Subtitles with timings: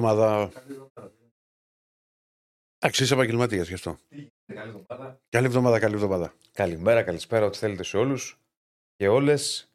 [0.00, 0.50] Καλή εβδομάδα.
[2.78, 3.98] Εντάξει, είσαι επαγγελματίας γι' αυτό.
[4.54, 5.20] Καλή εβδομάδα.
[5.28, 6.34] Καλή εβδομάδα, καλή εβδομάδα.
[6.52, 8.38] Καλημέρα, καλησπέρα, ό,τι θέλετε σε όλους
[8.96, 9.66] και όλες.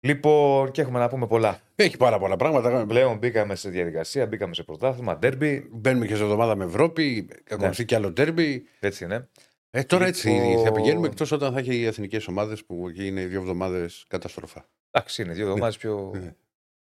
[0.00, 1.60] Λοιπόν, και έχουμε να πούμε πολλά.
[1.74, 2.86] Έχει πάρα πολλά πράγματα.
[2.86, 5.68] Πλέον μπήκαμε σε διαδικασία, μπήκαμε σε πρωτάθλημα, ντέρμπι.
[5.72, 7.86] Μπαίνουμε και σε εβδομάδα με Ευρώπη, ακολουθεί Ναι.
[7.86, 8.66] και άλλο τέρμπι.
[8.80, 9.28] Έτσι είναι.
[9.70, 13.06] Ε, τώρα Λοιπόν- έτσι θα πηγαίνουμε εκτός όταν θα έχει οι εθνικές ομάδες που εκεί
[13.06, 14.68] είναι δύο εβδομάδες καταστροφά.
[14.90, 16.34] Εντάξει, είναι δύο εβδομάδες πιο Ναι.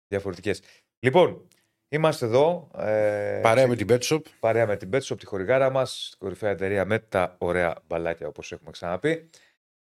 [0.07, 0.61] διαφορετικές.
[0.99, 1.47] Λοιπόν,
[1.89, 2.71] είμαστε εδώ.
[2.77, 4.21] Ε, Παρέα με την Betshop.
[4.39, 8.71] παρέα με την Betshop, τη χορηγάρα μας, κορυφαία εταιρεία με τα ωραία μπαλάκια όπως έχουμε
[8.71, 9.29] ξαναπεί.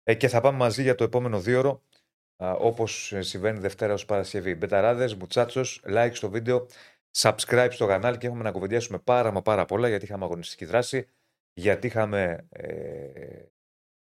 [0.02, 1.82] Ε, και θα πάμε μαζί για το επόμενο δύο
[2.40, 4.54] όπως συμβαίνει Δευτέρα ως Παρασκευή.
[4.54, 6.66] Μπεταράδες, μουτσάτσος, like στο βίντεο,
[7.16, 11.08] subscribe στο κανάλι και έχουμε να κουβεντιάσουμε πάρα μα πάρα πολλά γιατί είχαμε αγωνιστική δράση,
[11.52, 13.42] γιατί είχαμε ε,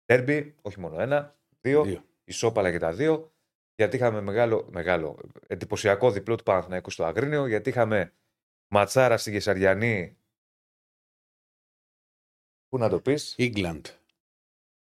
[0.06, 2.04] derby, όχι μόνο ένα, δύο, Δύο.
[2.24, 3.32] ισόπαλα και τα δύο,
[3.78, 8.14] γιατί είχαμε μεγάλο, μεγάλο εντυπωσιακό διπλό του Παναθηναϊκού στο Αγρίνιο, γιατί είχαμε
[8.68, 10.18] ματσάρα στην Κεσαριανή.
[12.70, 13.82] Πού να το πεις, England.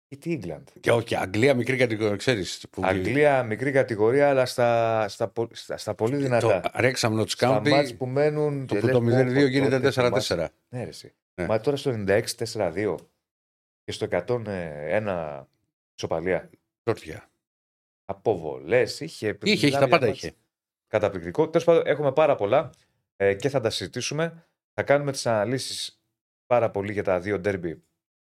[0.08, 2.66] ή τι England; Και όχι, Αγγλία μικρή κατηγορία, ξέρεις.
[2.82, 6.60] Αγγλία, μικρή κατηγορία, αλλά στα, στα, πο- στα, στα πολύ δυνατά.
[6.60, 8.68] Το Ρέξαμ Notch Στα μάτς County, που μένουν.
[8.68, 10.34] το και που λες, το πω, 0-2 πω, γίνεται τότε θυμάσαι.
[10.36, 10.48] 4-4.
[10.70, 11.14] Ναι, ρε, εσύ.
[11.36, 11.46] Ναι.
[11.48, 12.96] Μα τώρα στο 96 4-2
[13.84, 15.44] και στο 101
[15.96, 16.50] ισοπαλία.
[16.84, 17.30] Τόρτια.
[18.10, 19.38] Αποβολές, είχε.
[19.42, 20.36] Είχε, είχε, μιλάμε τα για πάντα μάτς είχε.
[20.88, 21.50] Καταπληκτικό.
[21.50, 22.70] Τέλος πάντων, έχουμε πάρα πολλά
[23.16, 24.48] ε, και θα τα συζητήσουμε.
[24.74, 26.02] Θα κάνουμε τις αναλύσεις
[26.46, 27.84] πάρα πολύ για τα δύο ντέρμπι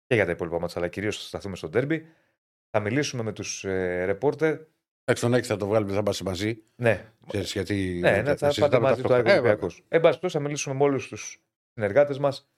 [0.07, 2.07] και για τα υπόλοιπα μάτσα, αλλά κυρίως θα σταθούμε στο ντέρμπι.
[2.71, 4.53] Θα μιλήσουμε με τους ε, ρεπόρτερ.
[5.05, 6.63] Εντάξει, τον έξι θα το βγάλουμε, θα είμαστε μαζί.
[6.77, 9.29] Ναι, Ξέρεις, γιατί ναι, ναι, θα πάτε συζητάμε μαζί του ταυτόχρονα.
[9.29, 9.67] Ε, Άγιο Ολυμπιακό.
[9.75, 11.43] Εν πάση περιπτώσει, θα μιλήσουμε με όλους τους
[11.73, 12.51] συνεργάτες μας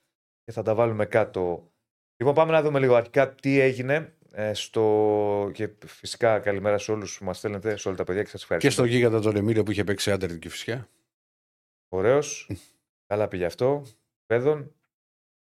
[0.44, 1.72] και θα τα βάλουμε κάτω.
[2.16, 4.14] Λοιπόν, πάμε να δούμε λίγο αρχικά τι έγινε.
[4.32, 5.50] Ε, στο...
[5.54, 8.54] Και φυσικά καλημέρα σε όλους που μας στέλνετε, σε όλα τα παιδιά και σας Και
[8.54, 8.70] ευχαριστώ.
[8.70, 10.88] στον γίγαντα τον Εμίλιο που είχε παίξει άντερ την Κηφισιά.
[11.88, 12.50] Ωραίος.
[13.06, 13.86] Καλά πήγε αυτό.
[14.26, 14.74] Παιδόν.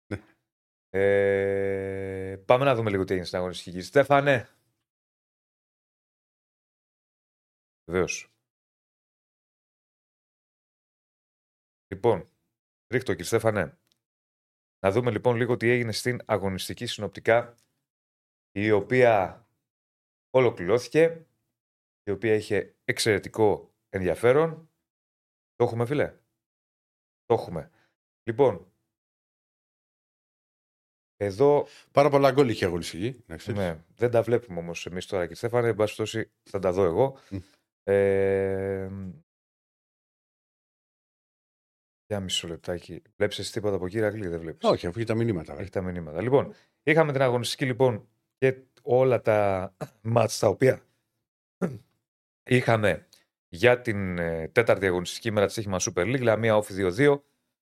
[0.08, 0.22] Ναι.
[0.90, 3.82] Ε, πάμε να δούμε λίγο τι έγινε στην αγωνιστική γη.
[3.82, 4.50] Στέφανε.
[7.92, 8.34] Βεβαίως.
[11.88, 12.30] Λοιπόν,
[12.94, 13.78] ρίχτω κύριε Στέφανε.
[14.80, 17.56] Να δούμε λοιπόν λίγο τι έγινε στην αγωνιστική συνοπτικά
[18.52, 19.48] η οποία
[20.30, 21.26] ολοκληρώθηκε,
[22.04, 24.70] η οποία είχε εξαιρετικό ενδιαφέρον.
[25.56, 26.20] Το έχουμε φίλε;
[27.26, 27.72] Το έχουμε.
[28.24, 28.74] Λοιπόν,
[31.18, 33.24] εδώ Πάρα πολλά γκολ είχε αγωνιστική.
[33.28, 33.60] να ξέρεις.
[33.60, 35.68] ναι, δεν τα βλέπουμε όμως εμείς τώρα και Στέφανε.
[35.68, 37.18] Εν πάση περιπτώσει, θα τα δω εγώ.
[37.30, 37.38] Μμ.
[37.84, 38.90] Ε,
[42.06, 43.02] για μισό λεπτάκι.
[43.16, 45.60] Βλέπεις εσύ τίποτα από εκεί, Ρακλή, δεν βλέπεις; Όχι, αφού είχε τα μηνύματα.
[45.60, 46.22] Έχει τα μηνύματα.
[46.22, 50.82] Λοιπόν, είχαμε την αγωνιστική λοιπόν και όλα τα μάτς τα οποία
[52.44, 53.08] είχαμε
[53.48, 57.22] για την ε, τέταρτη αγωνιστική μέρα της Σύχημα Super League, Λαμία Όφη 2-2,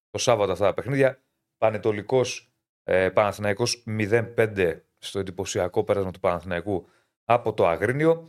[0.09, 1.21] το Σάββατο αυτά τα παιχνίδια,
[1.57, 2.51] Πανετολικός
[2.83, 6.87] ε, Παναθηναϊκός 0-5 στο εντυπωσιακό πέρασμα του Παναθηναϊκού
[7.25, 8.27] από το Αγρίνιο.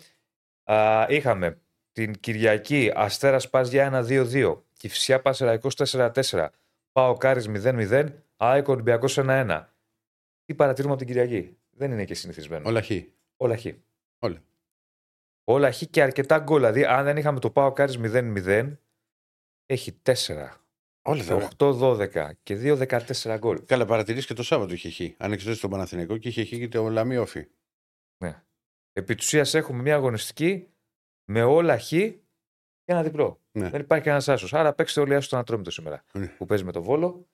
[0.64, 1.60] Α, είχαμε
[1.92, 6.48] την Κυριακή Αστέρας ΠΑΣ Γιάννινα 2-2, Κηφισιά Πανσερραϊκός 4-4,
[6.92, 9.64] ΠΑΟΚ Άρης 0-0, ΑΕΚ Ολυμπιακός 1-1.
[10.44, 12.68] Τι παρατηρούμε από την Κυριακή; Δεν είναι και συνηθισμένο.
[12.68, 12.90] Όλα χ.
[13.36, 13.66] Όλα χ.
[14.18, 14.42] Όλα.
[15.44, 16.58] Όλα χ και αρκετά γκολ.
[16.58, 18.76] Δηλαδή, αν δεν είχαμε το ΠΑΟΚ Άρης 0-0,
[19.66, 20.12] έχει 4,
[21.02, 23.64] Όλα τα 8-12 και 2-14 γκολ.
[23.64, 25.14] Καλά, παρατήρησε και το Σάββατο είχε χ.
[25.16, 27.46] Αν εξαιρέσεις τον Παναθηναϊκό και είχε χ και το Λαμία ΟΦΗ.
[28.92, 30.68] Επί της ουσίας έχουμε μια αγωνιστική
[31.24, 32.20] με όλα χ και
[32.84, 33.40] ένα διπλό.
[33.50, 33.68] Ναι.
[33.68, 34.54] Δεν υπάρχει κανένας άσος.
[34.54, 36.04] Άρα παίξτε όλοι άσος τον Ατρόμητο σήμερα.
[36.12, 36.26] Ναι.
[36.26, 37.28] Που παίζει με το βόλο.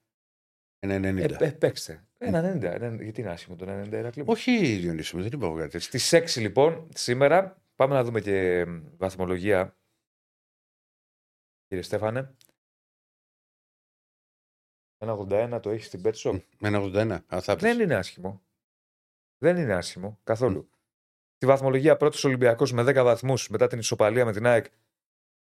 [0.78, 1.40] Ένα 90.
[1.40, 2.04] Ε, ε, παίξτε.
[2.26, 2.62] Ένα 90.
[2.72, 5.70] Ένα- Γιατί είναι άσχημο το 90 Ηρακλή μου; Όχι, Διονύση μου, δεν είπα εγώ κάτι
[5.70, 5.80] τέτοιο.
[5.98, 9.76] Στις 6 λοιπόν σήμερα πάμε να δούμε και μ, βαθμολογία.
[11.66, 12.34] Κύριε Στέφανε.
[14.98, 16.40] 1,81 το έχεις στην Betshop.
[16.58, 17.34] Με ένα 81.
[17.34, 18.42] Α, θα Δεν είναι άσχημο.
[19.38, 20.68] Δεν είναι άσχημο καθόλου.
[21.36, 24.66] Στη βαθμολογία πρώτος Ολυμπιακός με 10 βαθμούς μετά την ισοπαλία με την ΑΕΚ.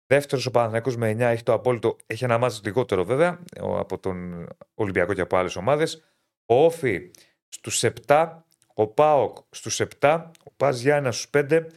[0.06, 1.96] Δεύτερος ο Παναθηναϊκός με 9 έχει το απόλυτο.
[2.06, 6.04] Έχει ένα μάτι λιγότερο βέβαια ο- από τον Ολυμπιακό και από άλλες ομάδες.
[6.50, 7.12] Ο Όφη
[7.48, 8.44] στους 7.
[8.74, 10.32] Ο Πάοκ στους 7.
[10.44, 11.68] Ο Πας Γιάννα στους 5.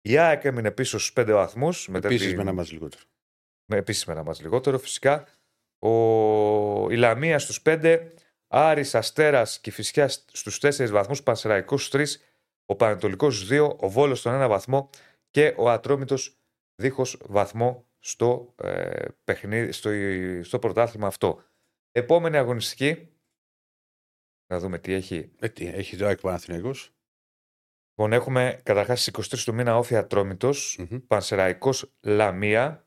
[0.00, 1.88] Η ΑΕΚ έμεινε πίσω στους 5 βαθμούς.
[1.92, 3.02] Επίσης με ένα μα λιγότερο.
[3.64, 5.26] με επίσης με ένα μας λιγότερο φυσικά.
[5.78, 6.90] Ο...
[6.90, 8.00] Η Λαμία στους 5,
[8.48, 12.24] Άρης, Αστέρας και Φυσιά στους 4 βαθμούς, Πανσεραϊκός στους 3,
[12.66, 14.90] ο Πανετολικός στους 2, ο Βόλος στον 1 βαθμό
[15.30, 16.36] και ο Ατρόμητος
[16.74, 19.90] δίχως βαθμό στο, ε, παιχνίδι, στο,
[20.42, 21.42] στο πρωτάθλημα αυτό.
[21.92, 23.08] Επόμενη αγωνιστική,
[24.48, 25.30] να δούμε τι έχει.
[25.38, 26.92] Ε, τι, έχει το ΑΕΚ Παναθηναϊκός.
[27.88, 30.98] Λοιπόν, έχουμε καταρχάς στις 23 του μήνα Όφια Ατρόμητος, Μμμ.
[31.06, 32.86] Πανσεραϊκός Λαμία.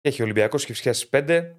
[0.00, 1.56] Έχει Ολυμπιακός και Φυσιά στις 5.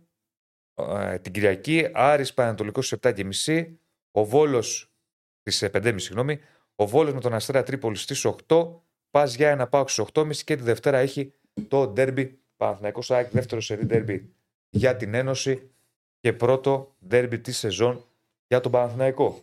[0.73, 3.77] ε, την Κυριακή, Άρης Πανατολικό στις 7.30,
[4.11, 4.93] ο Βόλος
[5.39, 6.39] στις 5.30, συγγνώμη,
[6.75, 10.55] ο Βόλος με τον Αστέρα Τρίπολη στις 8, πας για ένα πάω στις 8.30 και
[10.55, 11.33] τη Δευτέρα έχει
[11.67, 14.33] το ντέρμπι Παναθηναϊκός ΑΕΚ, δεύτερο σερή ντέρμπι
[14.69, 15.71] για την Ένωση
[16.19, 18.05] και πρώτο ντέρμπι της σεζόν
[18.51, 19.41] για τον Παναθηναϊκό.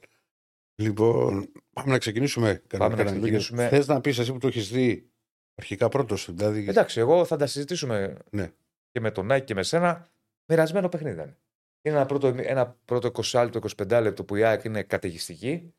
[0.75, 2.63] Λοιπόν, πάμε να ξεκινήσουμε.
[2.79, 3.69] Πάμε να ξεκινήσουμε.
[3.69, 5.11] Θες να πεις εσύ που το έχεις δει
[5.55, 6.35] αρχικά πρώτος.
[6.35, 6.69] Δηλαδή...
[6.69, 8.53] Εντάξει, εγώ θα τα συζητήσουμε Ναι.
[8.91, 10.09] και με τον Νάκη και με σένα.
[10.51, 11.37] Μοιρασμένο παιχνίδι ήταν.
[11.83, 15.75] Είναι ένα πρώτο, ένα πρώτο 20 λεπτό, 25 λεπτό που η ΑΕΚ είναι καταιγιστική.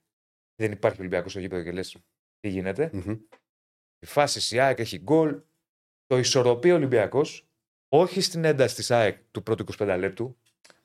[0.56, 1.98] Δεν υπάρχει Ολυμπιακός στο γήπεδο και λες
[2.40, 2.90] τι γίνεται.
[2.94, 3.18] Μμμ.
[4.00, 5.42] Η φάση η ΑΕΚ έχει γκολ.
[6.06, 7.48] Το ισορροπεί ο Ολυμπιακός.
[7.90, 10.38] Όχι στην ένταση της ΑΕΚ του πρώτου 25 λεπτού.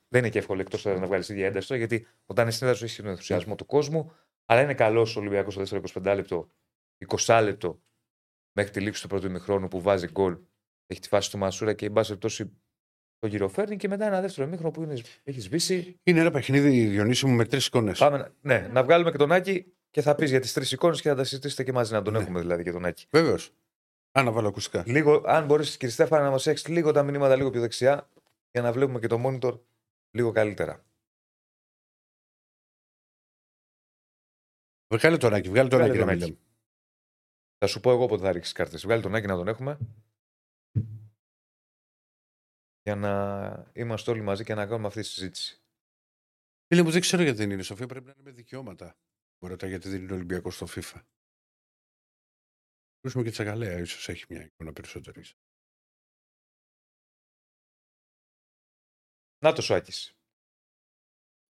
[0.07, 2.79] Δεν είναι και εύκολο εκτός να βγάλεις ίδια ένταση τώρα, γιατί όταν είναι στην ένταση
[2.79, 4.11] σου έχεις τον ενθουσιασμό του κόσμου.
[4.45, 6.49] Αλλά είναι καλός ο Ολυμπιακός στο δεύτερο 25 λεπτό,
[7.25, 7.81] 20 λεπτό
[8.57, 10.37] μέχρι τη λήξη του πρώτου ημιχρόνου που βάζει γκολ.
[10.87, 12.51] Έχει τη φάση του Μασούρα και η μπάση περιπτώσει
[13.19, 15.99] το γυροφέρνει και μετά ένα δεύτερο ημίχρονο που είναι, έχει σβήσει.
[16.03, 17.99] Είναι ένα παιχνίδι Διονύση μου με τρεις εικόνες.
[17.99, 21.01] Πάμε, να- ναι, να βγάλουμε και τον Άκη και θα πεις για τις τρεις εικόνες
[21.01, 22.19] και θα τα συζητήσετε και μαζί να τον Ναι.
[22.19, 23.05] έχουμε δηλαδή και τον Άκη.
[23.09, 23.51] Βεβαίως.
[24.11, 24.83] Αν να βάλω ακουστικά.
[24.87, 28.09] Λίγο, αν μπορείς, κύριε Στέφανα, να μας έχεις λίγο τα μηνύματα λίγο πιο δεξιά
[28.51, 29.59] για να βλέπουμε και το monitor
[30.15, 30.85] λίγο καλύτερα.
[34.93, 35.99] Βγάλε τον Άκη, βγάλε τον Βγάλε Άκη.
[35.99, 36.23] τον να Άκη.
[36.23, 36.43] μιλάμε.
[37.57, 38.83] Θα σου πω εγώ πότε θα ρίξεις κάρτες.
[38.83, 39.77] Βγάλει τον Άκη να τον έχουμε.
[42.81, 45.61] Για να είμαστε όλοι μαζί και να κάνουμε αυτή τη συζήτηση.
[46.67, 47.63] Φίλε μου, δεν ξέρω γιατί δεν είναι.
[47.63, 48.97] Σοφία πρέπει να είναι με δικαιώματα.
[49.41, 51.01] Μου ρωτά γιατί δεν είναι Ολυμπιακός στο FIFA.
[52.97, 55.35] Ακούσουμε και τσακαλέα, ίσως έχει μια εικόνα περισσότερης.
[59.45, 60.15] Να το σου Άκης.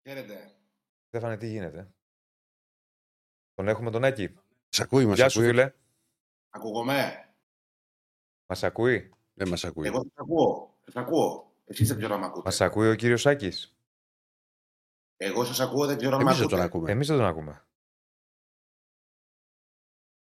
[0.07, 0.55] Χαίρετε.
[1.07, 1.93] Στέφανε, τι γίνεται.
[3.53, 4.35] Τον έχουμε τον Άκη.
[4.69, 5.73] Σ' ακούει, μας Γεια σου, ακούει; φίλε.
[6.49, 7.29] Ακούγομαι;
[8.49, 9.87] Μας ακούει; Δεν μας ακούει.
[9.87, 10.77] Εγώ σας ακούω.
[10.85, 11.53] Σας ακούω.
[11.65, 12.41] Εσείς δεν ξέρω αν με ακούτε.
[12.45, 13.51] Μας ακούει ο κύριος Άκη.
[15.17, 16.61] Εγώ σας ακούω, δεν ξέρω αν με Εμείς δεν ακούτε.
[16.61, 16.91] τον ακούμε.
[16.91, 17.65] Εμείς δεν τον ακούμε.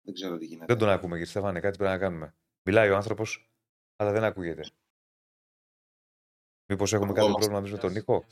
[0.03, 0.67] Δεν ξέρω τι γίνεται.
[0.67, 1.61] Δεν τον ακούμε, κύριε Στέφανε.
[1.61, 2.35] Κάτι πρέπει να κάνουμε.
[2.63, 3.51] Μιλάει ο άνθρωπος,
[3.97, 4.65] αλλά δεν ακούγεται.
[6.69, 7.51] Μήπως έχουμε κάποιο Ακουγόμαστε.
[7.51, 8.25] πρόβλημα εμεί με τον ήχο;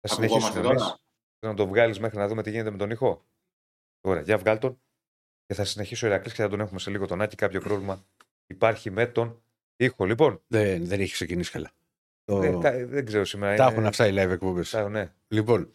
[0.00, 0.74] Θα Ακουγόμαστε συνεχίσουμε τώρα.
[0.74, 1.02] εμείς.
[1.38, 3.24] Θέλω να τον βγάλεις μέχρι να δούμε τι γίνεται με τον ήχο.
[4.00, 4.80] Ωραία, για βγάλ τον.
[5.46, 7.36] Και θα συνεχίσει ο Ηρακλής και θα τον έχουμε σε λίγο τον Άκη.
[7.36, 8.04] Κάποιο πρόβλημα
[8.46, 9.42] υπάρχει με τον
[9.76, 10.04] ήχο.
[10.04, 11.70] Λοιπόν, Δεν, δεν έχει ξεκινήσει καλά.
[12.24, 12.38] Το...
[12.38, 13.56] δεν, κα- δεν ξέρω σήμερα.
[13.56, 14.70] Τα είναι- έχουν αυτά οι live εκπομπές.
[14.70, 15.12] τα- ναι.
[15.28, 15.70] Λοιπόν,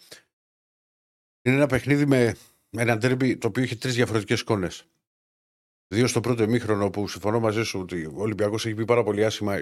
[1.41, 2.35] είναι ένα παιχνίδι με
[2.69, 4.85] ένα τέρμπι το οποίο έχει τρεις διαφορετικές εικόνες.
[5.87, 9.25] Δύο στο πρώτο ημίχρονο που συμφωνώ μαζί σου ότι ο Ολυμπιακός έχει πει πάρα πολύ
[9.25, 9.57] άσχημα.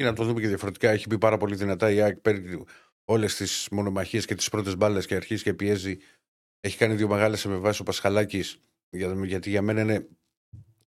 [0.00, 0.90] Ή να το δούμε και διαφορετικά.
[0.90, 1.90] Έχει πει πάρα πολύ δυνατά.
[1.90, 2.64] Η ΑΕΚ παίρνει
[3.04, 5.98] όλες τις μονομαχίες και τις πρώτες μπάλες και αρχίζει και πιέζει.
[6.60, 8.60] Έχει κάνει δύο μεγάλες εμβάσεις ο Πασχαλάκης.
[8.90, 10.08] Για, γιατί για μένα είναι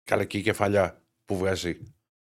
[0.03, 1.79] καλά και η κεφαλιά που βγάζει.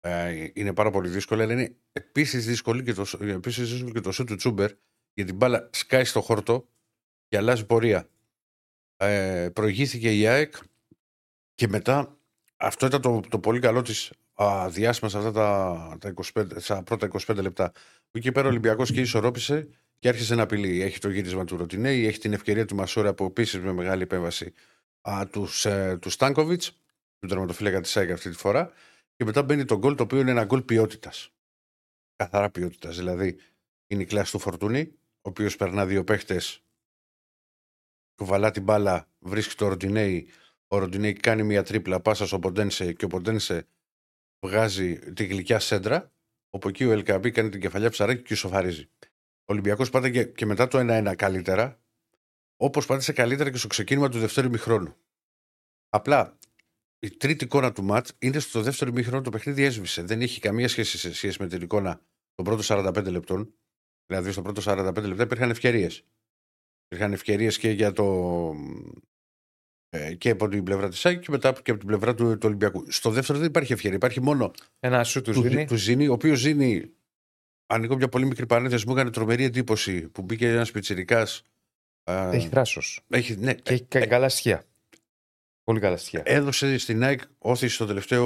[0.01, 1.43] Ε, είναι πάρα πολύ δύσκολη.
[1.43, 4.71] Αλλά είναι επίσης δύσκολη και το, επίσης δύσκολο και το σου του Τσούμπερ.
[5.15, 6.69] Γιατί η μπάλα σκάει στο χόρτο
[7.29, 8.09] και αλλάζει πορεία.
[8.97, 10.55] Ε, προηγήθηκε η ΑΕΚ
[11.55, 12.19] και μετά
[12.57, 16.83] αυτό ήταν το, το πολύ καλό της α, διάστημα σε αυτά τα, τα, 25, στα
[16.83, 17.73] πρώτα 25 λεπτά.
[18.11, 19.69] Που εκεί πέρα ο Ολυμπιακός και ισορρόπησε
[19.99, 20.83] και άρχισε να απειλεί.
[20.83, 24.53] Έχει το γύρισμα του Ροτινέη, έχει την ευκαιρία του Μασούρα που επίσης με μεγάλη επέμβαση
[25.01, 26.73] α, τους, ε, τους Στάνκοβιτς,
[27.19, 28.73] του τερματοφύλακα της ΑΕΚ αυτή τη φορά.
[29.17, 31.31] Και μετά μπαίνει το γκολ το οποίο είναι ένα γκολ ποιότητας.
[32.17, 32.97] Καθαρά ποιότητας.
[32.97, 33.39] Δηλαδή
[33.87, 36.63] είναι η κλάση του Φορτούνη, ο οποίος περνά δύο παίχτες,
[38.15, 40.29] κουβαλά την μπάλα, βρίσκει το Ροντινέη.
[40.69, 43.67] Ο Ροντινέη κάνει μια τρίπλα πάσα στο Ποντένσε και ο Ποντένσε
[44.47, 46.13] βγάζει τη γλυκιά σέντρα.
[46.51, 48.91] Όπου εκεί ο Ελκαμπή κάνει την κεφαλιά ψαράκι και ισοφαρίζει.
[49.45, 51.81] Ο Ολυμπιακός πάτε και, και μετά το 1-1 καλύτερα,
[52.57, 54.97] όπως πάτησε καλύτερα και στο ξεκίνημα του δεύτερου μηχρόνου.
[55.89, 56.39] Απλά
[56.99, 60.03] η τρίτη εικόνα του ματ είναι στο δεύτερο μήχρονο το παιχνίδι έσβησε.
[60.03, 62.01] Δεν έχει καμία σχέση σε σχέση με την εικόνα
[62.35, 63.55] των πρώτων 45 λεπτών.
[64.07, 66.05] Δηλαδή στο πρώτο 45 λεπτά υπήρχαν ευκαιρίες.
[66.85, 68.05] Υπήρχαν ευκαιρίες και για το.
[69.91, 72.39] Ε, και από την πλευρά της ΑΕΚ και μετά και από την πλευρά του, του
[72.45, 72.85] Ολυμπιακού.
[72.91, 73.97] Στο δεύτερο δεν υπάρχει ευκαιρία.
[73.97, 75.65] Υπάρχει μόνο Ένα σου του του, δίνει.
[75.67, 76.91] του Ζήνη, ο οποίος Ζήνη.
[77.67, 81.27] Ανοίγω μια πολύ μικρή παρένθεση, μου έκανε τρομερή εντύπωση που μπήκε ένας πιτσυρικά.
[82.05, 83.01] Έχει θράσος.
[83.09, 84.63] έχει, ναι, Και έχει κα- καλά στοιχεία.
[85.65, 86.23] Πολύ καλά στοιχεία.
[86.25, 88.25] έδωσε στην ΑΕΚ όθηση στο τελευταίο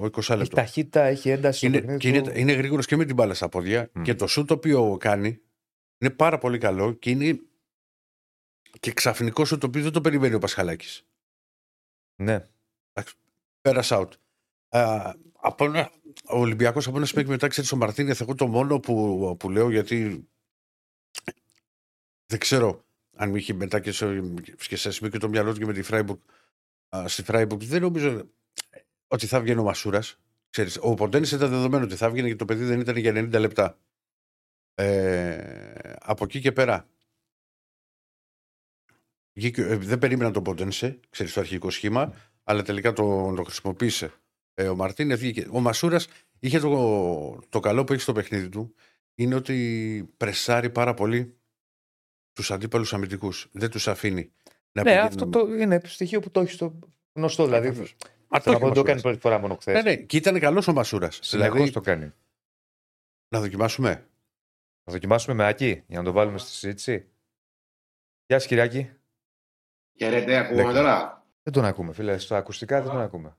[0.00, 0.56] 20 Έχει λεπτό.
[0.56, 1.58] ταχύτητα, έχει ένταση.
[1.58, 2.30] στο Είναι, παιχνίδι και είναι, του.
[2.34, 3.90] είναι γρήγορος και με την μπάλα στα πόδια.
[3.92, 4.02] Μμ.
[4.02, 5.40] Και το σου το οποίο κάνει
[5.98, 7.38] είναι πάρα πολύ καλό και είναι
[8.80, 11.06] και ξαφνικός σου το οποίο δεν το περιμένει ο Πασχαλάκης.
[12.16, 12.48] Ναι.
[13.60, 14.10] Πέρασε out.
[14.68, 15.90] Α, από ένα,
[16.24, 18.20] ο Ολυμπιακός από ένα σημείο και μετά ξέρεις ο Μαρτίνεθ.
[18.20, 20.28] Εγώ το μόνο που, που λέω γιατί
[22.26, 22.84] δεν ξέρω
[23.16, 24.20] αν είχε μετά και σε,
[24.68, 26.18] και σε σημείο και το μυαλό του και με τη Φράιμπουργκ.
[26.96, 28.30] α, Στη Φράιμπουργκ δεν νομίζω
[29.08, 30.18] ότι θα βγαίνει ο Μασούρας.
[30.80, 33.78] Ο Ποντένης ήταν δεδομένο ότι θα βγαίνει και το παιδί δεν ήταν για 90 λεπτά.
[34.74, 36.88] Ε, από εκεί και πέρα.
[39.38, 42.14] Βγήκε- ε, δεν περίμενα τον Ποντένσε, ξέρεις το αρχικό σχήμα,
[42.44, 44.12] αλλά τελικά το, το χρησιμοποίησε
[44.54, 45.14] ε, ο Μαρτίνε.
[45.14, 45.46] Βγήκε.
[45.52, 48.74] Ο Μασούρας είχε το, το καλό που έχει στο παιχνίδι του
[49.14, 51.36] είναι ότι πρεσάρει πάρα πολύ
[52.32, 53.48] τους αντίπαλους αμυντικούς.
[53.52, 54.32] Δεν τους αφήνει
[54.72, 56.78] να Ναι, πηγαίνουν- αυτό το είναι το στοιχείο που το έχει στο
[57.12, 57.44] γνωστό.
[57.44, 57.96] Δηλαδή, Ακριβώς.
[58.28, 59.02] αυτό το να έχει πω, ο δεν το κάνει Μασούρας.
[59.02, 59.72] πρώτη φορά μόνο χθε.
[59.72, 61.18] Ναι, ναι, και ήταν καλός ο Μασούρας.
[61.22, 62.12] Συνεχώ Δηλαδή, το κάνει.
[63.28, 63.94] να δοκιμάσουμε.
[64.84, 66.92] Θα δοκιμάσουμε με Άκη για να το βάλουμε στη συζήτηση.
[68.26, 68.90] Γεια σας, Κυριάκη.
[69.98, 70.78] Χαίρετε, ακούγαμε Ναι.
[70.78, 72.18] τώρα; Δεν τον ακούμε, φίλε.
[72.18, 73.36] Στα ακουστικά δεν τον ακούμε.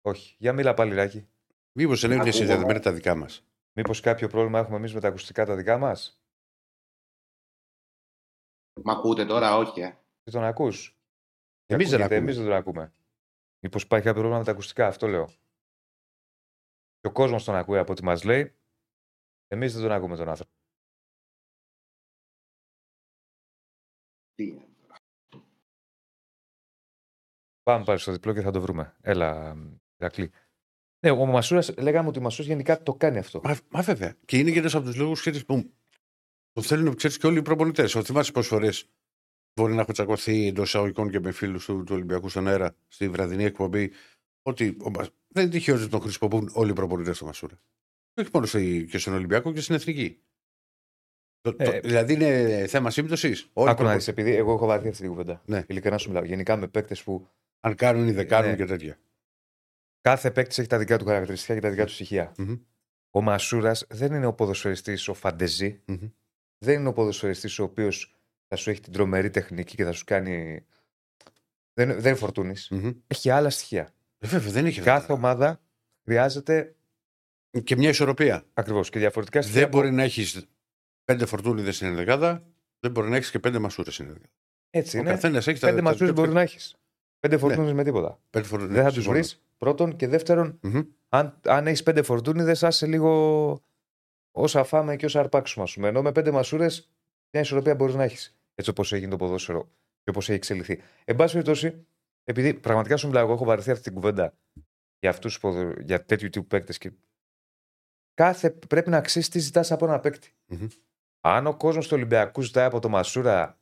[0.00, 0.36] Όχι.
[0.38, 1.28] Για μίλα πάλι, Ράκη.
[1.72, 2.44] Μήπως δεν είναι Ακούγομαι.
[2.44, 3.46] συνδεδεμένα τα δικά μας.
[3.72, 6.22] Μήπως κάποιο πρόβλημα έχουμε εμείς με τα ακουστικά τα δικά μας;
[8.84, 9.80] Μ' ακούτε τώρα, όχι.
[9.80, 9.98] Ε.
[10.22, 10.98] Δεν τον ακούς;
[11.66, 12.16] Εμείς δεν ακούμε.
[12.16, 12.92] Εμείς δεν τον ακούμε.
[13.60, 15.26] Μήπως υπάρχει κάποιο πρόβλημα με τα ακουστικά, αυτό λέω.
[17.00, 18.56] Και ο κόσμος τον ακούει από ό,τι μας λέει.
[19.46, 20.50] Εμείς δεν τον ακούμε τον άνθρωπο.
[24.34, 24.67] Τι
[27.68, 28.96] Πάμε πάλι στο διπλό και θα το βρούμε.
[29.00, 29.56] Έλα,
[29.98, 30.30] Ηρακλή.
[31.00, 33.40] Ναι, ο Μασούρας, λέγαμε ότι ο Μασούρας γενικά το κάνει αυτό.
[33.44, 34.14] Μα, μα βέβαια.
[34.24, 35.72] Και είναι και ένας από τους λόγους που
[36.52, 37.94] το θέλουν ξέρεις, και όλοι οι προπονητές.
[37.94, 38.88] Ο θυμάσαι πόσες φορές
[39.54, 43.08] μπορεί να έχω τσακωθεί εντός εισαγωγικών και με φίλους του, του Ολυμπιακού στον αέρα στη
[43.08, 43.92] βραδινή εκπομπή.
[44.42, 47.60] Ότι ο, Μα- δεν είναι τυχαίο ότι τον χρησιμοποιούν όλοι οι προπονητές του Μασούρα.
[48.12, 50.22] Και Όχι μόνο στη, και στον Ολυμπιακό και στην Εθνική.
[51.40, 53.50] Το, το, Ε, δηλαδή είναι θέμα σύμπτωσης.
[53.54, 55.42] Άκου να δεις, επειδή εγώ έχω βαρθεί αυτή την κουβέντα.
[55.46, 55.64] Ναι.
[55.68, 56.24] Ειλικρινά σου μιλάω.
[56.24, 57.28] Γενικά με παίκτες που
[57.60, 58.56] Αν κάνουν ή δεν κάνουν Ναι.
[58.56, 58.98] και τέτοια.
[60.00, 62.32] κάθε παίκτης έχει τα δικά του χαρακτηριστικά και τα δικά του στοιχεία.
[62.38, 62.56] Μμμ.
[63.10, 65.82] Ο Μασούρας δεν είναι ο ποδοσφαιριστής ο φαντεζή.
[65.86, 66.08] Μμμ.
[66.58, 68.16] Δεν είναι ο ποδοσφαιριστής ο οποίος
[68.48, 70.64] θα σου έχει την τρομερή τεχνική και θα σου κάνει.
[71.74, 72.68] Δεν, δεν είναι φορτούνης.
[72.70, 72.90] Μμμ.
[73.06, 73.94] Έχει άλλα στοιχεία.
[74.18, 74.80] Ε, βέβαια δεν έχει.
[74.80, 75.60] Κάθε ομάδα
[76.04, 76.76] χρειάζεται
[77.64, 78.44] Και μια ισορροπία.
[78.54, 79.60] ακριβώς και διαφορετικά στοιχεία.
[79.60, 80.46] Δεν μπορεί να έχεις
[81.04, 82.46] πέντε φορτούνιδες στην ενδεκάδα,
[82.80, 84.32] δεν μπορεί να έχεις και πέντε μασούρες στην ενδεκάδα.
[84.70, 85.10] Έτσι Ο είναι.
[85.10, 86.76] καθένας έχει τα Πέντε τα- μασούρες τα- μπορεί να έχεις.
[87.20, 88.20] Πέντε φορτούνες με τίποτα.
[88.30, 89.18] Πέντε φορτούνιδες, δεν θα τους συμφωνώ.
[89.18, 89.42] βρεις.
[89.58, 90.80] Πρώτον και δεύτερον, Μμμ.
[91.08, 93.62] αν, αν έχεις πέντε φορτούνιδες, άσε λίγο
[94.30, 95.64] όσα φάμε και όσα αρπάξουμε.
[95.64, 95.88] Ας πούμε.
[95.88, 96.90] Ενώ με πέντε μασούρες,
[97.30, 98.38] μια ισορροπία μπορείς να έχεις.
[98.54, 99.64] Έτσι όπως έχει το ποδόσφαιρο
[100.02, 100.80] και όπως έχει εξελιχθεί.
[101.04, 101.86] Εν πάση περιπτώσει,
[102.24, 104.34] επειδή πραγματικά σου μιλάω, εγώ έχω βαρεθεί αυτή την κουβέντα
[105.00, 106.78] για, αυτούς, που ποδο- για τέτοιου τύπου παίκτες.
[106.78, 106.92] Και...
[108.14, 110.34] Κάθε πρέπει να αξίσει τι ζητάς από ένα παίκτη.
[110.46, 110.66] Μμμ.
[111.20, 113.57] Αν ο κόσμος του Ολυμπιακού ζητάει από το Μασούρα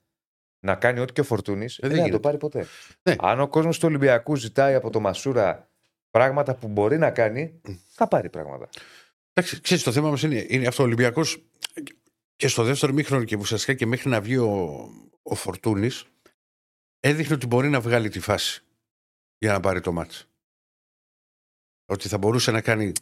[0.66, 2.22] να κάνει ό,τι και ο Φορτούνης, δεν δεν θα το γίνεται.
[2.22, 2.66] πάρει ποτέ.
[3.02, 3.14] Ναι.
[3.18, 5.70] Αν ο κόσμος του Ολυμπιακού ζητάει από το Μασούρα
[6.10, 8.68] πράγματα που μπορεί να κάνει, θα πάρει πράγματα.
[9.32, 10.82] Εντάξει, ξέρεις, το θέμα μας είναι, είναι αυτό.
[10.82, 11.44] Ο Ολυμπιακός
[12.36, 14.88] και στο δεύτερο μήχρονο και ουσιαστικά και μέχρι να βγει ο,
[15.22, 16.04] ο Φορτούνης,
[17.00, 18.62] έδειχνε ότι μπορεί να βγάλει τη φάση
[19.38, 20.28] για να πάρει το μάτς.
[21.86, 22.92] Ότι θα μπορούσε να κάνει.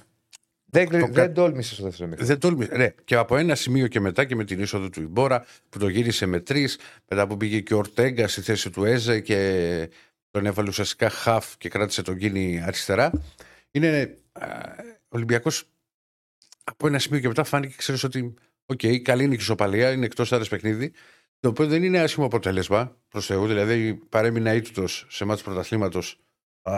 [0.75, 2.29] Δεν, το κα- δεν τόλμησε στο δεύτερο ημίχρονο.
[2.29, 2.77] Δεν τόλμησε.
[2.77, 5.89] Ναι, και από ένα σημείο και μετά και με την είσοδο του Ιμπόρα που το
[5.89, 6.79] γύρισε με τρεις,
[7.09, 9.89] μετά που πήγε και ο Ορτέγκα στη θέση του Έζε και
[10.31, 13.11] τον έβαλε ουσιαστικά χαφ και κράτησε τον Κίνι αριστερά.
[13.71, 14.17] Είναι
[14.85, 15.65] ο Ολυμπιακός
[16.65, 18.35] από ένα σημείο και μετά φάνηκε, ξέρεις ότι.
[18.67, 20.93] Οκ, καλή είναι και η ισοπαλία, είναι εκτός έδρα παιχνίδι.
[21.41, 23.47] Το οποίο δεν είναι άσχημο αποτέλεσμα προς Θεού.
[23.47, 26.19] Δηλαδή παρέμεινε αήττητος σε ματς πρωταθλήματος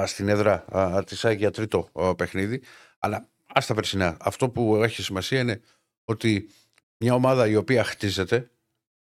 [0.04, 0.64] στην έδρα
[1.06, 2.62] της Άγια τρίτο α, παιχνίδι.
[2.98, 4.16] Αλλά ας τα περσινά.
[4.20, 5.60] Αυτό που έχει σημασία είναι
[6.04, 6.48] ότι
[6.98, 8.50] μια ομάδα η οποία χτίζεται,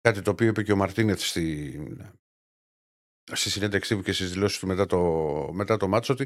[0.01, 1.79] κάτι το οποίο είπε και ο Μαρτίνεθ στη,
[3.31, 4.99] στη συνέντευξή του και στις δηλώσεις του μετά το,
[5.53, 6.23] μετά το μάτσο, ότι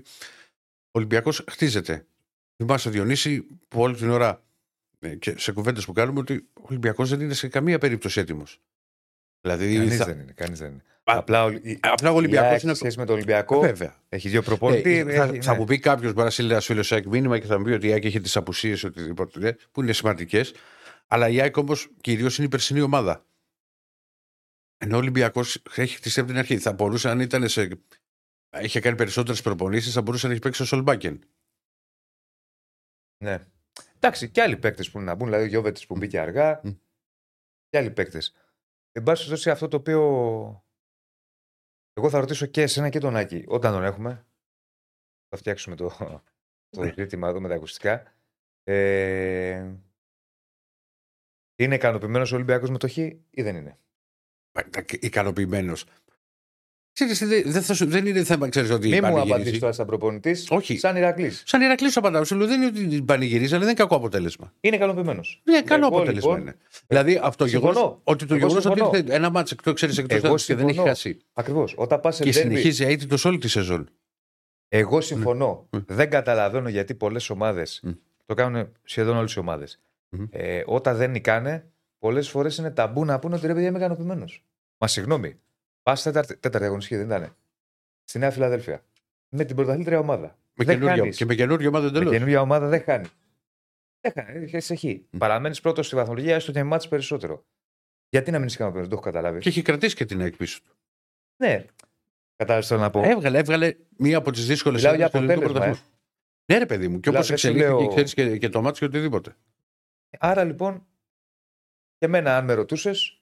[0.85, 2.05] ο Ολυμπιακός χτίζεται.
[2.55, 4.43] Θυμάσαι, Διονύση, που όλη την ώρα
[4.99, 8.61] ε, και σε κουβέντες που κάνουμε, ότι ο Ολυμπιακός δεν είναι σε καμία περίπτωση έτοιμος.
[9.41, 10.31] Δηλαδή, Κανείς θα- δεν είναι.
[10.31, 10.83] Κανείς δεν είναι.
[11.05, 12.71] Α, Απλά ο, η, απλά ο η Ολυμπιακό ΑΕΚ είναι.
[12.71, 13.95] σε σχέση με τον Ολυμπιακό Βέβαια.
[14.09, 14.93] έχει δύο προπονητή.
[14.97, 15.57] Ε, θα, έχει- θα ναι.
[15.57, 17.87] μου πει κάποιος, μπορεί να στείλει ένα φίλο ΑΕΚ μήνυμα και θα μου πει ότι
[17.87, 20.53] η ΑΕΚ έχει τις απουσίες οτιδήποτε, ναι, που είναι σημαντικές.
[21.07, 23.25] Αλλά η ΑΕΚ όμως κυρίως είναι η περσινή ομάδα.
[24.77, 26.57] Ενώ ο Ολυμπιακός έχει χτιστεί από την αρχή.
[26.57, 27.69] Θα μπορούσε, αν ήταν σε.
[28.61, 31.23] Είχε κάνει περισσότερες προπονήσεις, θα μπορούσε να έχει παίξει ο Σολμπάκεν.
[33.23, 33.39] Ναι.
[33.95, 36.61] Εντάξει, και άλλοι παίκτες που είναι να μπουν, δηλαδή ο Γιώβετ που μπήκε αργά.
[36.63, 36.69] Μμ.
[37.69, 38.33] Και άλλοι παίκτες.
[38.91, 40.62] Εν πάση περιπτώσει, αυτό το οποίο.
[41.93, 44.25] Εγώ θα ρωτήσω και εσένα και τον Άκη, όταν τον έχουμε.
[45.29, 45.87] Θα φτιάξουμε το,
[46.69, 46.93] το Ναι.
[46.97, 48.13] ζήτημα εδώ με τα ακουστικά.
[48.63, 49.75] Ε,
[51.55, 53.77] είναι ικανοποιημένος ο Ολυμπιακός με το Χ ή δεν είναι;
[54.99, 55.85] Ικανοποιημένος.
[56.93, 58.87] Ξέρεις, δεν, δεν, θα σου- δεν είναι θέμα, ξέρεις ότι.
[58.87, 59.31] Μη μου πανηγυρίζει.
[59.33, 60.47] απαντήσεις τώρα σαν προπονητής.
[60.49, 60.77] Όχι.
[60.77, 61.43] Σαν Ηρακλής.
[61.45, 62.23] Σαν Ηρακλής σου απαντάω.
[62.23, 64.53] Σου λέω δεν είναι ότι πανηγυρίζει, αλλά δεν είναι κακό αποτέλεσμα.
[64.59, 65.41] Είναι ικανοποιημένος.
[65.43, 66.55] Ναι, καλό Εγώ, αποτέλεσμα λοιπόν, είναι.
[66.87, 67.71] Δηλαδή αυτό το συμφωνώ.
[67.73, 68.97] γεγονό ότι το Εγώ γεγονός ότι συμφωνώ.
[68.97, 70.93] ήρθε ένα μάτσο εκτός ξέρεις εκτός Εγώ έδρας και δεν έχει συμφωνώ.
[70.93, 71.17] χάσει.
[71.33, 71.73] Ακριβώς.
[71.77, 73.89] Όταν πας σε Και ντέρμπι, συνεχίζει αίτητος όλη τη σεζόν.
[74.69, 75.67] Εγώ συμφωνώ.
[75.71, 75.77] Μμ.
[75.87, 77.63] Δεν καταλαβαίνω γιατί πολλές ομάδε.
[77.81, 77.89] Μμ.
[78.25, 79.79] Το κάνουν σχεδόν όλες οι ομάδες.
[80.09, 80.25] Μμμ.
[80.31, 81.65] Ε, όταν δεν νικάνε,
[81.99, 84.43] πολλές φορές είναι ταμπού να πούνε ότι ρε παιδιά είμαι ικανοποιημένος.
[84.77, 85.37] Μα συγγνώμη.
[85.83, 87.35] Πα τέταρτη, τέταρτη αγωνιστική δεν ήταν.
[88.03, 88.83] Στη Νέα Φιλαδέλφια.
[89.29, 90.37] Με την πρωταθλήτρια ομάδα.
[90.53, 91.17] Με Δεν καινούριο, χάνεις.
[91.17, 92.11] και με καινούριο ομάδα Με εντελώς.
[92.11, 93.07] καινούργια ομάδα δεν χάνει.
[94.01, 94.49] Δεν χάνει.
[94.51, 95.07] Έχει εκεί.
[95.09, 95.17] Μμ.
[95.17, 97.45] Παραμένεις πρώτος στη βαθμολογία, έστω και με μάτς περισσότερο.
[98.09, 99.39] Γιατί να μην είσαι ικανοποιημένος, δεν το έχω καταλάβει.
[99.43, 100.75] Και έχει κρατήσει και την ΑΕΚ πίσω του.
[101.37, 101.65] Ναι.
[102.35, 103.01] Κατάλαβες θέλω να πω.
[103.03, 105.75] Έβγαλε, έβγαλε μία από τις δύσκολες Μιλάω για αποτέλεσμα, ε.
[106.45, 108.61] Ναι, ρε παιδί μου, και Μιλάω, όπω δεν σου εξελίχθηκε, λέω- ξέρει και, και το
[108.61, 109.35] μάτι και οτιδήποτε.
[110.19, 110.85] Άρα λοιπόν,
[111.97, 113.21] και εμένα, αν με ρωτούσες,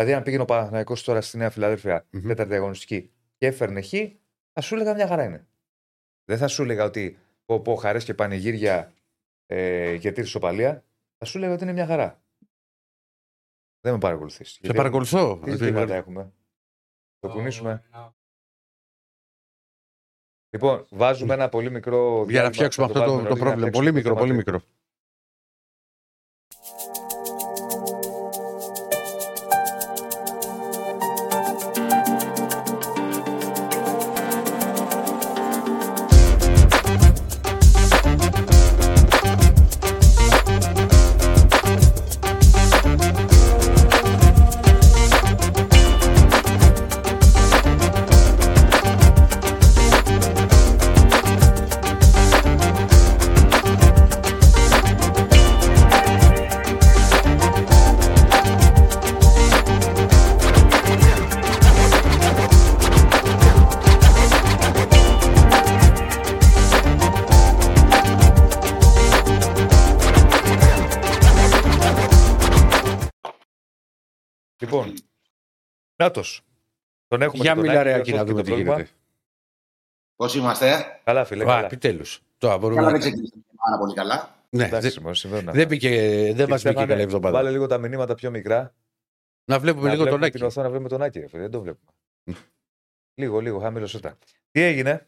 [0.00, 2.26] δηλαδή αν πήγαινε ο Παναθυναϊκό τώρα στη Νέα Φιλαδέλφια, Μμμ.
[2.26, 3.90] τέταρτη αγωνιστική, και έφερνε χ,
[4.52, 5.46] θα σου έλεγα μια χαρά είναι.
[6.24, 8.92] Δεν θα σου έλεγα ότι πω, πω χαρές και πανηγύρια
[9.46, 10.84] ε, και τρίτη σοπαλία.
[11.18, 12.22] Θα σου έλεγα ότι είναι μια χαρά.
[13.80, 14.58] Δεν με παρακολουθείς.
[14.62, 15.40] Σε παρακολουθώ.
[15.44, 16.32] Τι ζητήματα έχουμε.
[17.18, 17.82] Το κουνήσουμε.
[20.50, 22.06] Λοιπόν, βάζουμε ένα πολύ μικρό.
[22.06, 23.68] Για να διάλειμμα, φτιάξουμε θα αυτό το, βάλουμε το νωρίς, να πρόβλημα.
[23.68, 24.36] φτιάξουμε Πολύ το μικρό, πολύ θέμα.
[24.36, 24.79] μικρό.
[76.16, 76.22] Νάτο.
[77.08, 78.74] Τον έχουμε Για και τον μιλά Άκη, ρε Άκη, να διορθώθηκε δούμε το τι πρόβλημα.
[78.74, 78.90] γίνεται.
[80.16, 81.00] Πώς είμαστε.
[81.04, 81.42] Καλά, φίλε.
[81.42, 81.64] Α, Καλά.
[81.64, 82.22] επιτέλους.
[82.38, 82.98] Τώρα μπορούμε Καλά, να.
[82.98, 84.34] δεν ξεκινήσαμε πάρα πολύ καλά.
[84.50, 85.58] Ναι, Εντάξει, δεν- μόνο συμβαίνουν αυτά.
[85.60, 87.36] δεν πήγε- δεν Και μας μπήκε Στέφανε, καλά η εβδομάδα.
[87.36, 88.74] Βάλε λίγο τα μηνύματα πιο μικρά.
[89.44, 90.36] Να βλέπουμε να λίγο τον βλέπουμε Άκη.
[90.36, 91.18] την οθόνη να βλέπουμε τον Άκη.
[91.20, 91.90] ρε φίλε, Δεν το βλέπουμε.
[92.24, 92.34] Μμ.
[93.14, 94.18] λίγο, λίγο, χαμήλωσέ τα.
[94.50, 95.06] Τι έγινε;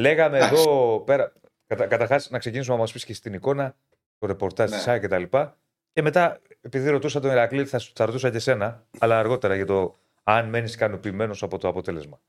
[0.00, 0.60] Λέγαμε Εντάξει.
[0.62, 1.32] εδώ πέρα.
[1.66, 3.76] Κατα, Καταρχάς, να ξεκινήσουμε να μας πεις και στην εικόνα
[4.18, 4.74] το ρεπορτάζ Ναι.
[4.76, 5.58] της ΣΑΕ και τα λοιπά.
[5.98, 9.66] Και μετά, επειδή ρωτούσα τον Ηρακλή, θα, σου- θα ρωτούσα και εσένα, αλλά αργότερα για
[9.66, 12.20] το αν μένεις ικανοποιημένος από το αποτέλεσμα.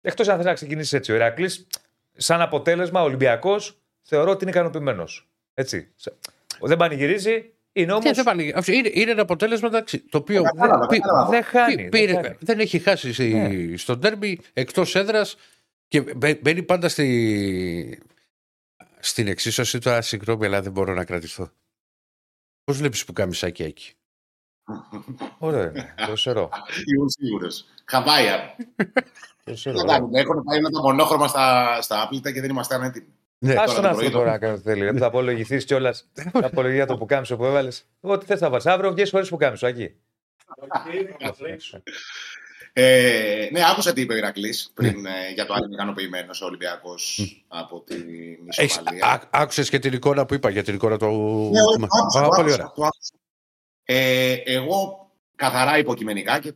[0.00, 1.12] Εκτός αν θες να ξεκινήσεις έτσι.
[1.12, 1.66] Ο Ηρακλής,
[2.16, 5.28] σαν αποτέλεσμα, Ολυμπιακός, θεωρώ ότι είναι ικανοποιημένος.
[5.54, 5.88] Έτσι.
[5.94, 6.16] Σε-
[6.60, 8.00] Δεν πανηγυρίζει, είναι όμω.
[8.00, 11.30] Τι, δεν πάνε- αυτό Είναι, είναι ένα αποτέλεσμα εντάξει, το οποίο Κατάλαβα, πη- κατάλαβα.
[11.30, 11.74] Δεν χάνει.
[11.74, 12.36] πη- δεν πήρε- χάνει.
[12.40, 13.76] δεν έχει χάσει στη- Ναι.
[13.76, 15.36] στο ντέρμπι εκτός έδρας
[15.88, 18.02] και μπαι- μπαίνει πάντα στη,
[18.98, 19.90] στην εξίσωση του.
[19.90, 21.50] Α, συγγνώμη, αλλά δεν μπορώ να κρατηθώ.
[22.66, 23.92] Πώς βλέπεις που κάνει σάκι εκεί.
[25.38, 25.94] Ωραίο είναι.
[26.06, 26.48] Δροσερό.
[26.94, 27.64] Ήμουν σίγουρος.
[27.84, 28.56] Χαβάια.
[29.44, 29.98] Δροσερό, Τι να ωραίο.
[30.00, 30.20] κάνουμε.
[30.20, 33.06] Έχουν πάει με τα μονόχρωμα στα, στα άπλυτα και δεν ήμασταν έτοιμοι.
[33.38, 34.84] Ναι, Ας τώρα τον το αυτό πρωί τώρα το- να κάνεις ό,τι θέλει.
[34.84, 36.08] Δεν θα απολογηθείς κιόλας.
[36.32, 37.86] Θα απολογία το που κάμισο που έβαλες.
[38.00, 38.62] Ό,τι θες θα βάλει.
[38.64, 39.94] Αύριο βγαίνει χωρίς που κάμισο εκεί.
[42.78, 46.44] Ε, ναι, άκουσα τι είπε ο Ηρακλής πριν ε, για το αν είναι ικανοποιημένος ο
[46.44, 48.04] Ολυμπιακός από την
[48.56, 49.06] Έχεις, ισοπαλία.
[49.06, 51.06] α, άκουσες και την εικόνα που είπα για την εικόνα του.
[51.52, 52.72] Ναι, όχι, το άκουσα, Α, το πολύ άκουσα, ωραία.
[52.74, 53.14] το άκουσα.
[53.84, 56.52] Ε, εγώ καθαρά υποκειμενικά και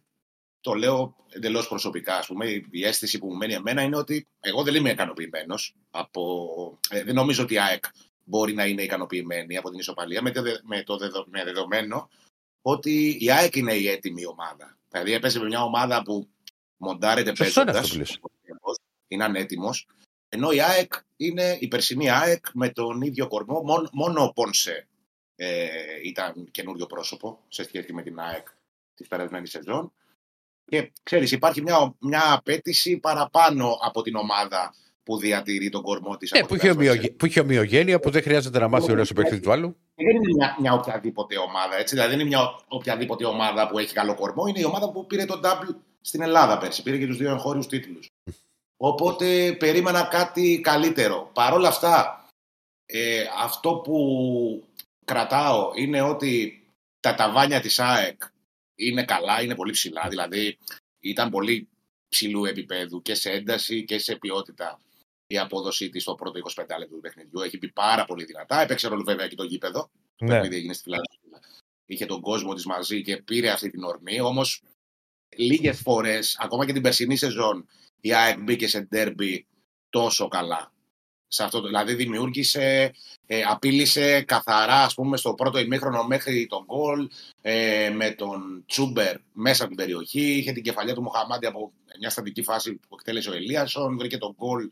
[0.60, 2.16] το λέω εντελώς προσωπικά.
[2.16, 5.74] Ας πούμε, η αίσθηση που μου μένει εμένα είναι ότι εγώ δεν είμαι ικανοποιημένος.
[5.90, 6.78] Από...
[6.90, 7.84] Ε, δεν νομίζω ότι η ΑΕΚ
[8.24, 12.08] μπορεί να είναι ικανοποιημένη από την ισοπαλία με το, δε- με το δεδο- με δεδομένο
[12.62, 14.78] ότι η ΑΕΚ είναι η έτοιμη ομάδα.
[14.90, 16.28] Δηλαδή έπαιζε με μια ομάδα που
[16.76, 17.90] μοντάρεται Σωστό είναι παίζοντας.
[17.90, 18.78] αυτό που λες.
[19.08, 19.86] Είναι ανέτοιμος.
[20.28, 23.60] Ενώ η ΑΕΚ είναι η περσινή ΑΕΚ με τον ίδιο κορμό.
[23.62, 24.88] Μόνο, μόνο ο Πόνσε
[25.36, 25.68] ε,
[26.04, 28.48] ήταν καινούριο πρόσωπο σε σχέση με την ΑΕΚ
[28.94, 29.92] της περασμένης σεζόν.
[30.64, 36.30] Και ξέρεις, υπάρχει μια, μια απέτηση παραπάνω από την ομάδα που διατηρεί τον κορμό της.
[36.32, 38.90] Ε, από που, την είχε περασμένη ομοιογε- που είχε ομοιογένεια που δεν χρειάζεται να μάθει
[38.90, 39.76] ο ένα το παιχνίδι του άλλου.
[39.94, 41.76] και δεν είναι μια, μια οποιαδήποτε ομάδα.
[41.76, 41.94] Έτσι.
[41.94, 44.46] Δηλαδή δεν είναι μια οποιαδήποτε ομάδα που έχει καλό κορμό.
[44.46, 46.82] Είναι η ομάδα που πήρε τον double στην Ελλάδα πέρσι.
[46.82, 48.08] Πήρε και τους δύο εγχώριους τίτλους.
[48.76, 51.30] Οπότε περίμενα κάτι καλύτερο.
[51.34, 52.26] Παρ' όλα αυτά,
[52.86, 53.98] ε, αυτό που
[55.04, 56.62] κρατάω είναι ότι
[57.00, 58.22] τα ταβάνια της ΑΕΚ
[58.74, 60.06] είναι καλά, είναι πολύ ψηλά.
[60.08, 60.58] Δηλαδή
[61.00, 61.68] ήταν πολύ
[62.08, 64.78] ψηλού επίπεδου και σε ένταση και σε ποιότητα
[65.32, 67.40] η απόδοσή της στο πρώτο 25 λεπτό του παιχνιδιού.
[67.40, 68.60] Έχει πει πάρα πολύ δυνατά.
[68.60, 69.90] Έπαιξε ρόλο βέβαια και το γήπεδο.
[70.16, 70.30] Το Ναι.
[70.30, 71.18] παιχνίδι έγινε στη Φιλανδία.
[71.86, 74.20] Είχε τον κόσμο της μαζί και πήρε αυτή την ορμή.
[74.20, 74.62] Όμως,
[75.36, 77.66] λίγες φορές, ακόμα και την περσινή σεζόν,
[78.00, 79.46] η ΑΕΚ μπήκε σε ντέρμπι
[79.90, 80.72] τόσο καλά.
[81.32, 82.94] Σε αυτό, το- δηλαδή, δημιούργησε,
[83.26, 89.16] ε, απείλησε καθαρά, ας πούμε, στο πρώτο ημίχρονο μέχρι τον γκολ, ε, με τον Τσούμπερ
[89.32, 90.36] μέσα από την περιοχή.
[90.36, 93.98] Είχε την κεφαλιά του Μοχαμάντη από μια στατική φάση που εκτέλεσε ο Ελίασον.
[93.98, 94.70] Βρήκε τον γκολ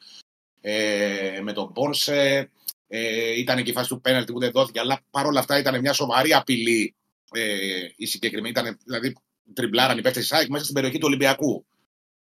[0.60, 2.50] ε, με τον Πόνσε.
[2.88, 5.92] Ε, ήταν και η φάση του πέναλτη που δεν δόθηκε, αλλά παρόλα αυτά ήταν μια
[5.92, 6.94] σοβαρή απειλή
[7.32, 7.54] ε,
[7.96, 8.48] η συγκεκριμένη.
[8.48, 9.16] Ήταν, δηλαδή,
[9.54, 11.66] τριμπλάραν οι παίκτες της ΑΕΚ μέσα στην περιοχή του Ολυμπιακού.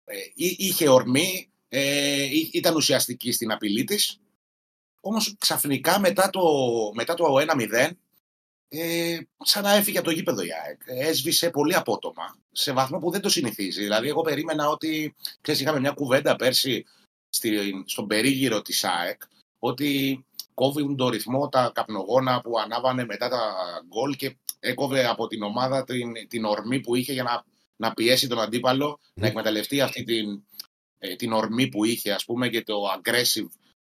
[0.06, 4.20] Ε, είχε ορμή, ε, ήταν ουσιαστική στην απειλή της.
[5.00, 6.42] Όμως ξαφνικά μετά το,
[6.94, 7.90] μετά το 1-0,
[8.70, 10.82] ε, σαν να έφυγε από το γήπεδο η ΑΕΚ.
[10.86, 13.82] Έσβησε πολύ απότομα, σε βαθμό που δεν το συνηθίζει.
[13.82, 16.86] Δηλαδή, εγώ περίμενα ότι, ξέρεις, είχαμε μια κουβέντα πέρσι
[17.34, 19.22] στη, στον περίγυρο της ΑΕΚ,
[19.60, 23.54] ότι κόβουν το ρυθμό τα καπνογόνα που ανάβανε μετά τα
[23.88, 28.28] γκολ και έκοβε από την ομάδα την, την ορμή που είχε για να, να πιέσει
[28.28, 30.44] τον αντίπαλο, να εκμεταλλευτεί αυτή την,
[30.98, 33.48] ε, την ορμή που είχε, ας πούμε, και το aggressive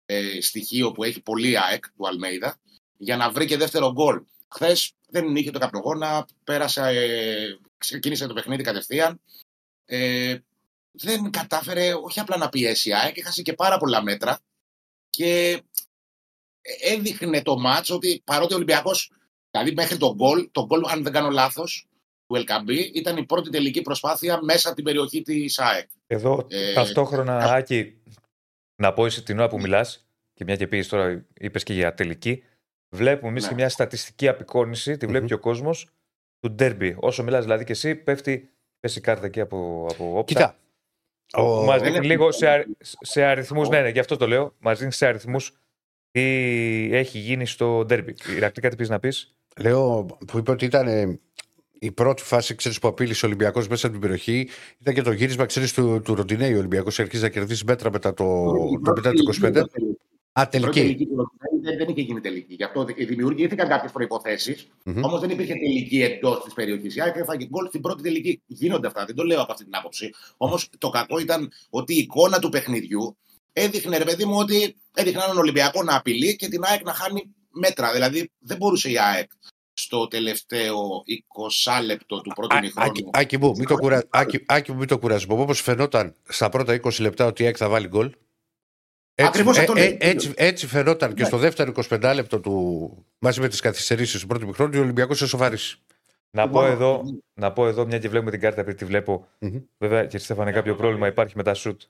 [0.05, 2.59] ε, στοιχείο που έχει πολύ ΑΕΚ του Αλμέιδα,
[2.97, 4.23] για να βρει και δεύτερο γκολ.
[4.47, 9.21] Χθες δεν είχε το καπνογόνα, πέρασε, ε, ξεκίνησε το παιχνίδι κατευθείαν.
[9.85, 10.37] Ε,
[10.91, 14.39] δεν κατάφερε όχι απλά να πιέσει η ΑΕΚ, έχασε και πάρα πολλά μέτρα
[15.09, 15.61] και
[16.81, 19.11] έδειχνε το μάτς ότι παρότι ο Ολυμπιακός,
[19.51, 21.87] δηλαδή μέχρι τον γκολ, το γκολ αν δεν κάνω λάθος,
[22.25, 25.89] του Ελκαμπή ήταν η πρώτη τελική προσπάθεια μέσα από την περιοχή της ΑΕΚ.
[26.07, 27.55] Εδώ ε, ταυτόχρονα, α...
[27.55, 28.01] Άκη,
[28.81, 31.93] να πω εσύ την ώρα που μιλάς, και μια και πήγες τώρα, είπες και για
[31.93, 32.43] τελική.
[32.95, 33.49] Βλέπουμε εμείς ναι.
[33.49, 35.27] και μια στατιστική απεικόνηση, τη βλέπει mm-hmm.
[35.27, 35.89] και ο κόσμος,
[36.39, 36.95] του ντέρμπι.
[36.99, 38.49] Όσο μιλάς δηλαδή και εσύ, πέφτει,
[38.79, 40.23] πέσει κάρτα εκεί από, από όπτα.
[40.23, 40.57] Κοίτα.
[41.33, 41.63] Ο...
[41.63, 42.65] Μα δείχνει λίγο σε, α...
[42.99, 44.53] σε αριθμούς, ναι, ναι, γι' αυτό το λέω.
[44.59, 45.53] Μα δίνει σε αριθμούς
[46.11, 46.21] τι
[46.91, 48.15] έχει γίνει στο ντέρμπι.
[48.35, 51.19] Ηρακλή, κάτι πεις να πεις; Λέω που είπε ότι ήταν
[51.79, 55.11] η πρώτη φάση ξέρεις, που απείλησε ο Ολυμπιακός μέσα από την περιοχή ήταν και το
[55.11, 56.53] γύρισμα ξέρεις, του, του Ροντινέη.
[56.53, 58.45] Ο Ολυμπιακός αρχίζει να κερδίσει μέτρα μετά το,
[58.83, 59.11] το, το, το
[59.43, 59.63] 25.
[60.39, 61.07] Α, τελική.
[61.61, 62.53] Τελική δεν, δεν είχε γίνει τελική.
[62.53, 65.01] Γι' αυτό δημιουργήθηκαν κάποιες προποθέσει, mm-hmm.
[65.01, 66.95] όμως δεν υπήρχε τελική εντός της περιοχής.
[66.95, 68.41] Η ΑΕΚ έφαγε γκολ στην πρώτη τελική.
[68.45, 70.13] Γίνονται αυτά, δεν το λέω από αυτή την άποψη.
[70.37, 73.17] Όμως το κακό ήταν ότι η εικόνα του παιχνιδιού
[73.53, 77.35] έδειχνε, ρε παιδί μου, ότι έδειχνε έναν Ολυμπιακό να απειλεί και την ΑΕΚ να χάνει
[77.51, 77.91] μέτρα.
[77.91, 79.31] Δηλαδή δεν μπορούσε η ΑΕΚ
[79.73, 81.03] στο τελευταίο
[81.79, 83.09] 20 λεπτό του πρώτου μηχρόνου.
[83.11, 84.03] Άκη μου, μην το, κουρα...
[84.45, 85.41] Άκη, μην το κουρασμό.
[85.41, 88.11] Όπως φαινόταν στα πρώτα 20 λεπτά ότι η ΑΕΚ θα βάλει γκολ.
[89.21, 89.43] Έτσι,
[89.75, 91.27] ε, ε, έτσι, έτσι φαινόταν και ναι.
[91.27, 95.79] στο δεύτερο 25 λεπτό του μαζί με τις καθυστερήσεις του πρώτου μηχρόνου ο Ολυμπιακός εσωφαρίσει.
[96.31, 97.03] Να πω, εδώ,
[97.33, 99.27] να πω εδώ, μια και βλέπουμε την κάρτα επειδή τη βλέπω.
[99.39, 99.63] Mm-hmm.
[99.77, 101.81] Βέβαια, και Στέφανε, κάποιο πρόβλημα υπάρχει με τα σουτ.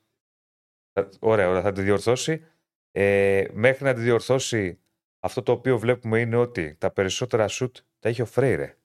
[1.19, 2.45] Ωραία, ωραία, θα τη διορθώσει.
[2.91, 4.79] Ε, μέχρι να τη διορθώσει,
[5.19, 8.75] αυτό το οποίο βλέπουμε είναι ότι τα περισσότερα σουτ τα είχε ο Φρέιρε.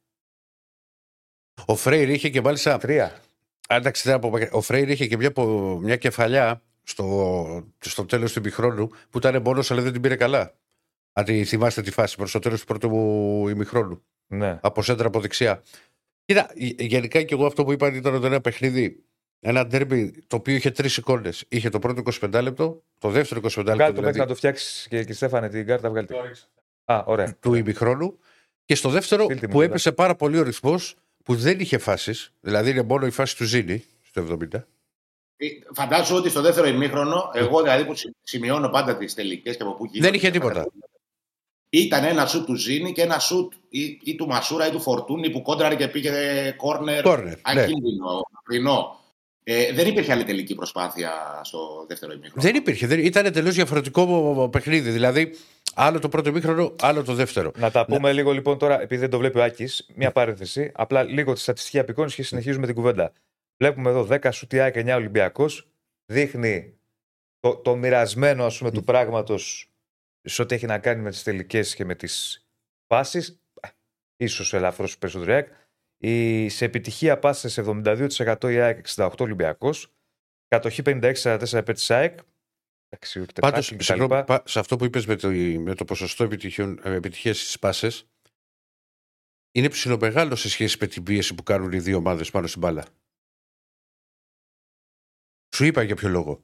[1.66, 2.78] Ο Φρέιρε είχε και μάλιστα.
[2.78, 3.20] Τρία.
[3.68, 4.18] Εντάξει,
[4.50, 5.33] ο Φρέιρε είχε και μια,
[5.80, 10.55] μια κεφαλιά στο, στο τέλος του ημιχρόνου που ήταν μόνος, αλλά δεν την πήρε καλά.
[11.12, 12.88] Αν τη θυμάστε τη φάση προς το τέλος του πρώτου
[13.49, 14.03] ημιχρόνου.
[14.27, 14.59] Ναι.
[14.62, 15.62] Από σέντρα από δεξιά.
[16.25, 19.05] Κοίτα, γενικά και εγώ αυτό που είπα ήταν ότι ένα παιχνίδι
[19.47, 21.44] ένα ντέρμπι το οποίο είχε τρεις εικόνες.
[21.49, 23.73] Είχε το πρώτο 25 λεπτό, το δεύτερο 25 λεπτό.
[23.73, 26.09] Βγάλει δηλαδή, να το φτιάξεις και, και Στέφανε την κάρτα, βγάλει.
[26.85, 27.37] Α, ωραία.
[27.40, 28.18] Του ημιχρόνου.
[28.64, 32.33] Και στο δεύτερο που έπεσε πάρα πολύ ο ρυθμός που δεν είχε φάσεις.
[32.40, 34.62] Δηλαδή είναι μόνο η φάση του Ζήνη στο 70.
[35.37, 39.73] Ε, φαντάζομαι ότι στο δεύτερο ημίχρονο, εγώ δηλαδή που σημειώνω πάντα τις τελικές και από
[39.73, 40.07] πού γίνεται.
[40.07, 40.66] Δεν είχε τίποτα.
[41.68, 45.31] Ήταν ένα σουτ του Ζήνη και ένα σουτ ή, ή του Μασούρα ή του Φορτούνη
[45.31, 46.11] που κόντραρε και πήγε
[46.57, 47.03] κόρνερ.
[47.03, 47.37] Κόρνερ.
[47.55, 47.66] Ναι.
[49.47, 52.42] Ε, δεν υπήρχε άλλη τελική προσπάθεια στο δεύτερο ημίχρονο.
[52.42, 52.87] Δεν υπήρχε.
[52.87, 52.99] Δεν...
[52.99, 54.90] Ήταν εντελώ διαφορετικό παιχνίδι.
[54.90, 55.35] Δηλαδή,
[55.75, 57.53] άλλο το πρώτο ημίχρονο, άλλο το δεύτερο.
[57.57, 60.73] Να τα πούμε λίγο λοιπόν τώρα, επειδή δεν το βλέπει ο Άκης, μια παρένθεση.
[60.75, 63.12] Απλά λίγο τη στατιστική απεικόνηση και συνεχίζουμε την κουβέντα.
[63.57, 65.69] Βλέπουμε εδώ 10 σουτιά και 9 Ολυμπιακός.
[66.12, 66.79] Δείχνει
[67.38, 69.73] το, το μοιρασμένο ας πούμε, του πράγματος
[70.21, 72.47] σε ό,τι έχει να κάνει με τις τελικές και με τις
[72.87, 73.40] φάσει.
[74.29, 75.47] σω ελαφρώ περισσότερο
[76.07, 79.93] η, σε επιτυχία πάσες 72% η ΑΕΚ, 68 Ολυμπιακός.
[80.49, 82.19] Κατοχή 56-44 επί τη ΑΕΚ.
[83.40, 83.75] Πάντως,
[84.45, 86.29] σε αυτό που είπες με, το, με το ποσοστό
[86.85, 88.07] επιτυχίας στις πάσες,
[89.53, 92.85] είναι ψηλομεγάλο σε σχέση με την πίεση που κάνουν οι δύο ομάδες πάνω στην μπάλα.
[95.55, 96.43] Σου είπα για ποιο λόγο.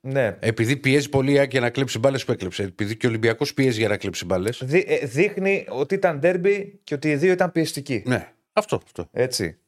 [0.00, 0.36] Ναι.
[0.40, 2.62] Επειδή πιέζει πολύ η για να κλέψει μπάλες που έκλεψε.
[2.62, 4.60] Επειδή και ο Ολυμπιακός πιέζει για να κλέψει μπάλες.
[4.64, 8.02] Δεί, ε, δείχνει ότι ήταν ντέρμπι και ότι οι δύο ήταν πιεστικοί.
[8.06, 8.32] Ναι.
[8.52, 8.80] Αυτό.
[8.84, 9.08] αυτό.
[9.12, 9.58] Έτσι.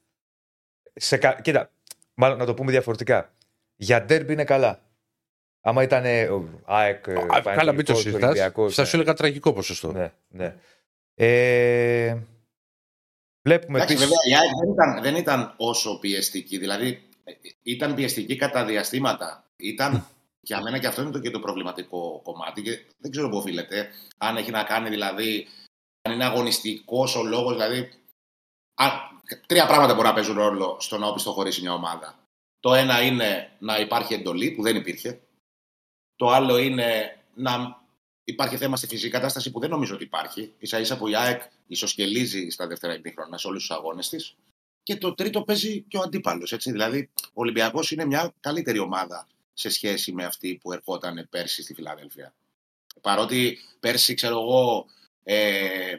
[0.94, 1.70] Σε, κοίτα,
[2.14, 3.32] μάλλον να το πούμε διαφορετικά.
[3.76, 4.80] Για ντέρμπι είναι καλά.
[5.60, 6.04] Άμα ήταν
[6.64, 7.08] ΑΕΚ.
[7.08, 8.38] Α, καλά, μην το συζητάς.
[8.70, 9.92] Θα σου έλεγα τραγικό ποσοστό.
[9.92, 10.54] Ναι, ναι.
[11.14, 12.16] Ε,
[13.42, 13.98] βλέπουμε επίση.
[13.98, 16.58] Βέβαια, η ΑΕΚ δεν ήταν, δεν ήταν όσο πιεστική.
[16.58, 17.05] Δηλαδή,
[17.62, 19.44] ήταν πιεστική κατά διαστήματα.
[19.56, 20.06] Ήταν
[20.40, 22.62] για μένα και αυτό είναι το και το προβληματικό κομμάτι.
[22.62, 23.88] Και δεν ξέρω πού οφείλεται.
[24.16, 25.46] Αν έχει να κάνει δηλαδή.
[26.02, 27.90] Αν είναι αγωνιστικός ο λόγος, δηλαδή
[28.74, 28.88] Α,
[29.46, 32.18] τρία πράγματα μπορεί να παίζουν ρόλο στο να οπισθοχωρήσει μια ομάδα.
[32.60, 35.20] Το ένα είναι να υπάρχει εντολή που δεν υπήρχε.
[36.16, 37.82] Το άλλο είναι να
[38.24, 40.54] υπάρχει θέμα στη φυσική κατάσταση που δεν νομίζω ότι υπάρχει.
[40.62, 44.36] σα ίσα που η ΑΕΚ ισοσκελίζει στα δεύτερα ημίχρονα σε όλους τους αγώνες της.
[44.86, 46.56] Και το τρίτο παίζει και ο αντίπαλος.
[46.56, 51.74] Δηλαδή, ο Ολυμπιακός είναι μια καλύτερη ομάδα σε σχέση με αυτή που ερχόταν πέρσι στη
[51.74, 52.34] Φιλαδέλφια.
[53.00, 54.86] Παρότι πέρσι, ξέρω εγώ,
[55.22, 55.98] ε,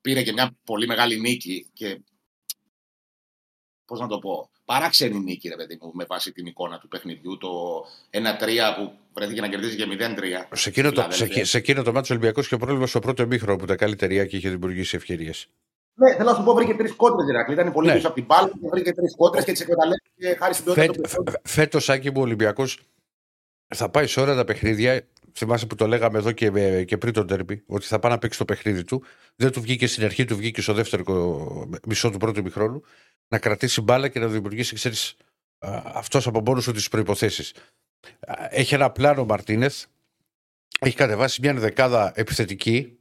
[0.00, 2.00] πήρε και μια πολύ μεγάλη νίκη και
[3.84, 7.36] πώς να το πω, παράξενη νίκη, ρε παιδί μου, με βάση την εικόνα του παιχνιδιού.
[7.38, 10.48] Το 1-3 που βρέθηκε να κερδίζει και 0-3.
[10.52, 13.58] Σε εκείνο το, σε, σε εκείνο το μάτι Ολυμπιακό και ο πρόβλημα στο πρώτο εμίχρονο
[13.58, 15.48] που τα καλύτερη και είχε δημιουργήσει ευκαιρίες.
[15.94, 17.26] Ναι, θέλω να σου πω, βρήκε τρεις κόντρες.
[17.26, 17.52] Δηλαδή.
[17.52, 17.94] Ήταν πολύ ναι.
[17.94, 21.08] πίσω από την μπάλα και βρήκε τρεις κόντρες και τι εκμεταλλεύτηκε χάρη στην ποιότητα.
[21.42, 22.80] Φέτος, Άκη μου, ο Ολυμπιακός
[23.74, 25.06] θα πάει σε όλα τα παιχνίδια.
[25.36, 28.38] Θυμάσαι που το λέγαμε εδώ και, και πριν τον τέρμπι, ότι θα πάει να παίξει
[28.38, 29.04] το παιχνίδι του.
[29.36, 32.82] Δεν του βγήκε στην αρχή, του βγήκε στο δεύτερο μισό του πρώτου ημιχρόνου
[33.28, 35.16] να κρατήσει μπάλα και να δημιουργήσει, ξέρεις,
[35.84, 37.52] αυτός από μόνος του τις προποθέσει.
[38.48, 39.84] Έχει ένα πλάνο ο Μαρτίνεθ.
[40.80, 42.98] Έχει κατεβάσει μια δεκάδα επιθετική.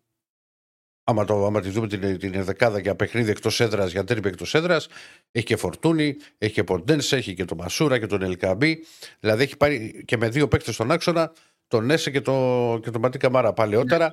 [1.03, 4.53] Άμα, το, άμα τη δούμε την, την δεκάδα για παιχνίδι εκτός έδρας, για τέρμι εκτός
[4.53, 4.87] έδρας,
[5.31, 8.85] έχει και Φορτούνη, έχει και Ποντένσε, έχει και τον Μασούρα και τον Ελκαμπή.
[9.19, 11.31] Δηλαδή έχει πάρει και με δύο παίκτες στον άξονα
[11.67, 12.33] τον Έσε και, το,
[12.81, 14.11] και τον Ματί Καμάρα παλαιότερα.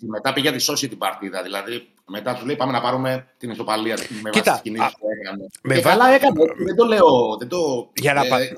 [0.00, 1.42] Μετά πήγε να τη σώσει την παρτίδα.
[1.42, 5.48] Δηλαδή, μετά του λέει πάμε να πάρουμε την ισοπαλία με Κοίτα, βάση τις που έκανε.
[5.62, 5.90] Με και βα...
[5.90, 6.40] καλά έκανε.
[6.64, 7.36] Δεν το λέω.
[7.38, 7.90] Δεν το...
[7.94, 8.52] Για, να, ε,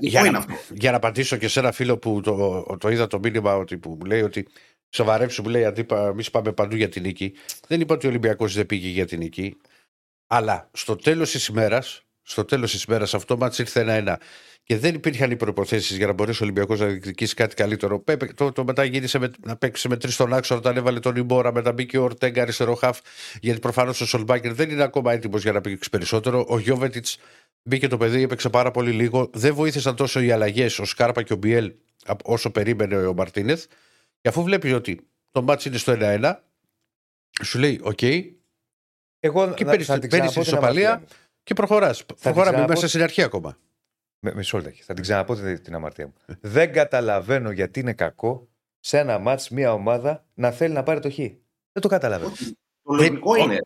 [0.00, 3.56] για, να, για να απαντήσω και σε ένα φίλο που το, το είδα το μήνυμα
[3.56, 4.46] ότι, που μου λέει ότι
[4.90, 7.32] σοβαρέψου, μου λέει αντίπα, εμείς πάμε παντού για την νίκη.
[7.66, 9.56] Δεν είπα ότι ο Ολυμπιακός δεν πήγε για την νίκη.
[10.26, 14.20] Αλλά στο τέλος της ημέρας, στο τέλος της ημέρας αυτό μάτς ήρθε ένα-ένα
[14.62, 18.04] και δεν υπήρχαν οι προποθέσει για να μπορέσει ο Ολυμπιακός να διεκδικήσει κάτι καλύτερο.
[18.34, 21.52] Το, το μετά γύρισε με, να παίξει με τρεις στον άξονα όταν έβαλε τον Ιμπόρα,
[21.52, 22.98] μετά μπήκε ο Ορτέγκα αριστερό χαφ,
[23.40, 26.46] γιατί προφανώς ο Σολμπάκερ δεν είναι ακόμα έτοιμος για να παίξει περισσότερο.
[26.48, 27.18] Ο Γιόβετιτς
[27.62, 29.30] μπήκε το παιδί, έπαιξε πάρα πολύ λίγο.
[29.32, 31.72] Δεν βοήθησαν τόσο οι αλλαγές, ο Σκάρπα και ο Μπιέλ,
[32.24, 33.64] όσο περίμενε ο Μαρτίνεθ.
[34.20, 36.34] Και αφού βλέπεις ότι το ματς είναι στο 1-1,
[37.42, 38.34] σου λέει: OK, okay,
[39.20, 41.04] εγώ και παίρνεις την ισοπαλία
[41.42, 42.04] και προχωράς.
[42.06, 43.58] Προχωράμε μέσα στην αρχή ακόμα.
[44.22, 44.82] Με, μισό λεπτό.
[44.82, 46.14] Θα την ξαναπώ την αμαρτία μου.
[46.40, 48.48] Δεν καταλαβαίνω γιατί είναι κακό
[48.80, 51.16] σε ένα μάτς μια ομάδα να θέλει να πάρει το χ.
[51.16, 52.32] Δεν το καταλαβαίνω.
[52.82, 53.58] Το λογικό είναι.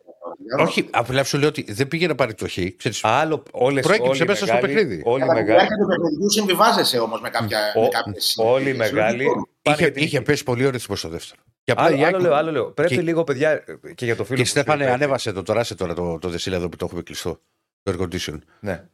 [0.59, 2.59] Όχι, απλά σου λέω ότι δεν πήγε να πάρει το χ.
[2.77, 5.03] Ξέρεις, Άλλο, όλες, προέκυψε μέσα στο παιχνίδι.
[5.05, 5.69] Όλοι μεγάλοι.
[5.69, 8.35] του παιχνιδιού συμβιβάζεσαι όμως με, κάποια, με κάποιες...
[8.37, 9.27] Όλοι μεγάλοι.
[9.63, 11.43] Είχε, είχε πέσει πολύ ωραία στο δεύτερο.
[11.65, 12.71] Και απλά άλλο, άλλο, λέω, άλλο λέω.
[12.71, 13.03] Πρέπει και...
[13.03, 16.29] λίγο, παιδιά, και για το φίλο Και Στέφανε, ανέβασε το τώρα, σε τώρα το, το
[16.29, 17.41] δεσίλα εδώ που το έχουμε κλειστό.
[17.83, 18.39] Το air condition.
[18.61, 18.85] Ναι.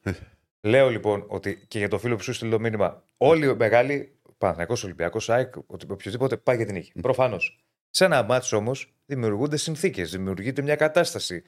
[0.61, 4.13] Λέω λοιπόν ότι και για το φίλο που σου στείλει το μήνυμα, όλοι οι μεγάλοι,
[4.39, 6.93] Παναθυνακό, Ολυμπιακός, ΑΕΚ, οποιοδήποτε πάει για την νίκη.
[6.97, 7.01] Mm.
[7.03, 7.65] Προφανώς.
[7.91, 11.43] Σε ένα μάτσο όμως δημιουργούνται συνθήκες, δημιουργείται μια κατάσταση.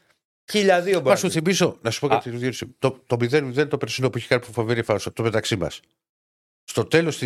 [0.51, 1.09] Χιλιαδίο μπορεί.
[1.09, 2.51] Να σου θυμίσω, να σου πω κάτι.
[2.79, 5.81] Το, το 0-0 το περσινό που είχε κάνει φοβερή φάουσα, το μεταξύ μας.
[6.65, 7.19] Στο τέλος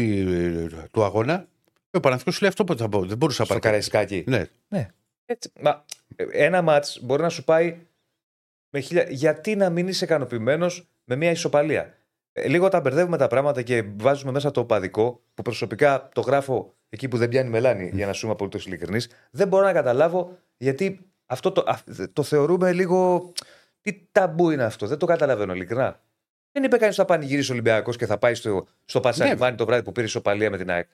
[0.90, 1.48] του αγώνα,
[1.90, 3.04] ο Παναθυνακό σου λέει αυτό που θα πω.
[3.04, 3.60] Δεν μπορούσα να πάρει.
[3.60, 4.24] Στο Καραϊσκάκι.
[4.26, 4.44] Ναι.
[4.68, 4.88] ναι.
[5.24, 5.84] Έτσι, μα,
[6.32, 7.76] ένα μάτς μπορεί να σου πάει
[8.70, 9.06] με χίλια...
[9.10, 11.94] Γιατί να μην είσαι ικανοποιημένος με μια ισοπαλία.
[12.32, 16.75] Ε, λίγο τα μπερδεύουμε τα πράγματα και βάζουμε μέσα το παδικό, που προσωπικά το γράφω
[16.88, 19.10] εκεί που δεν πιάνει μελάνη, για να σου είμαι απολύτως ειλικρινής.
[19.30, 21.64] Δεν μπορώ να καταλάβω γιατί αυτό το,
[22.12, 23.32] το θεωρούμε λίγο.
[23.80, 26.00] Τι ταμπού είναι αυτό, δεν το καταλαβαίνω ειλικρινά.
[26.52, 29.56] Δεν είπε κανείς ότι θα πανηγυρίσει ο Ολυμπιακός και θα πάει στο, στο Πατσαλιμάνι ναι.
[29.56, 30.88] το βράδυ που πήρε ισοπαλία με την ΑΕΚ.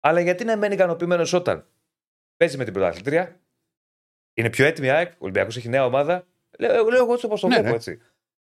[0.00, 1.66] Αλλά γιατί να μένει ικανοποιημένος όταν
[2.36, 3.40] παίζει με την πρωταθλήτρια,
[4.34, 6.26] είναι πιο έτοιμη η ΑΕΚ, ο Ολυμπιακός έχει νέα ομάδα.
[6.58, 7.74] Λέω, λέω εγώ έτσι όπως το ναι, βλέπω ναι.
[7.74, 8.00] έτσι.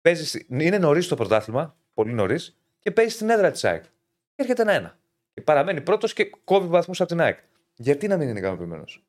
[0.01, 3.83] Παίζεις, είναι νωρίς το πρωτάθλημα, πολύ νωρίς, και παίζει στην έδρα της ΑΕΚ.
[3.83, 4.99] Και έρχεται ένα-ένα.
[5.37, 7.39] Και παραμένει πρώτος και κόβει βαθμούς από την ΑΕΚ.
[7.75, 9.05] Γιατί να μην είναι ικανοποιημένος;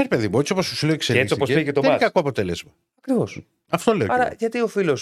[0.00, 1.22] Ναι, παιδί μου, έτσι όπως σου λέω εξελίξει.
[1.22, 2.74] έτσι όπως πήγε το Δεν είναι κακό αποτέλεσμα.
[2.98, 3.46] Ακριβώς.
[3.68, 4.06] Αυτό λέω.
[4.10, 4.98] Άρα, γιατί ο φίλο.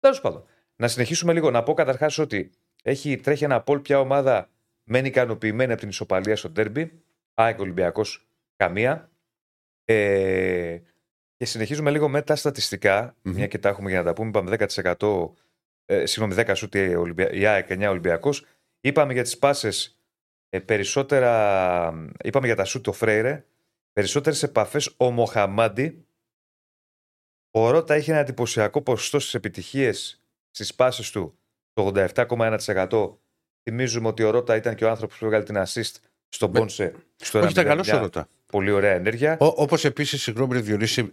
[0.00, 0.44] Τέλος πάντων.
[0.76, 1.50] Να συνεχίσουμε λίγο.
[1.50, 2.50] Να πω καταρχάς ότι
[2.82, 4.50] έχει, τρέχει ένα πόλ πια ομάδα
[4.84, 7.02] μένει ικανοποιημένη από την ισοπαλία στο τέρμπι.
[7.34, 8.26] ΑΕΚ Ολυμπιακός
[8.56, 9.10] καμία.
[9.84, 10.78] Ε,
[11.36, 13.30] και συνεχίζουμε λίγο με τα στατιστικα mm-hmm.
[13.30, 14.28] μια και τα έχουμε για να τα πούμε.
[14.28, 14.56] Είπαμε
[14.98, 15.30] 10%,
[15.84, 16.74] ε, συγγνώμη, 10 σούτ
[17.32, 18.46] η ΑΕΚ, 9 Ολυμπιακός.
[18.86, 19.98] Είπαμε για τις πάσες
[20.48, 22.10] ε, περισσότερα.
[22.24, 23.44] Είπαμε για τα σούτ ο Φρέιρε.
[23.92, 26.06] Περισσότερες επαφές ο Μοχαμάντι.
[27.50, 30.20] Ο Ρότα έχει ένα εντυπωσιακό ποσοστό στις επιτυχίες
[30.50, 31.38] στις πάσει του,
[31.72, 33.16] το 87,1%.
[33.62, 35.94] Θυμίζουμε ότι ο Ρότα ήταν και ο άνθρωπος που έβγαλε την assist
[36.28, 36.94] στον Πόνσε.
[37.16, 38.28] Στο Όχι, ήταν καλός ο Ρότα.
[38.46, 39.36] Πολύ ωραία ενέργεια.
[39.40, 41.10] Όπως επίσης, συγγνώμη, Διονύση,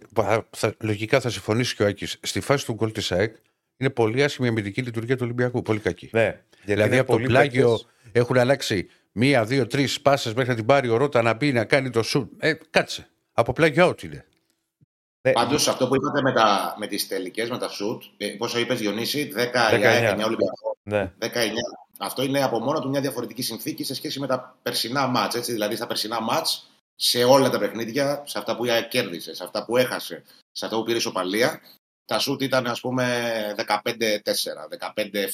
[0.50, 2.18] θα, λογικά θα συμφωνήσει και ο Άκης.
[2.22, 3.36] Στη φάση του γκολ της ΑΕΚ
[3.76, 5.62] είναι πολύ άσχημη η αμυντική λειτουργία του Ολυμπιακού.
[5.62, 6.08] Πολύ κακή.
[6.12, 7.86] Ναι, δηλαδή από το πλάγιο παίκτες...
[8.12, 11.64] έχουν αλλάξει μία, δύο, τρεις πάσε μέχρι να την πάρει ο Ρότα να μπει να
[11.64, 12.32] κάνει το σουτ.
[12.38, 13.08] Ε, κάτσε.
[13.32, 14.26] Από πλάγιο out είναι.
[15.20, 15.32] Ναι.
[15.32, 18.78] Πάντως αυτό που είπατε με, τα, με τις τελικές, με τα σουτ, ε, πόσο είπες
[18.78, 20.76] Διονύση, 10, 19, 9 Ολυμπιακό.
[20.82, 21.12] Ναι.
[21.20, 21.26] 19.
[21.98, 25.34] αυτό είναι από μόνο του μια διαφορετική συνθήκη σε σχέση με τα περσινά μάτς.
[25.34, 25.52] Έτσι.
[25.52, 29.76] Δηλαδή στα περσινά μάτς, σε όλα τα παιχνίδια, σε αυτά που κέρδισε, σε αυτά που
[29.76, 30.22] έχασε,
[30.52, 31.60] σε αυτά που πήρε ισοπαλία,
[32.04, 33.78] τα σουτ ήταν ας πούμε 15-4,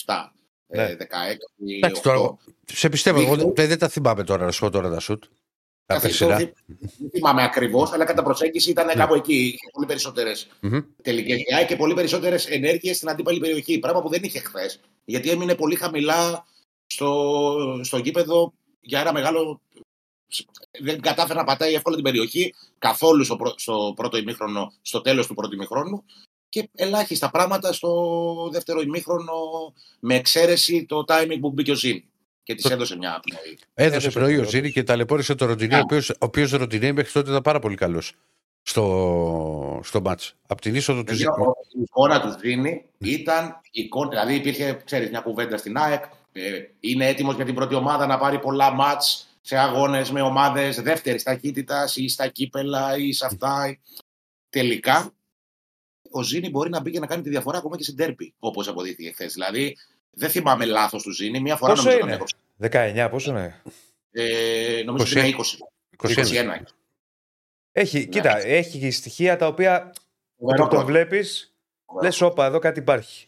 [0.06, 0.32] 15-7.
[0.70, 0.96] Ναι.
[0.96, 1.04] 16,
[1.76, 2.34] Εντάξει, τώρα, 8.
[2.64, 5.24] σε πιστεύω, εγώ Δείχνει- δεν, δεν τα θυμάμαι τώρα να σου πω τώρα τα σουτ.
[5.86, 6.52] Τα Καθιστώ, περσινά.
[6.98, 8.94] Δεν θυμάμαι ακριβώς, αλλά κατά προσέγγιση ήταν Ναι.
[8.94, 9.34] κάπου εκεί.
[9.34, 10.78] Είχε πολύ περισσότερες Μμμ.
[11.02, 13.78] τελικές και πολύ περισσότερες ενέργειες στην αντίπαλη περιοχή.
[13.78, 14.80] Πράγμα που δεν είχε χθες.
[15.04, 16.46] Γιατί έμεινε πολύ χαμηλά
[16.86, 19.60] στο, στο γήπεδο για ένα μεγάλο.
[20.80, 25.26] Δεν κατάφερε να πατάει εύκολα την περιοχή καθόλου στο, πρω- στο πρώτο ημίχρονο, στο τέλος
[25.26, 26.04] του πρώτου ημίχρονου.
[26.50, 29.32] Και ελάχιστα πράγματα στο δεύτερο ημίχρονο,
[30.00, 32.02] με εξαίρεση το timing που μπήκε ο Ζήν.
[32.42, 33.58] Και της Το- έδωσε μια πνοή.
[33.74, 34.50] Έδωσε Έδωσε πρωί ο πρώτος.
[34.52, 35.82] Ζήνη και ταλαιπώρησε τον Ροντινέ, ο Ναι.
[35.82, 38.12] οποίος- ο οποίος Ροντινέ μέχρι τότε ήταν πάρα πολύ καλός
[38.62, 40.34] στο, στο μάτς.
[40.46, 41.46] Από την είσοδο του Δηλαδή, Ζήνη.
[41.48, 46.04] ο- η εικόνα του Ζήνη ήταν εικόνα, δηλαδή υπήρχε ξέρεις, μια κουβέντα στην ΑΕΚ.
[46.32, 50.80] ε, είναι έτοιμος για την πρώτη ομάδα να πάρει πολλά μάτς σε αγώνες με ομάδες
[50.82, 53.78] δεύτερης ταχύτητας ή στα κύπελα ή σε αυτά.
[54.50, 55.12] Τελικά,
[56.10, 58.68] ο Ζήνη μπορεί να μπει και να κάνει τη διαφορά ακόμα και στην τέρπη, όπως
[58.68, 59.32] αποδείχθηκε χθες.
[59.32, 59.76] Δηλαδή,
[60.10, 61.40] δεν θυμάμαι λάθος του Ζήνη.
[61.40, 62.26] Μία φορά Πόσο νομίζω είναι; τον
[62.60, 63.04] έκοψε.
[63.06, 63.62] 19, πόσο είναι;
[64.10, 65.58] Ε, νομίζω ότι είναι 20.
[66.08, 66.60] 21.
[66.60, 66.62] 21.
[67.72, 68.04] Έχει, Ναι.
[68.04, 69.94] κοίτα, έχει και στοιχεία τα οποία Φοβερό
[70.38, 70.84] όταν το πρώτο.
[70.86, 71.54] βλέπεις,
[71.86, 72.06] Φοβερό.
[72.06, 73.26] λες, όπα, εδώ κάτι υπάρχει.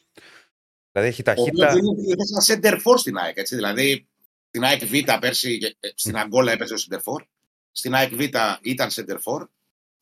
[0.92, 1.72] Δηλαδή έχει Ο οποίος ταχύτητα.
[1.72, 3.36] είναι ένα center for στην ΑΕΚ.
[3.36, 3.54] Έτσι.
[3.54, 4.06] Δηλαδή,
[4.48, 7.24] στην ΑΕΚ Β πέρσι, ε, στην Αγκόλα έπαιζε ο center for.
[7.72, 8.20] Στην ΑΕΚ Β
[8.62, 9.46] ήταν center for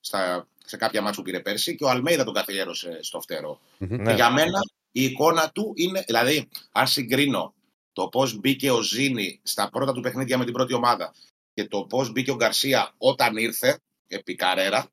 [0.00, 3.60] στα, σε κάποια μάτια που πήρε πέρσι και ο Αλμέιδα τον καθιέρωσε στο φτερό.
[3.78, 3.96] Μμμ.
[3.96, 4.02] Ναι.
[4.10, 4.58] Και για μένα
[4.92, 7.54] η εικόνα του είναι, δηλαδή, αν συγκρίνω
[7.92, 11.14] το πώς μπήκε ο Ζήνη στα πρώτα του παιχνίδια με την πρώτη ομάδα
[11.54, 13.78] και το πώς μπήκε ο Γκαρσία όταν ήρθε
[14.08, 14.86] επί Καρέρα,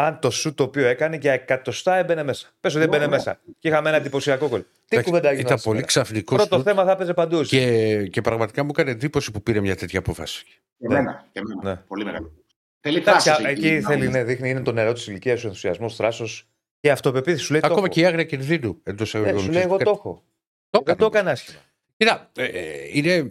[0.00, 2.48] αν το σου το οποίο έκανε για εκατοστά έμπαινε μέσα.
[2.60, 3.16] Πες ότι έμπαινε Ναι, ναι.
[3.16, 3.40] μέσα.
[3.58, 4.60] Και είχαμε ένα εντυπωσιακό κολλ.
[4.60, 7.42] Τι Εντάξει, κουβέντα έγινε Ήταν πολύ ξαφνικός Πρώτο θέμα θα έπαιζε παντού.
[7.42, 10.44] και, και πραγματικά μου έκανε εντύπωση που πήρε μια τέτοια απόφαση.
[10.78, 11.26] Και εμένα.
[11.32, 11.70] Και εμένα.
[11.70, 11.76] Ναι.
[11.76, 12.32] Πολύ μεγάλο.
[12.80, 15.46] Θέλει Εντάξει, φάσεις εκεί εκεί, θέλει, να- ναι, δείχνει, είναι το νερό της ηλικίας, ο
[15.46, 16.48] ενθουσιασμός, θράσος
[16.80, 17.44] και αυτοπεποίθηση.
[17.44, 19.24] Σου λέει Ακόμα το και η άγρια κινδύνου εντός έχω.
[19.32, 20.22] Ναι, σου λέει εγώ το έχω.
[20.70, 21.06] Το Δεν το έκανα.
[21.18, 21.58] έκανα άσχημα.
[21.96, 23.30] Κοίτα, ε, ε, είναι,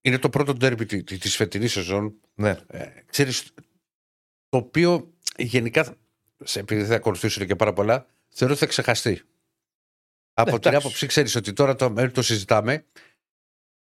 [0.00, 2.14] είναι το πρώτο ντέρμπι τη της φετινής σεζόν.
[2.34, 2.56] Ναι.
[2.66, 3.52] Ε, ξέρεις,
[4.54, 5.96] το οποίο γενικά,
[6.44, 9.20] σε- επειδή θα ακολουθήσουν και πάρα πολλά, θεωρώ ότι θα ξεχαστεί.
[10.32, 10.76] Από την εντάξει.
[10.86, 12.86] άποψη, ξέρεις ότι τώρα το, ε, το συζητάμε,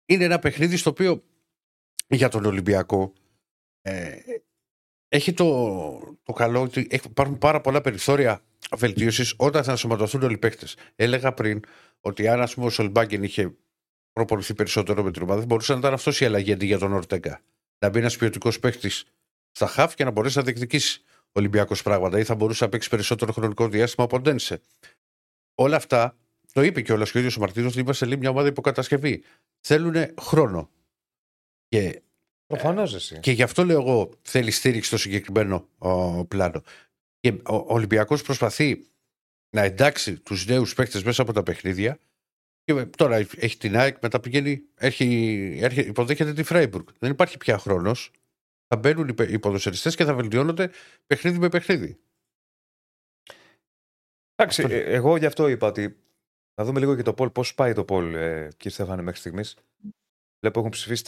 [0.07, 1.24] είναι ένα παιχνίδι στο οποίο
[2.09, 3.12] για τον Ολυμπιακό
[3.83, 4.18] ε,
[5.09, 8.42] έχει το, το καλό ότι έχει- υπάρχουν πάρα πολλά περιθώρια
[8.77, 10.77] βελτίωσης όταν θα ενσωματωθούν όλοι οι παίκτες.
[10.96, 11.61] Έλεγα πριν
[12.00, 13.55] ότι αν ας πούμε, ο Σολμπάγκεν είχε
[14.12, 16.92] προπονηθεί περισσότερο με την ομάδα, θα μπορούσε να ήταν αυτός η αλλαγή αντί για τον
[16.92, 17.40] Ορτέγκα.
[17.79, 19.05] Να μπει ένας ποιοτικός παίκτης
[19.57, 23.33] στα χαφ και να μπορέσει να διεκδικήσει Ολυμπιακός πράγματα ή θα μπορούσε να παίξει περισσότερο
[23.33, 24.61] χρονικό διάστημα από Ντένσε.
[25.55, 26.17] Όλα αυτά
[26.53, 29.23] το είπε και ο και ο ίδιος ο Μαρτίνος ότι είμαστε λίγο μια ομάδα υποκατασκευή.
[29.61, 30.71] Θέλουν χρόνο.
[31.69, 32.03] Και
[32.47, 33.21] Προφανώς εσύ.
[33.21, 36.62] και γι' αυτό λέω εγώ θέλει στήριξη στο συγκεκριμένο ο, πλάνο.
[37.21, 38.87] Και ο, ο Ολυμπιακός προσπαθεί
[39.57, 41.99] να εντάξει τους νέους παίκτες μέσα από τα παιχνίδια
[42.64, 46.87] και ε, τώρα έχει την ΑΕΚ, μετά πηγαίνει, έχει, έρχε- υποδέχεται τη Φρέιμπουργκ.
[46.99, 48.11] Δεν υπάρχει πια χρόνος.
[48.75, 50.71] Θα μπαίνουν οι, πε- οι ποδοσφαιριστές και θα βελτιώνονται
[51.07, 52.01] παιχνίδι με παιχνίδι.
[54.35, 55.97] Εντάξει, Αυτό ε, εγώ γι' αυτό είπα ότι
[56.55, 59.57] να δούμε λίγο και το Πολ, πώς πάει το Πολ, ε, κύριε Στέφανε, μέχρι στιγμής.
[60.41, 61.05] Βλέπω έχουν ψηφίσει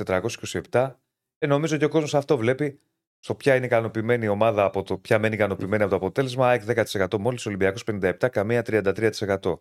[0.70, 0.94] 427.
[1.38, 2.80] Ε, νομίζω και ο κόσμος αυτό βλέπει.
[3.18, 6.48] Στο ποια είναι ικανοποιημένη η ομάδα από το ποια μένει ικανοποιημένη από το αποτέλεσμα.
[6.48, 8.72] ΑΕΚ 10% μόλις, Ολυμπιακός 57, καμία 33%.
[8.88, 9.60] Εντάξει,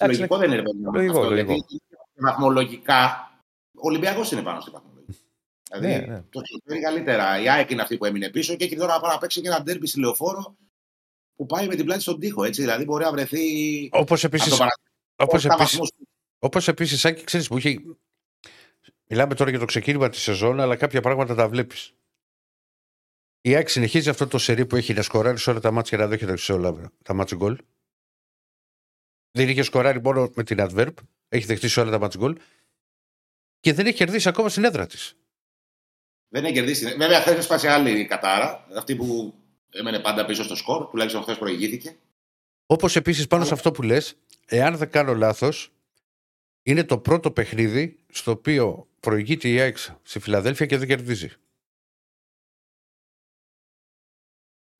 [0.00, 1.52] Λογικό δεν είναι παιδί μου, Λογικό, αυτό, λογικό.
[1.52, 1.82] Γιατί
[2.14, 3.30] βαθμολογικά
[3.74, 5.14] ο Ολυμπιακός είναι πάνω στη βαθμολογία.
[5.70, 6.22] Δηλαδή Ναι, ναι.
[6.30, 7.40] το ξέρει καλύτερα.
[7.40, 9.48] Η ΑΕΚ είναι αυτή που έμεινε πίσω και έχει τώρα να πάει να παίξει και
[9.48, 10.56] ένα ντέρμπι στη λεωφόρο
[11.36, 12.44] που πάει με την πλάτη στον τοίχο.
[12.44, 12.60] Έτσι.
[12.60, 13.44] Δηλαδή μπορεί να βρεθεί.
[13.92, 14.78] Όπως από επίσης, το παρα-
[15.16, 15.90] όπως οχτά επίσης, βαθμούς.
[16.38, 17.96] όπως επίσης Άκη, ξέρεις που έχει...
[19.06, 21.94] Μιλάμε τώρα για το ξεκίνημα της σεζόν, αλλά κάποια πράγματα τα βλέπεις.
[23.40, 26.02] Η ΑΕΚ συνεχίζει αυτό το σερί που έχει να σκοράρει σε όλα τα μάτια και
[26.04, 27.58] να δέχεται σε όλα τα μάτια γκολ.
[29.30, 30.92] Δεν είχε σκοράρει μόνο με την Adverb,
[31.28, 32.36] έχει δεχτεί σε όλα τα μάτια γκολ
[33.60, 35.16] και δεν έχει κερδίσει ακόμα στην έδρα της.
[36.34, 36.96] Δεν έχει κερδίσει.
[36.96, 38.66] Βέβαια, χθες έσπασε άλλη κατάρα.
[38.76, 39.34] Αυτή που
[39.70, 40.88] έμενε πάντα πίσω στο σκορ.
[40.90, 41.98] Τουλάχιστον χθες προηγήθηκε.
[42.66, 44.16] Όπως επίσης πάνω σε αυτό που λες,
[44.46, 45.72] εάν δεν κάνω λάθος,
[46.62, 51.30] είναι το πρώτο παιχνίδι στο οποίο προηγείται η ΑΕΚ στη Φιλαδέλφια και δεν κερδίζει.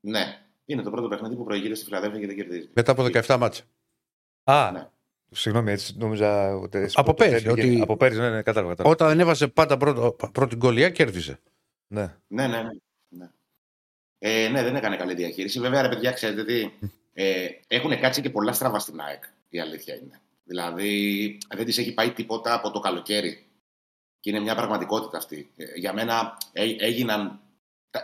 [0.00, 0.46] Ναι.
[0.64, 2.70] Είναι το πρώτο παιχνίδι που προηγείται στη Φιλαδέλφια και δεν κερδίζει.
[2.74, 3.62] Μετά από 17 μάτσα.
[4.44, 4.88] Α, Ναι.
[5.34, 6.56] Συγγνώμη, έτσι νόμιζα.
[6.56, 7.60] Ότι, Από πέρυσι, ότι...
[7.60, 8.74] ότι- Από πέρυσι, ναι, ναι, κατάλαβα.
[8.74, 9.04] κατάλαβα.
[9.04, 11.38] Όταν έβαζε πάντα πρώτο, πρώτη γκολ, η ΑΕΚ κέρδιζε.
[11.86, 12.14] Ναι.
[12.26, 12.68] Ναι, ναι, ναι.
[13.08, 13.30] Ναι.
[14.18, 15.60] Ε, ναι, δεν έκανε καλή διαχείριση.
[15.60, 16.70] Βέβαια, ρε παιδιά, ξέρετε τι.
[17.12, 19.22] Ε, έχουν κάτσει και πολλά στραβά στην ΑΕΚ.
[19.48, 20.20] Η αλήθεια είναι.
[20.44, 23.46] Δηλαδή, δεν της έχει πάει τίποτα από το καλοκαίρι.
[24.20, 25.50] Και είναι μια πραγματικότητα αυτή.
[25.56, 27.40] Ε, για μένα έ, έγιναν.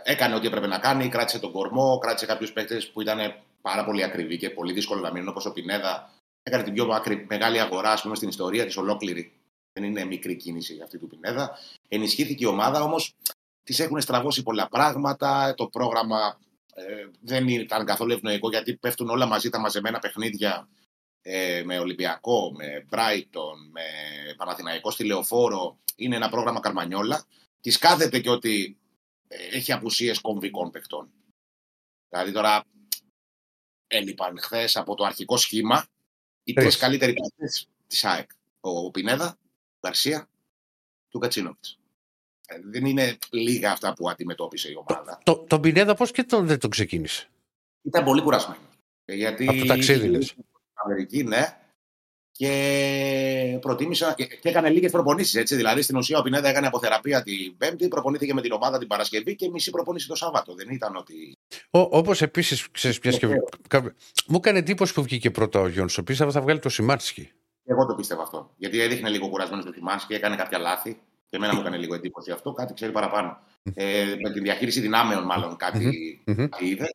[0.03, 4.03] Έκανε ό,τι έπρεπε να κάνει, κράτησε τον κορμό, κράτησε κάποιους παίκτες που ήταν πάρα πολύ
[4.03, 6.09] ακριβοί και πολύ δύσκολο να μείνουν, όπως ο Πινέδα.
[6.43, 9.31] Έκανε την πιο μακρι, μεγάλη αγορά, ας πούμε, στην ιστορία της ολόκληρη.
[9.73, 11.57] Δεν είναι μικρή κίνηση αυτή του Πινέδα.
[11.87, 13.15] Ενισχύθηκε η ομάδα, όμως
[13.63, 15.53] τη έχουν στραβώσει πολλά πράγματα.
[15.57, 16.39] Το πρόγραμμα
[16.73, 20.69] ε, δεν ήταν καθόλου ευνοϊκό γιατί πέφτουν όλα μαζί τα μαζεμένα παιχνίδια
[21.21, 23.83] ε, με Ολυμπιακό, με Brighton, με
[24.37, 25.79] Παναθηναϊκό στη Λεωφόρο.
[25.95, 27.25] Είναι ένα πρόγραμμα καρμανιόλα.
[27.61, 28.77] Της κάθεται και ότι
[29.27, 31.11] ε, έχει απουσίες κομβικών παιχτών.
[32.09, 32.63] Δηλαδή τώρα
[33.87, 35.85] έλειπαν χθες από το αρχικό σχήμα
[36.43, 38.29] οι τρεις καλύτεροι παίκτες της ΑΕΚ.
[38.59, 39.37] Ο Πινέδα,
[39.75, 40.29] ο Γκαρσία
[41.09, 41.79] του Κατσίνοβιτς.
[42.47, 45.21] Ε, δεν είναι λίγα αυτά που αντιμετώπισε η ομάδα.
[45.23, 47.29] Το, το, τον Πινέδα πώς και τον, δεν τον ξεκίνησε;
[47.81, 48.63] Ήταν πολύ κουρασμένος.
[49.05, 50.35] Ε, γιατί Από το ταξίδι, λες.
[50.73, 51.60] Αμερική, ναι.
[52.31, 55.43] Και προτίμησα και, και έκανε λίγες προπονήσεις.
[55.43, 59.35] Δηλαδή, στην ουσία, ο Πινέδα έκανε αποθεραπεία την Πέμπτη, προπονήθηκε με την ομάδα την Παρασκευή
[59.35, 60.53] και μισή προπόνηση το Σάββατο.
[60.55, 61.37] Δεν ήταν ότι.
[61.69, 63.35] Όπως επίσης, ξέρεις ποια σκευή.
[64.27, 66.01] Μου έκανε εντύπωση που βγήκε πρώτα ο Γιόνσο.
[66.01, 67.31] ο οποίο θα βγάλει το Σιμάνσκι.
[67.63, 68.53] Εγώ το πίστευα αυτό.
[68.57, 70.99] Γιατί έδειχνε λίγο κουρασμένος το Σιμάνσκι, έκανε κάποια λάθη.
[71.29, 72.53] Και εμένα μου έκανε λίγο εντύπωση αυτό.
[72.53, 73.37] Κάτι ξέρει παραπάνω.
[73.73, 76.89] ε, με τη διαχείριση δυνάμεων, μάλλον κάτι, κάτι είδε.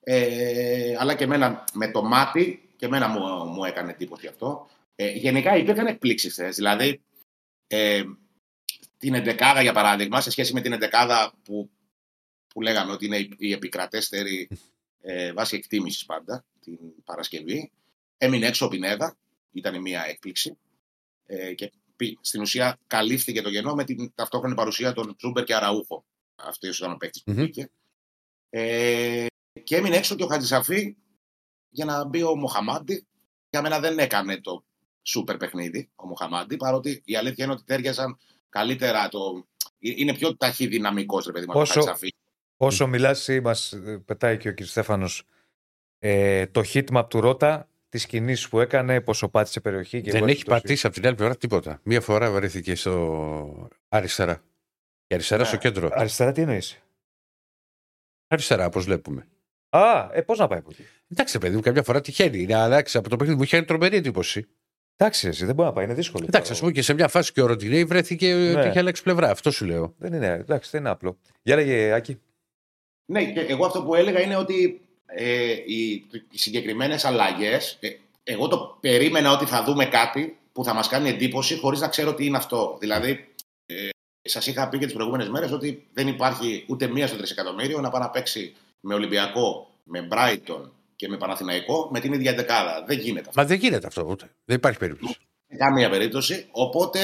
[0.00, 4.68] Ε, αλλά και εμένα με το μάτι, και εμένα μου, μου έκανε εντύπωση αυτό.
[4.94, 6.48] Ε, γενικά υπήρχαν εκπλήξεις χθε.
[6.48, 7.00] Δηλαδή,
[7.66, 8.04] ε,
[8.98, 11.70] την εντεκάδα για παράδειγμα, σε σχέση με την εντεκάδα που,
[12.48, 14.48] που λέγαμε ότι είναι η επικρατέστερη
[15.00, 17.70] ε, βάση εκτίμησης πάντα την Παρασκευή,
[18.18, 19.16] έμεινε έξω ο Πινέδα,
[19.52, 20.58] ήταν μια έκπληξη.
[21.26, 21.72] Ε, και
[22.20, 26.04] στην ουσία καλύφθηκε το γενό με την ταυτόχρονη παρουσία των Τσούμπερ και Αραούχο.
[26.34, 27.70] Αυτό ήταν ο παίκτης που μπήκε.
[28.50, 29.26] Ε,
[29.64, 30.96] και έμεινε έξω και ο Χατζησαφή
[31.68, 33.06] για να μπει ο Μοχαμάντι.
[33.50, 34.64] Για μένα δεν έκανε το
[35.02, 39.08] σούπερ παιχνίδι ο Μοχαμάντι, παρότι η αλήθεια είναι ότι τέριαζαν καλύτερα.
[39.08, 39.46] Το...
[39.78, 42.14] Είναι πιο ταχυδυναμικός, ρε παιδί μου, Όσο- ο Χατζησαφή.
[42.56, 44.62] Όσο μιλάς, μας πετάει και ο κ.
[44.62, 45.22] Στέφανος
[45.98, 50.00] ε, το hitmap του Ρότα, τις κινήσεις που έκανε, πόσο πάτησε περιοχή.
[50.02, 51.80] Και δεν εγώ έχει εκτός- πατήσει από την άλλη πλευρά τίποτα.
[51.84, 54.42] Μία φορά βρέθηκε στο αριστερά.
[55.06, 55.48] Και αριστερά Ναι.
[55.48, 55.88] στο κέντρο.
[55.92, 56.82] Αριστερά τι εννοείς;
[58.26, 59.28] Αριστερά, όπως βλέπουμε.
[59.70, 62.38] Α, ε, πώς να πάει από εκεί; Εντάξει, παιδί μου, καμιά φορά τυχαίνει.
[62.42, 64.46] Είναι αλλάξει από το παιχνίδι μου είχε τρομερή εντύπωση.
[64.96, 66.24] Εντάξει, εσύ δεν μπορεί να πάει, είναι δύσκολο.
[66.28, 68.58] Εντάξει, ας πούμε και σε μια φάση και ο Ροντινέη βρέθηκε Ναι.
[68.58, 69.30] ότι είχε αλλάξει πλευρά.
[69.30, 69.94] Αυτό σου λέω.
[69.98, 71.18] Δεν είναι, εντάξει, δεν είναι απλό.
[71.42, 72.20] Για λέγε, Άκη.
[73.12, 75.92] Ναι, και εγώ αυτό που έλεγα είναι ότι ε, οι,
[76.30, 77.76] οι συγκεκριμένες αλλαγές.
[77.80, 77.88] Ε,
[78.22, 82.14] εγώ το περίμενα ότι θα δούμε κάτι που θα μας κάνει εντύπωση χωρίς να ξέρω
[82.14, 82.76] τι είναι αυτό.
[82.80, 83.28] Δηλαδή,
[83.66, 83.88] ε,
[84.22, 87.90] σας είχα πει και τις προηγούμενες μέρες ότι δεν υπάρχει ούτε μία στο τρισεκατομμύριο να
[87.90, 92.84] πάει να παίξει με Ολυμπιακό, με Brighton και με Παναθηναϊκό με την ίδια δεκάδα.
[92.86, 93.40] Δεν γίνεται αυτό.
[93.40, 94.30] Μα δεν γίνεται αυτό ούτε.
[94.44, 95.18] Δεν υπάρχει περίπτωση.
[95.48, 96.48] Σε καμία περίπτωση.
[96.50, 97.00] Οπότε,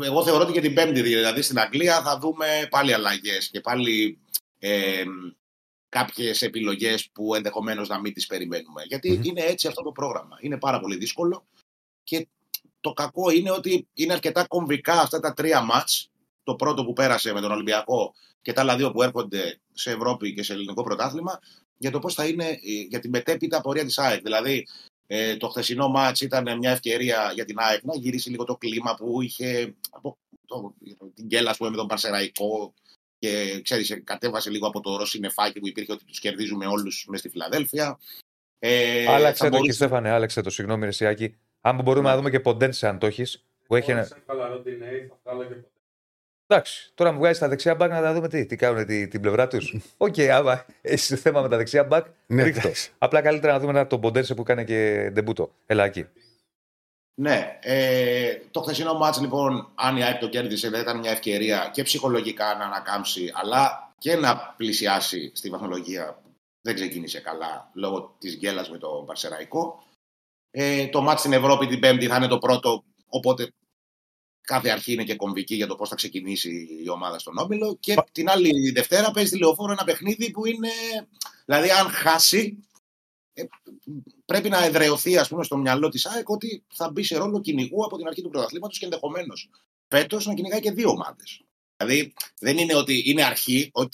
[0.00, 3.60] ε, εγώ θεωρώ ότι και την Πέμπτη, δηλαδή στην Αγγλία, θα δούμε πάλι αλλαγές και
[3.60, 4.18] πάλι
[4.58, 5.04] ε,
[5.88, 8.82] κάποιες επιλογές που ενδεχομένως να μην τις περιμένουμε.
[8.86, 9.22] Γιατί Μμμ.
[9.22, 10.38] είναι έτσι αυτό το πρόγραμμα.
[10.40, 11.46] Είναι πάρα πολύ δύσκολο
[12.02, 12.28] και
[12.80, 16.10] το κακό είναι ότι είναι αρκετά κομβικά αυτά τα τρία μάτς.
[16.46, 20.34] Το πρώτο που πέρασε με τον Ολυμπιακό και τα άλλα δύο που έρχονται σε Ευρώπη
[20.34, 21.38] και σε ελληνικό πρωτάθλημα
[21.76, 24.22] για το πώς θα είναι ε, για την μετέπειτα πορεία της ΑΕΚ.
[24.22, 24.66] Δηλαδή,
[25.06, 28.94] ε, το χθεσινό μάτς ήταν μια ευκαιρία για την ΑΕΚ να γυρίσει λίγο το κλίμα
[28.94, 30.16] που είχε από
[30.46, 30.74] το,
[31.14, 32.74] την γκέλα ας πούμε, με τον Παρσεραϊκό
[33.18, 37.28] και ξέρεις, κατέβασε λίγο από το ρωσινεφάκι που υπήρχε ότι τους κερδίζουμε όλους μέσα στη
[37.28, 37.98] Φιλαδέλφια.
[38.58, 39.58] Ε, άλλαξε θα το, κ.
[39.58, 40.50] μπορούσε- Στέφανε, άλλαξε το.
[40.50, 41.36] Συγγνώμη, ρε, εσύ, Άκη.
[41.60, 43.44] Αν μπορούμε να δούμε και ποντένσε, αν το έχεις.
[43.66, 44.08] Που έχει ένα...
[46.48, 49.20] Εντάξει, τώρα μου βγάζει τα δεξιά μπακ να τα δούμε τι, τι κάνουν τη, την
[49.20, 49.74] πλευρά τους.
[49.96, 52.60] Οκ, άμα έχει θέμα με τα δεξιά μπακ, Ναι, ρίχτω.
[52.60, 52.90] εντάξει.
[52.98, 55.52] Απλά καλύτερα να δούμε ένα τον Ποντένσε που έκανε και ντεμπούτο.
[55.66, 56.06] Έλα εκεί.
[57.14, 61.70] Ναι, ε, το χθεσινό μάτς λοιπόν, αν η ΑΕΚ το κέρδισε, δεν ήταν μια ευκαιρία
[61.72, 66.30] και ψυχολογικά να ανακάμψει, αλλά και να πλησιάσει στη βαθμολογία που
[66.60, 69.82] δεν ξεκίνησε καλά λόγω της γκέλας με το Πανσερραϊκό.
[70.50, 73.52] Ε, το μάτς στην Ευρώπη την Πέμπτη θα είναι το πρώτο, οπότε
[74.46, 77.76] κάθε αρχή είναι και κομβική για το πώς θα ξεκινήσει η ομάδα στον Όμιλο.
[77.80, 80.68] Και την άλλη Δευτέρα παίζει τη Λεωφόρο ένα παιχνίδι που είναι,
[81.44, 82.66] δηλαδή αν χάσει,
[83.32, 83.44] ε,
[84.24, 87.84] πρέπει να εδραιωθεί ας πούμε, στο μυαλό της ΑΕΚ ότι θα μπει σε ρόλο κυνηγού
[87.84, 89.50] από την αρχή του πρωταθλήματος και ενδεχομένως
[89.88, 91.40] φέτος να κυνηγάει και δύο ομάδες.
[91.76, 93.92] Δηλαδή δεν είναι ότι είναι αρχή, οκ,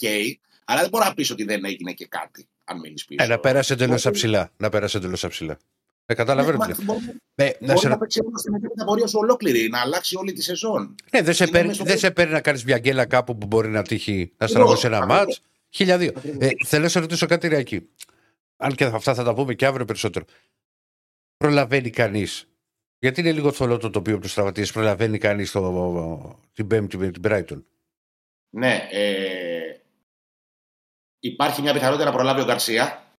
[0.65, 3.23] αλλά δεν μπορεί να πει ότι δεν έγινε και κάτι, αν μείνει πίσω.
[3.23, 4.51] Ε, να πέρασε εντελώς αψηλά.
[4.57, 5.57] Να πέρασε εντελώς αψηλά.
[6.05, 6.57] Ε, καταλαβαίνω.
[6.57, 7.01] Ναι, τι μα λέω.
[7.03, 7.87] μπορεί- Ε, να Μπορεί σε...
[7.87, 10.95] να παίξει όλο στην επίπεδα πορεία σου ολόκληρη, να αλλάξει όλη τη σεζόν.
[11.11, 13.45] Ναι, δεν σε, είναι παίρνει, μέσω- δεν σε παίρνει να κάνεις μια γκέλα κάπου που
[13.47, 15.17] μπορεί να τύχει να Ακριβώς, στραβώσει ένα ακριβώς.
[15.17, 15.41] μάτς.
[15.69, 16.11] Χίλια δύο.
[16.17, 16.47] Ακριβώς.
[16.47, 17.89] Ε, θέλω να σε ρωτήσω κάτι Ριακή.
[18.57, 20.25] Αν και αυτά θα τα πούμε και αύριο περισσότερο.
[21.37, 22.47] Προλαβαίνει κανείς.
[22.99, 24.71] Γιατί είναι λίγο θολό το τοπίο τους τραυματίες.
[24.71, 25.55] Προλαβαίνει κανείς
[26.53, 27.63] την Πέμπτη με την Brighton;
[28.49, 29.81] Ναι, ε,
[31.19, 33.12] υπάρχει μια πιθανότητα να προλάβει ο Γκαρσία.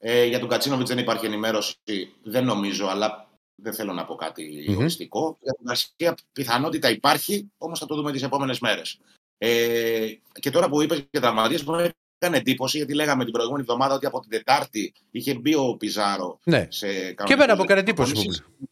[0.00, 0.08] Μμ.
[0.10, 1.76] Ε, για τον Κατσίνοβιτς δεν υπάρχει ενημέρωση,
[2.22, 3.28] δεν νομίζω, αλλά
[3.62, 4.76] δεν θέλω να πω κάτι Μμμ.
[4.78, 5.38] οριστικό.
[5.42, 8.98] Για τον Γκαρσία πιθανότητα υπάρχει, όμως θα το δούμε τις επόμενες μέρες.
[9.38, 11.74] Ε, και τώρα που είπες για τραυματίες, μου
[12.18, 16.38] έκανε εντύπωση γιατί λέγαμε την προηγούμενη εβδομάδα ότι από την Τετάρτη είχε μπει ο Πιζάρο
[16.44, 16.66] Ναι.
[16.70, 18.12] σε Και εμένα μου έκανε κανονικές εντύπωση.
[18.12, 18.44] που προπονήσεις.
[18.58, 18.68] μου-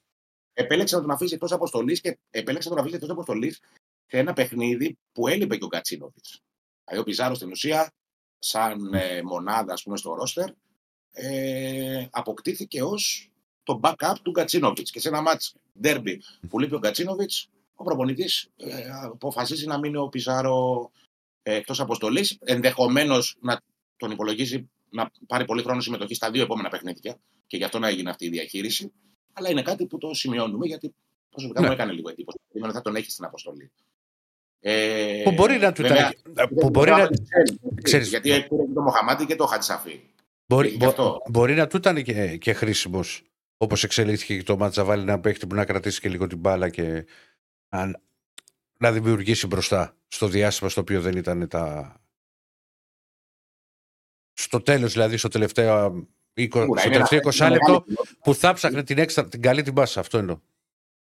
[0.58, 3.60] Επέλεξε να τον αφήσει εκτός αποστολής και επέλεξε να τον αφήσει εκτός αποστολής
[4.06, 6.40] σε ένα παιχνίδι που έλειπε και ο Κατσίνοβιτς.
[6.84, 7.92] Δηλαδή ο Πιζάρο στην ουσία,
[8.38, 10.48] σαν ε, μονάδα ας πούμε, στο ρόστερ,
[11.18, 13.30] ε, αποκτήθηκε ως
[13.62, 14.90] το backup του Κατσίνοβιτς.
[14.90, 16.16] Και σε ένα μάτς derby
[16.48, 20.90] που λείπει ο Κατσίνοβιτς, ο προπονητής ε, αποφασίζει να μείνει ο Πιζάρο
[21.42, 22.38] ε, εκτός αποστολής.
[22.40, 23.60] Ενδεχομένως να
[23.96, 27.88] τον υπολογίζει να πάρει πολύ χρόνο συμμετοχή στα δύο επόμενα παιχνίδια και γι' αυτό να
[27.88, 28.92] έγινε αυτή η διαχείριση.
[29.32, 30.94] Αλλά είναι κάτι που το σημειώνουμε γιατί
[31.30, 31.66] προσωπικά Ναι.
[31.66, 32.38] μου έκανε λίγο εντύπωση.
[32.48, 33.70] Περίμενα θα τον έχει στην αποστολή.
[34.60, 36.48] Ε, Που μπορεί να του βέβαια, ήταν.
[36.48, 38.08] Που μπορεί να, ξέρεις, ξέρεις.
[38.08, 40.00] Γιατί πήρε και το Μοχαμάτι και το Χατσαφή.
[40.46, 41.22] Μπορεί, γι' μπο- αυτό.
[41.30, 43.22] μπορεί να του ήταν και, και χρήσιμος.
[43.56, 46.68] Όπως εξελίχθηκε και το μάτσα, βάλει ένα παίχτη που να κρατήσει και λίγο την μπάλα
[46.68, 47.06] και
[47.68, 47.90] να,
[48.78, 51.96] να δημιουργήσει μπροστά στο διάστημα στο οποίο δεν ήταν τα.
[54.32, 55.86] Στο τέλος, δηλαδή, στο τελευταίο
[56.34, 59.28] 20, Σίγουρα, στο είναι ένα- τελευταίο 20 είναι λεπτό μεγάλο που θα ψάχνε την, έξτρα,
[59.28, 60.00] την καλή την πάσα.
[60.00, 60.40] Αυτό εννοώ.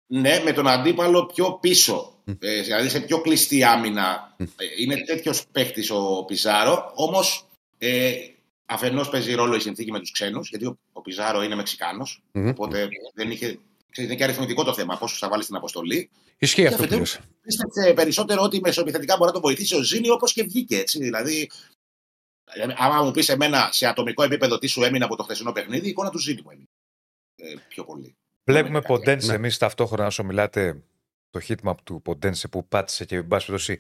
[0.07, 2.21] Ναι, με τον αντίπαλο πιο πίσω.
[2.23, 2.33] Μμ.
[2.39, 4.35] Ε, δηλαδή σε πιο κλειστή άμυνα.
[4.37, 4.45] Ε,
[4.79, 6.91] είναι τέτοιος παίχτη ο Πιζάρο.
[6.95, 8.13] Όμως ε,
[8.65, 12.47] αφενός παίζει ρόλο η συνθήκη με τους ξένους, γιατί ο, ο Πιζάρο είναι Μεξικάνος, Μμμ.
[12.47, 13.59] Οπότε δεν είχε.
[13.91, 14.97] ξέρεις, Είναι και αριθμητικό το θέμα.
[14.97, 16.09] Πόσους θα βάλει στην αποστολή.
[16.37, 17.19] Ισχύει αυτό που αφετέρου- λες.
[17.41, 20.77] Πίστεψε περισσότερο ότι μεσοεπιθετικά μπορεί να τον βοηθήσει ο Ζήνη όπως και βγήκε.
[20.77, 20.99] Έτσι.
[20.99, 21.49] Δηλαδή,
[22.53, 25.85] ε, άμα μου πεις εμένα σε ατομικό επίπεδο τι σου έμεινε από το χθεσινό παιχνίδι,
[25.85, 26.67] η εικόνα του Ζήνη μου έμεινε.
[27.35, 28.15] Ε, πιο πολύ.
[28.43, 28.85] Βλέπουμε Ναι.
[28.85, 29.33] Ποντένσε Ναι.
[29.35, 30.83] εμείς ταυτόχρονα όσο μιλάτε
[31.29, 33.79] το hitmap του Ποντένσε που πάτησε και εν πάση περιπτώσει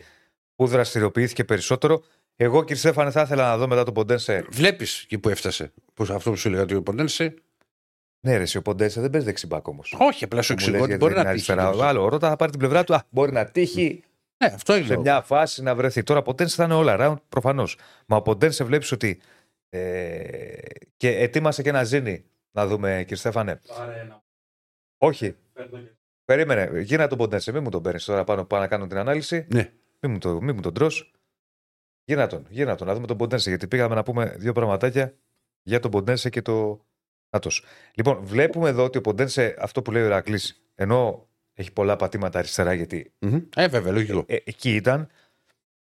[0.55, 2.03] που δραστηριοποιήθηκε περισσότερο.
[2.35, 4.45] Εγώ, κύριε Στέφανε, θα ήθελα να δω μετά τον Ποντένσε.
[4.49, 5.73] Βλέπεις εκεί που έφτασε.
[5.93, 7.33] Που αυτό που σου λέγα ότι ο Ποντένσε;
[8.19, 9.95] Ναι, ρε, εσύ, ο Ποντένσε δεν παίζει δεξιμπάκ όμως.
[9.99, 11.51] Όχι, απλά σου εξηγώ ότι μπορεί να τύχει.
[11.51, 12.93] Άλλο, ο Ρότα θα πάρει την πλευρά του.
[12.95, 14.03] Α, μπορεί να τύχει
[14.37, 14.85] Ναι, αυτό είναι.
[14.85, 16.03] σε μια φάση να βρεθεί.
[16.03, 17.77] Τώρα, ο Ποντένσε θα είναι όλα round, προφανώς.
[18.05, 19.19] Μα ο Ποντένσε βλέπεις ότι.
[19.69, 20.57] Ε,
[20.97, 23.59] και ετοίμασε και ένα ζήνη να δούμε, κύριε Στέφανε.
[23.77, 24.23] Πάρε ένα.
[24.97, 25.91] Όχι, Φέρνω και-
[26.25, 26.79] περίμενε.
[26.79, 29.47] Γίνα τον Ποντένσε, μην μου τον παίρνεις τώρα πάνω, πάνω να κάνω την ανάλυση.
[29.53, 29.71] Ναι.
[29.99, 31.11] Μην μου, το, μην μου τον τρως.
[32.05, 33.49] Γίνα τον, γίνα τον, να δούμε τον Ποντένσε.
[33.49, 35.13] Γιατί πήγαμε να πούμε δύο πραγματάκια
[35.63, 36.85] για τον Ποντένσε και το
[37.29, 37.63] Άτος.
[37.93, 40.39] Λοιπόν, βλέπουμε εδώ ότι ο Ποντένσε, αυτό που λέει ο Ηρακλή,
[40.75, 43.39] ενώ έχει πολλά πατήματα αριστερά, γιατί Μμμ.
[43.55, 44.23] Ε, βέβαια, λογικό.
[44.27, 45.07] ε, εκεί ήταν,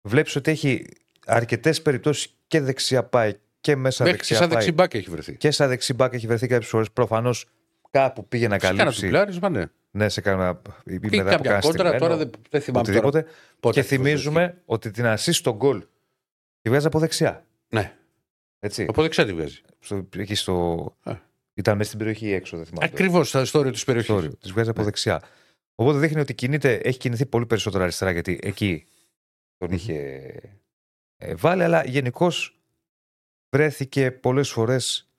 [0.02, 0.86] βλέπεις ότι έχει
[1.26, 4.56] αρκετές περιπτώσεις και δεξιά πάει και μέσα Μέχρι και δεξιά σαν πάει.
[4.58, 5.36] δεξί μπακ έχει βρεθεί.
[5.36, 6.90] Και σαν δεξί μπακ έχει βρεθεί κάποιες φορές.
[6.90, 7.48] Προφανώς
[7.90, 9.00] κάπου πήγε να Σε κάνα καλύψει.
[9.02, 9.64] τουκλάρισμα, ναι.
[9.90, 10.60] Ναι, σε κάνα.
[10.84, 12.86] ή Και μετά από κάποια κάνα κόντρα στημένο, τώρα δεν, δεν θυμάμαι.
[12.86, 12.98] Τώρα.
[13.06, 13.32] Οτιδήποτε.
[13.60, 15.82] Πότε και ακριβώς θυμίζουμε ότι την assist στον γκολ
[16.62, 17.46] τη βγάζει από δεξιά.
[17.68, 17.96] Ναι,
[18.58, 18.86] Έτσι.
[18.88, 19.60] από δεξιά τη βγάζει.
[19.78, 20.96] Στο, εκεί στο...
[21.02, 21.16] Α.
[21.54, 22.86] Ήταν μέσα στην περιοχή ή έξω, δεν θυμάμαι.
[22.92, 24.14] Ακριβώς στα ιστορία της περιοχής.
[24.14, 25.22] Sorry, της βγάζει από δεξιά.
[25.74, 28.86] Οπότε δείχνει ότι κινείται, έχει κινηθεί πολύ περισσότερο αριστερά γιατί εκεί
[29.56, 29.76] τον Μμμ.
[29.76, 29.96] είχε
[31.16, 32.60] ε, βάλει, αλλά γενικώς
[33.50, 35.10] βρέθηκε πολλές φορές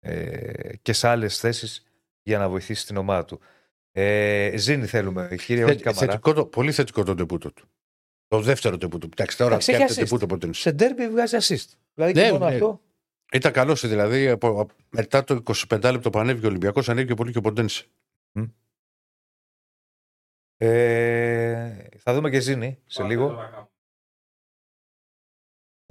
[0.00, 1.86] ε, και σε άλλες θέσεις
[2.22, 3.40] για να βοηθήσει την ομάδα του.
[3.92, 6.06] Ε, Ζήνη θέλουμε, κύριε όχι Καμαρά.
[6.06, 7.68] θετικό το, πολύ θετικό το τεπούτο του.
[8.32, 9.08] Το δεύτερο τεπούτο.
[9.12, 10.08] Εντάξει, τώρα Εντάξει, έχει φτιάχνει assist.
[10.08, 10.52] τεπούτο ποτέ.
[10.52, 11.76] Σε ντέρμπι βγάζει assist.
[11.94, 12.52] Δηλαδή Ναι, και μόνο ναι.
[12.54, 12.80] αυτό.
[13.32, 17.32] Ήταν καλός, δηλαδή από, από- μετά το 25 λεπτό που ανέβηκε ο Ολυμπιακός, ανέβηκε πολύ
[17.32, 17.86] και ο Ποντένσε.
[20.56, 23.28] Ε, θα δούμε και Ζήνη σε Πάρε λίγο.
[23.28, 23.70] τώρα κάπου.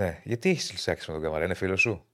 [0.02, 2.06] Ναι, γιατί έχεις λησάξει με τον Καμαρά, είναι φίλος σου.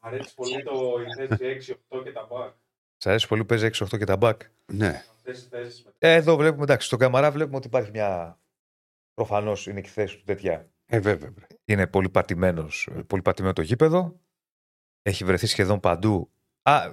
[0.00, 0.96] Μ' αρέσει πολύ το
[1.28, 2.52] η θέση 6-8 και τα back.
[2.96, 4.36] Σ' αρέσει πολύ που παίζει 6-8 και τα back.
[4.72, 5.04] Ναι.
[5.10, 8.38] Αυτές οι θέσεις με Ε, εδώ βλέπουμε, εντάξει, στον Καμαρά βλέπουμε ότι υπάρχει μια.
[9.14, 10.68] Προφανώς είναι και η θέση του τέτοια.
[10.86, 11.30] Ε, βέβαια.
[11.30, 11.46] βρε.
[11.64, 14.20] Είναι πολύ πατημένος, πολύ πατημένο το γήπεδο.
[15.02, 16.30] Έχει βρεθεί σχεδόν παντού.
[16.62, 16.92] Α,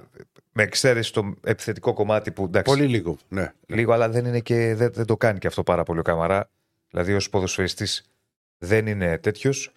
[0.52, 3.18] με εξαίρεση το επιθετικό κομμάτι που εντάξει, Πολύ λίγο.
[3.28, 3.52] Ναι.
[3.66, 6.50] λίγο, αλλά δεν, είναι και, δεν, δεν το κάνει και αυτό πάρα πολύ ο Καμαρά.
[6.88, 8.10] Δηλαδή, ως ποδοσφαιριστής
[8.58, 9.72] δεν είναι τέτοιος.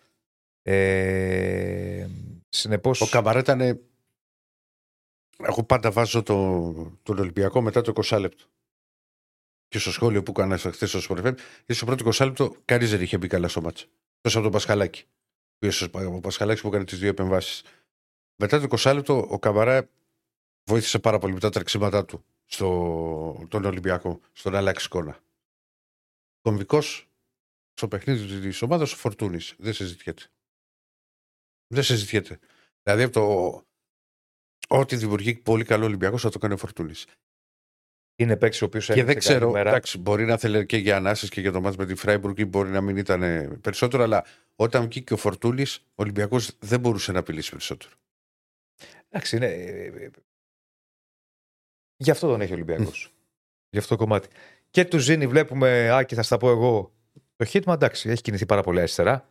[0.61, 2.07] Ε,
[2.49, 3.01] Συνεπώς.
[3.01, 3.61] Ο Καμαρά ήταν.
[5.37, 6.71] Εγώ πάντα βάζω το,
[7.03, 8.45] τον Ολυμπιακό μετά το 20 λεπτό.
[9.76, 13.01] Και στο σχόλιο που έκανα χθες στο Σπορεφέμ, γιατί στο πρώτο 20 λεπτό κανείς δεν
[13.01, 13.88] είχε μπει καλά στο μάτσο.
[14.21, 15.03] Τόσο από τον Πασχαλάκη.
[15.91, 17.63] Ο Πασχαλάκης που έκανε τις δύο επεμβάσεις.
[18.36, 19.89] Μετά το 20 λεπτό ο Καμαρά
[20.69, 25.19] βοήθησε πάρα πολύ με τα τρεξίματά του στο, τον Ολυμπιακό, στον να αλλάξει εικόνα.
[26.41, 27.07] Κομβικός
[27.73, 29.55] στο παιχνίδι της ομάδας ο Φορτούνης.
[29.57, 30.23] Δεν συζητιέται.
[31.67, 32.39] Δεν συζητιέται.
[32.84, 33.65] Δηλαδή από το.
[34.80, 37.05] Ό,τι δημιουργεί πολύ καλό Ολυμπιακό θα το κάνει ο Φορτούνης.
[38.18, 41.41] Είναι παίκτης ο οποίος Και δεν ξέρω, εντάξει, μπορεί να θέλει και για ανάσει και
[41.41, 43.22] για το μάτς με τη Φράιμπουργκ ή μπορεί να μην ήταν
[43.61, 47.93] περισσότερο, αλλά όταν βγήκε ο Φορτούνη, ο Ολυμπιακός δεν μπορούσε να απειλήσει περισσότερο.
[49.09, 49.45] Εντάξει, είναι.
[49.45, 50.09] ε, ε,
[51.97, 53.13] Γι' αυτό τον έχει ο Ολυμπιακός.
[53.70, 54.28] Γι' αυτό το κομμάτι.
[54.70, 56.93] Και του Ζήνη βλέπουμε, Άκη, θα στα πω εγώ.
[57.36, 59.30] Το Χίτμα εντάξει, έχει κινηθεί πάρα πολύ αριστερά.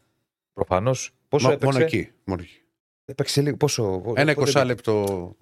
[0.53, 1.15] Προφανώς.
[1.29, 2.13] Πόσο Μα- έπαιξε; μόνο εκεί.
[2.25, 2.63] Μόνο εκεί.
[3.05, 3.57] Έπαιξε λίγο.
[3.57, 4.13] Πόσο.
[4.17, 5.37] Ένα πότε 20 λεπτό.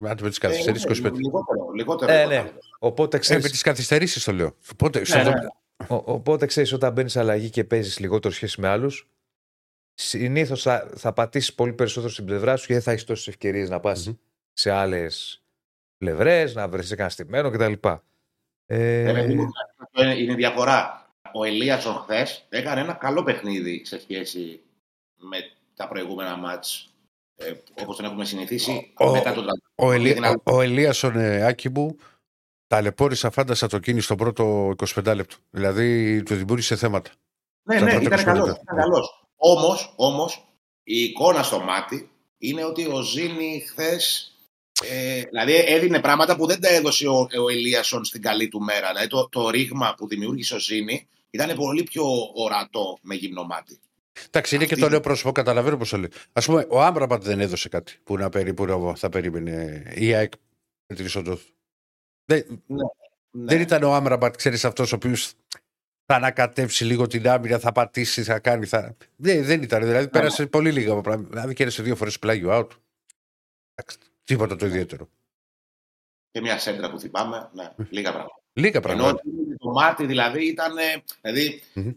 [0.00, 1.12] Αν με τις καθυστερήσεις, Ε, 25.
[1.16, 1.70] Λιγότερο.
[1.74, 2.34] λιγότερο Ε, εγώ ναι.
[2.34, 2.58] θα έλεγα.
[2.78, 3.42] Οπότε Ε, ξέρει.
[3.42, 4.54] με τις καθυστερήσεις το λέω.
[4.76, 5.30] Πότε, στο Ναι, ναι.
[5.30, 9.08] δο- Ο, οπότε ξέρεις, όταν μπαίνεις σε αλλαγή και παίζεις λιγότερο σχέση με άλλους,
[9.94, 13.68] συνήθως θα, θα πατήσεις πολύ περισσότερο στην πλευρά σου και δεν θα έχεις τόσες ευκαιρίες
[13.68, 14.14] να πας Μμμ.
[14.52, 15.42] σε άλλες
[15.98, 17.72] πλευρές, να βρεθείς κανένα στημένο κτλ.
[18.66, 19.46] Ε, Ε, παιδί μου,
[19.76, 21.06] αυτό είναι, είναι διαφορά.
[21.34, 24.60] Ο Ελίασον χθες έκανε ένα καλό παιχνίδι σε σχέση
[25.16, 25.36] με
[25.74, 26.92] τα προηγούμενα μάτς
[27.40, 30.16] ε, όπως τον έχουμε συνηθίσει Ο- μετά τον Ο, Ελί...
[30.16, 31.96] Είναι ο, ο Ελίασον ε, Άκη μου
[32.66, 35.36] ταλαιπώρησα φάντασα το κίνηση στο πρώτο 25 λεπτό.
[35.50, 37.10] Δηλαδή του δημιούργησε θέματα.
[37.62, 38.46] Ναι, Στα ναι, πρώτα ήταν 25 καλός.
[38.46, 38.60] λεπτά.
[38.62, 39.26] Ήταν καλός.
[39.36, 40.46] Όμως, όμως,
[40.82, 44.32] η εικόνα στο μάτι είναι ότι ο Ζήνη χθες.
[44.90, 48.88] Ε, δηλαδή έδινε πράγματα που δεν τα έδωσε ο, ο Ελίασον στην καλή του μέρα.
[48.88, 53.78] Δηλαδή το, το ρήγμα που δημιούργησε ο Ζήνη ήταν πολύ πιο ορατό με γυμνό μάτι.
[54.26, 54.90] Εντάξει, είναι και Αυτή το είναι.
[54.90, 56.10] νέο πρόσωπο, καταλαβαίνω πώς το λέει.
[56.32, 60.14] Α πούμε, ο Άμπραμπατ δεν έδωσε κάτι που, να περί, που να- θα περίμενε η
[60.14, 60.32] ΑΕΚ
[60.86, 61.42] με την είσοδο του.
[62.24, 62.84] Δεν, Ναι.
[63.30, 65.32] δεν ήταν ο Άμραμπατ, ξέρεις αυτός ο οποίος
[66.06, 68.66] θα ανακατεύσει λίγο την άμυνα, θα πατήσει, θα κάνει.
[68.66, 68.96] Θα...
[69.16, 69.82] Δεν, δεν ήταν.
[69.82, 71.28] Δηλαδή πέρασε πολύ λίγα πράγματα.
[71.28, 72.68] Δηλαδή κέρδισε δύο φορές πλάγιο out.
[73.74, 75.08] Εντάξει, Τίποτα το ιδιαίτερο.
[76.30, 77.50] Και μια σέντρα που θυμάμαι.
[77.52, 78.40] Ναι, λίγα πράγματα.
[78.52, 79.22] Λίγα Ενώ πράγματα.
[79.58, 80.76] το μάτι δηλαδή ήταν.
[80.76, 81.90] ε, Δηλαδή, Μμμ.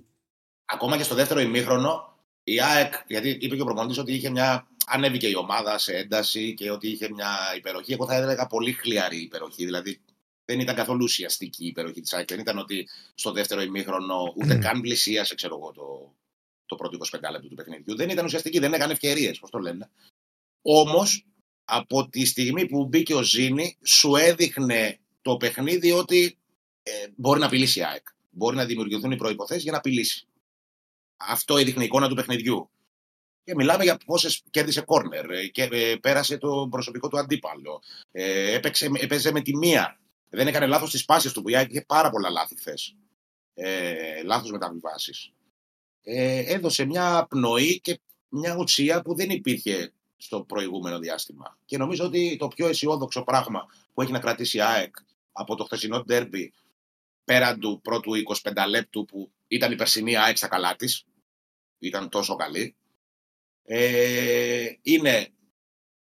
[0.66, 2.11] ακόμα και στο δεύτερο ημίχρονο,
[2.54, 4.68] η ΑΕΚ, γιατί είπε και ο προπονητής ότι είχε μια.
[4.86, 7.94] Ανέβηκε η ομάδα σε ένταση και ότι είχε μια υπεροχή.
[7.94, 9.66] Εγώ θα έλεγα πολύ χλιαρή υπεροχή.
[9.66, 10.02] Δηλαδή,
[10.46, 12.28] δεν ήταν καθόλου ουσιαστική η υπεροχή της ΑΕΚ.
[12.28, 16.16] Δεν ήταν ότι στο δεύτερο ημίχρονο ούτε καν πλησίασε, ξέρω εγώ, το,
[16.66, 17.96] το πρώτο 25 λεπτό του παιχνιδιού.
[17.96, 19.90] Δεν ήταν ουσιαστική, δεν έκανε ευκαιρίες, πώς το λένε.
[20.62, 21.26] Όμως,
[21.66, 26.38] από τη στιγμή που μπήκε ο Ζήνη, σου έδειχνε το παιχνίδι ότι
[26.84, 28.08] ε, μπορεί να απειλήσει η ΑΕΚ.
[28.30, 30.28] Μπορεί να δημιουργηθούν οι προποθέσει για να απειλήσει.
[31.30, 32.70] Αυτό έδειχνε η εικόνα του παιχνιδιού.
[33.44, 37.82] Και μιλάμε για πόσες κέρδισε κόρνερ, ε, και ε, πέρασε το προσωπικό του αντίπαλο.
[38.12, 40.00] Ε, έπαιξε, έπαιζε με τη μία.
[40.30, 42.96] Δεν έκανε λάθος στις πάσει του που η ΑΕΚ είχε πάρα πολλά λάθη χθες.
[43.54, 45.32] Ε, λάθος μεταβιβάσεις.
[46.04, 48.00] Ε, έδωσε μια πνοή και
[48.30, 51.58] μια ουσία που δεν υπήρχε στο προηγούμενο διάστημα.
[51.66, 54.96] Και νομίζω ότι το πιο αισιόδοξο πράγμα που έχει να κρατήσει η ΑΕΚ
[55.32, 56.54] από το χθεσινό ντέρμπι
[57.24, 58.12] πέραν του πρώτου
[58.42, 61.06] 25 λεπτού που ήταν η περσινή ΑΕΚ στα καλά της,
[61.88, 62.76] ήταν τόσο καλή,
[63.64, 65.28] ε, είναι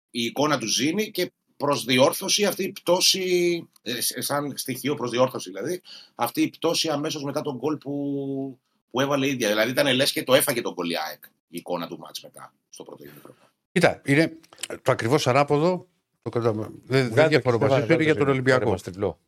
[0.09, 5.82] η εικόνα του Ζήνη και προσδιόρθωση αυτή η πτώση, ε, σαν στοιχείο προσδιόρθωση δηλαδή,
[6.15, 8.59] αυτή η πτώση αμέσως μετά τον γκολ που,
[8.89, 9.47] που έβαλε η ίδια.
[9.47, 12.53] Δηλαδή ήταν λες και το έφαγε τον γκολ η ΑΕΚ, η εικόνα του μάτς μετά,
[12.69, 13.38] στο πρώτο ημίχρονο.
[13.71, 14.38] Κοίτα, είναι
[14.82, 15.88] το ακριβώς ανάποδο.
[16.21, 16.53] Το κατα...
[16.53, 18.69] Δεν, δεν Βγάλτε διαφωνώ το, μαζί σου, βάλτε είναι για το, τον βάλτε Ολυμπιακό.
[18.69, 19.19] μας τριπλό.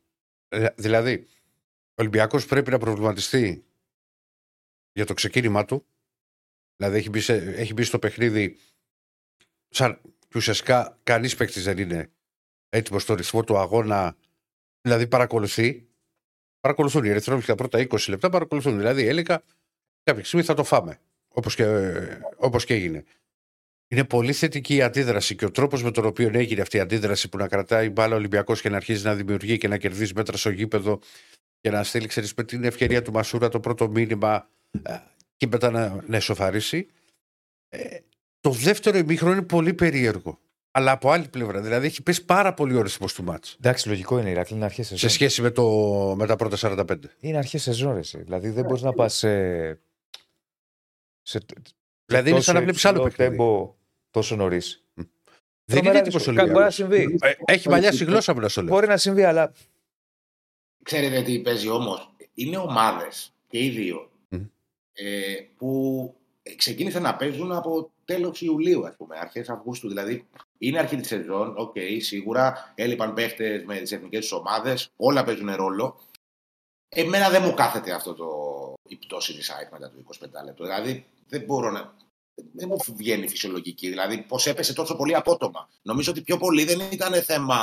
[0.48, 1.28] Ε, Δηλαδή,
[1.90, 3.66] ο Ολυμπιακός πρέπει να προβληματιστεί
[4.92, 5.86] για το ξεκίνημά του.
[6.78, 8.58] Δηλαδή, έχει μπει, σε- έχει μπει στο παιχνίδι
[9.70, 12.10] σαν και ουσιαστικά κανείς παίκτης δεν είναι
[12.70, 14.16] έτοιμος στο ρυθμό του αγώνα.
[14.82, 15.88] Δηλαδή, παρακολουθεί.
[16.60, 18.78] Παρακολουθούν οι Ερυθρόλεπτοι τα πρώτα 20 λεπτά, παρακολουθούν.
[18.78, 19.44] Δηλαδή, έλεγα
[20.04, 21.00] κάποια στιγμή θα το φάμε.
[21.28, 21.66] Όπως και,
[22.38, 23.04] όπως και έγινε.
[23.88, 27.30] Είναι πολύ θετική η αντίδραση και ο τρόπος με τον οποίο έγινε αυτή η αντίδραση
[27.30, 30.38] που να κρατάει μπάλα ο Ολυμπιακός και να αρχίζει να δημιουργεί και να κερδίζει μέτρα
[30.38, 31.00] στο γήπεδο
[31.62, 34.50] και να στείλει, ξέρεις, με την ευκαιρία του Μασούρα το πρώτο μήνυμα
[34.84, 34.98] ε,
[35.38, 36.88] και μετά να, να εσωφαρίσει.
[37.70, 37.98] Ε,
[38.42, 40.40] το δεύτερο ημίχρονο είναι πολύ περίεργο.
[40.72, 41.62] Αλλά από άλλη πλευρά.
[41.62, 44.66] Δηλαδή έχει πέσει πάρα πολύ ο ρυθμός του μάτς Εντάξει, λογικό είναι η Ηρακλή, είναι
[44.66, 45.10] αρχές σε σεζόν.
[45.10, 45.64] σχέση με, το,
[46.18, 46.58] με τα πρώτα
[46.88, 46.96] 45.
[47.20, 48.22] Είναι αρχές σεζόν, ρε, εσύ.
[48.22, 49.68] Δηλαδή δεν μπορείς να πας σε.
[51.22, 51.40] σε
[52.06, 53.30] Δηλαδή είναι τόσο σαν να βλέπεις άλλο υψηλό παιχνίδι.
[53.30, 53.76] τέμπο
[54.12, 54.84] τόσο νωρίς.
[55.66, 56.72] Δεν είναι έτοιμο ο Μπορεί να Ολυμπιακό.
[56.72, 57.18] συμβεί.
[57.46, 58.74] Έχει μαλλιάσει η γλώσσα μου να σου λέω.
[58.74, 59.52] Μπορεί να συμβεί, αλλά
[60.84, 62.16] Ξέρετε τι παίζει όμως.
[62.34, 64.15] Είναι ομάδες και οι δύο Μμ.
[64.96, 66.14] Ε, που
[66.56, 69.88] ξεκίνησαν να παίζουν από τέλος Ιουλίου, ας πούμε, αρχές Αυγούστου.
[69.88, 70.28] Δηλαδή
[70.58, 75.56] είναι αρχή της σεζόν, οκ, σίγουρα έλειπαν παίχτες με τις εθνικές τους ομάδες, όλα παίζουν
[75.56, 76.00] ρόλο.
[76.90, 78.28] Εμένα δεν μου κάθεται αυτό το
[78.88, 79.98] η πτώση της ΑΕΚ μετά το
[80.42, 80.64] 25 λεπτό.
[80.64, 81.94] Δηλαδή δεν μπορώ να...
[82.54, 83.90] Δεν μου βγαίνει φυσιολογική.
[83.90, 85.70] Δηλαδή, πώς έπεσε τόσο πολύ απότομα.
[85.82, 87.58] Νομίζω ότι πιο πολύ δεν ήταν θέμα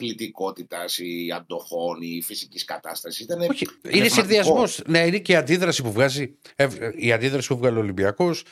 [0.00, 3.20] αθλητικότητα ή αντοχών ή φυσικής κατάστασης.
[3.20, 4.14] Ήταν Όχι, είναι πνευματικό.
[4.14, 4.82] συνδυασμός.
[4.86, 6.36] Ναι, είναι και η αντίδραση που βγάζει.
[6.56, 8.44] ε, η αντίδραση που βγάλει ο Ολυμπιακός.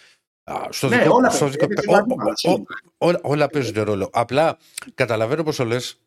[0.70, 1.58] Στο Ναι, δικό, όλα στο παίζουν.
[1.68, 2.60] δικό, Έτσι, ο- όλα ο- παίζουν.
[2.98, 4.10] ο- όλα, όλα παίζουν ρόλο.
[4.12, 4.58] Απλά
[4.94, 6.00] καταλαβαίνω πώς το λες,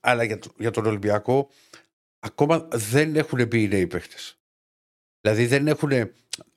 [0.00, 1.48] αλλά για, το- για τον Ολυμπιακό
[2.20, 4.16] ακόμα δεν έχουν μπει οι νέοι παίχτε.
[5.20, 5.88] Δηλαδή δεν έχουν.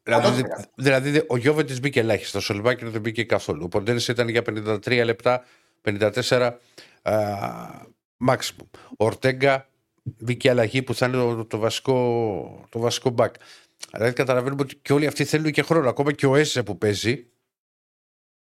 [0.03, 3.63] Δηλαδή, δεν δε- δηλαδή δε- ο Γιώβετ μπήκε ελάχιστα, ο Σολβάκη δεν μπήκε καθόλου.
[3.63, 5.45] Ο Ποντένε ήταν για 53 λεπτά,
[5.81, 6.59] 54
[8.27, 8.67] maximum.
[8.97, 9.69] Ο Ορτέγκα
[10.03, 13.31] μπήκε αλλαγή που θα είναι το, το βασικό, το βασικό back.
[13.91, 15.89] Δηλαδή καταλαβαίνουμε ότι και όλοι αυτοί θέλουν και χρόνο.
[15.89, 17.27] Ακόμα και ο Έσε που παίζει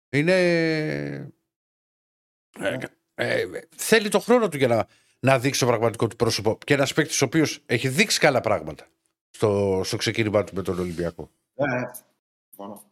[0.09, 0.33] είναι.
[2.59, 2.77] ε,
[3.15, 3.45] ε,
[3.75, 4.87] θέλει το χρόνο του για να,
[5.19, 6.57] να δείξει το πραγματικό του πρόσωπο.
[6.65, 8.87] Και ένας παίκτης ο οποίος έχει δείξει καλά πράγματα
[9.29, 11.29] στο, στο ξεκίνημά του με τον Ολυμπιακό.
[11.53, 11.89] Ναι,
[12.47, 12.83] συμφωνώ.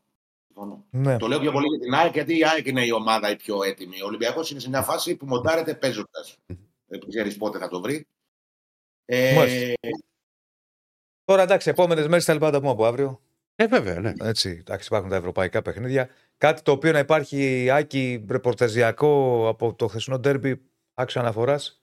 [0.47, 0.85] Συμφωνώ.
[0.89, 1.17] Ναι.
[1.17, 3.63] Το λέω πιο πολύ για την ΑΕΚ, γιατί η ΑΕΚ είναι η ομάδα η πιο
[3.63, 4.01] έτοιμη.
[4.01, 6.37] Ο Ολυμπιακός είναι σε μια φάση που μοντάρεται παίζοντας.
[6.89, 8.07] Δεν ξέρεις πότε θα το βρει.
[9.05, 9.73] Ε, Μάλιστα.
[11.25, 13.21] Τώρα εντάξει, επόμενες μέρες θα λοιπά τα πούμε από αύριο.
[13.55, 14.13] Ε, βέβαια, ναι.
[14.21, 16.09] Έτσι, εντάξει, υπάρχουν τα ευρωπαϊκά παιχνίδια.
[16.37, 20.61] Κάτι το οποίο να υπάρχει άκη ρεπορταζιακό από το χθεσινό ντέρμπι
[20.93, 21.81] άξιο αναφοράς.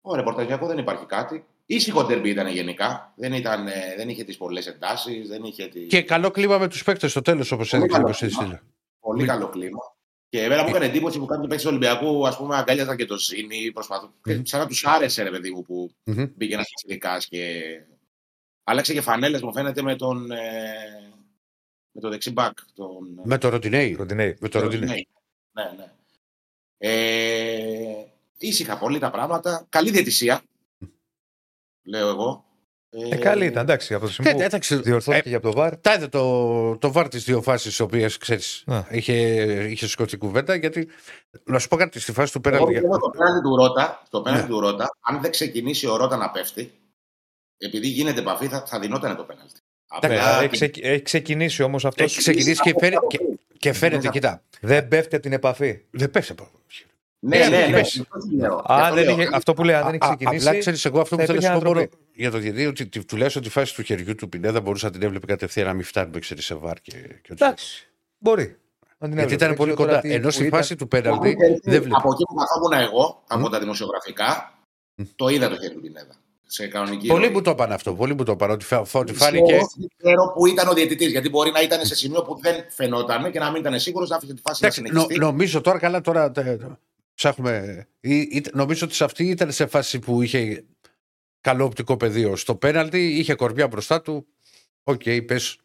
[0.00, 1.46] ο ρεπορταζιακό δεν υπάρχει κάτι.
[1.66, 3.12] Ήσυχο τερμπι ήταν γενικά.
[3.16, 5.28] Δεν, ήταν, ε, δεν είχε τις πολλές εντάσεις.
[5.28, 5.86] Δεν είχε τη...
[5.86, 8.34] Και καλό κλίμα με τους παίκτες στο τέλος, όπως έδειξε καλό ο κλίμα.
[8.36, 8.60] Κωνσταντίνο.
[9.00, 9.91] Πολύ καλό κλίμα.
[10.32, 13.18] Και εμένα μου έκανε εντύπωση που κάποιοι παίκτες του Ολυμπιακού ας πούμε, αγκάλιαζαν και το
[13.18, 13.72] Ζήνη.
[13.72, 14.12] Προσπαθούν.
[14.24, 14.42] Μμμ.
[14.44, 16.24] Σαν να τους άρεσε, ρε παιδί μου, που Μμμ.
[16.36, 17.62] μπήκε ένας φυσικά και.
[18.64, 21.12] Άλλαξε και φανέλες, μου φαίνεται, με τον, ε,
[21.92, 22.58] με τον δεξί μπακ.
[22.74, 23.94] Τον, Με το Ροντινέι.
[23.94, 24.36] Ροντινέη.
[24.40, 25.08] Με το τον Ροντινέι.
[25.52, 25.92] Ναι, ναι.
[26.78, 28.04] Ε,
[28.38, 29.66] ήσυχα πολύ τα πράγματα.
[29.68, 30.42] Καλή διαιτησία.
[31.82, 32.44] Λέω εγώ.
[33.10, 34.76] Ε, καλή ήταν, εντάξει, από το Ναι, σημείο που εντάξει.
[34.76, 35.76] διορθώθηκε ε, για το βαρ.
[35.76, 38.62] Τα είδε το, το βάρ τι δύο φάσει, τι οποίε ξέρεις.
[38.66, 38.84] Ναι.
[38.90, 39.12] Είχε,
[39.70, 40.54] είχε σηκώσει κουβέντα.
[40.54, 40.88] Γιατί
[41.44, 42.72] να σου πω κάτι στη φάση του Εγώ πέναλτι.
[42.72, 44.52] πιστεύω στο πέναλτι του Ρότα, στο πέναλτι Ναι.
[44.54, 46.72] του Ρότα, αν δεν ξεκινήσει ο Ρότα να πέφτει,
[47.58, 49.52] επειδή γίνεται επαφή, θα, θα δινόταν το πέναλτι.
[49.52, 52.04] Ναι, Απλά έχει, ξεκι- έχει ξεκινήσει όμως αυτός.
[52.06, 53.18] Έχει ξεκινήσει και, φαίνε- και,
[53.58, 54.42] και φαίνεται, κοίτα.
[54.60, 55.80] Δεν πέφτει από την επαφή.
[55.90, 56.42] Δεν πέφτει από.
[56.42, 56.84] Ναι, Έχει
[57.24, 57.68] ναι, ναι.
[57.72, 58.00] πέσει.
[58.10, 58.54] αυτό τι λέω.
[58.54, 59.20] Γι' Αν αυτό δεν λέω.
[59.20, 60.48] είχε, αυτό που λέει, αν δεν έχει Α, ξεκινήσει.
[60.48, 62.04] Απλά ξέρεις, εγώ αυτό θα που θέλω να υπήρχε σου πω μόνο ανατροπή.
[62.20, 65.02] για το διαιτητή, ότι τη- τουλάχιστον τη φάση του χεριού του Πινέδα μπορούσα να την
[65.02, 67.44] έβλεπε κατευθείαν να μην φτάνει ξέρει σε βάρ και, και ό,τι.
[67.44, 67.88] Εντάξει.
[68.18, 68.42] Μπορεί.
[68.98, 69.34] Να την Γιατί έβλεπε.
[69.34, 70.08] ήταν Δεν πολύ ξέρω τώρα κοντά.
[70.08, 70.58] τι- Ενώ που στη ήταν.
[70.58, 71.88] φάση του Από πέναλτι εκεί- δεν βλέπει.
[71.94, 73.50] Από εκεί που καθόμουν εγώ, από Μμ.
[73.50, 74.58] τα δημοσιογραφικά,
[74.94, 75.02] Μμ.
[75.16, 76.14] το είδα το χέρι του Πινέδα.
[76.46, 77.32] Σε κανονική Πολλοί ροή.
[77.34, 77.94] μου το είπαν αυτό.
[77.94, 79.52] Πολλοί μου το είπαν ότι, φα- ότι Ξέρω, φάνηκε.
[79.52, 83.30] Δεν ξέρω που ήταν ο διαιτητής, γιατί μπορεί να ήταν σε σημείο που δεν φαινόταν
[83.30, 85.18] και να μην ήταν σίγουρος να άφησε τη φάση να Εντάξει, νο, συνεχιστεί.
[85.24, 86.68] νομίζω τώρα καλά, τώρα τε- τε-
[87.22, 87.86] ψάχνουμε.
[88.00, 90.64] Ή- ή- νομίζω ότι σε αυτή ήταν σε φάση που είχε
[91.40, 92.36] καλό οπτικό πεδίο.
[92.36, 94.26] Στο πέναλτι είχε κορμιά μπροστά του.
[94.82, 95.56] OK, okay, πες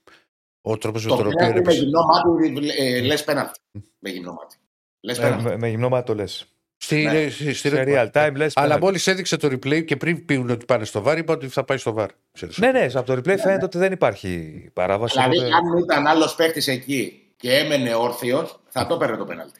[0.61, 1.79] ο τρόπος με Το τον οποίο πέναλτι με έπεσε.
[1.83, 3.59] γυμνό μάτι, ε, λες πέναλτι.
[3.99, 4.55] Με γυμνό μάτι.
[5.01, 5.43] Λες Ε, πέναλτι.
[5.43, 6.45] με, με γυμνό μάτι το λες.
[6.77, 7.29] Στη, Ναι.
[7.29, 8.53] στη, στη, Σε real time λες.
[8.55, 11.63] Αλλά μόλις έδειξε το replay και πριν πουν ότι πάνε στο VAR, είπα ότι θα
[11.63, 12.09] πάει στο VAR.
[12.31, 12.57] Ξέρεις.
[12.57, 15.13] Ναι, ναι, από το replay φαίνεται ότι δεν υπάρχει παράβαση.
[15.19, 19.59] Δηλαδή, οπότε- αν ήταν άλλος παίχτης εκεί και έμενε όρθιος, θα το έπαιρνε το πέναλτι.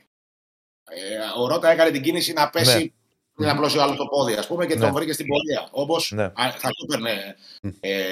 [0.90, 2.94] Ε, ο Ρότα έκανε την κίνηση να πέσει
[3.34, 3.46] Ναι.
[3.46, 4.80] να απλώσει ο άλλος το πόδι, ας πούμε, και Ναι.
[4.82, 5.68] τον βρήκε στην πορεία.
[5.72, 6.32] Όμω Ναι.
[6.36, 7.36] θα το έπαιρνε.
[7.80, 8.04] Ε,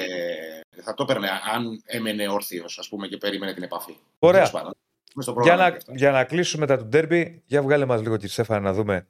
[0.82, 3.97] θα το έπαιρνε αν έμενε όρθιος, ας πούμε, και περίμενε την επαφή.
[4.19, 4.39] Ωραία.
[4.39, 4.73] Τέλος πάντων.
[5.15, 5.93] Μες στο Για πρόγραμμα να, και αυτά.
[5.95, 9.07] για να κλείσουμε μετά του ντέρμπι, για βγάλε μας λίγο κύριε Στέφανα να δούμε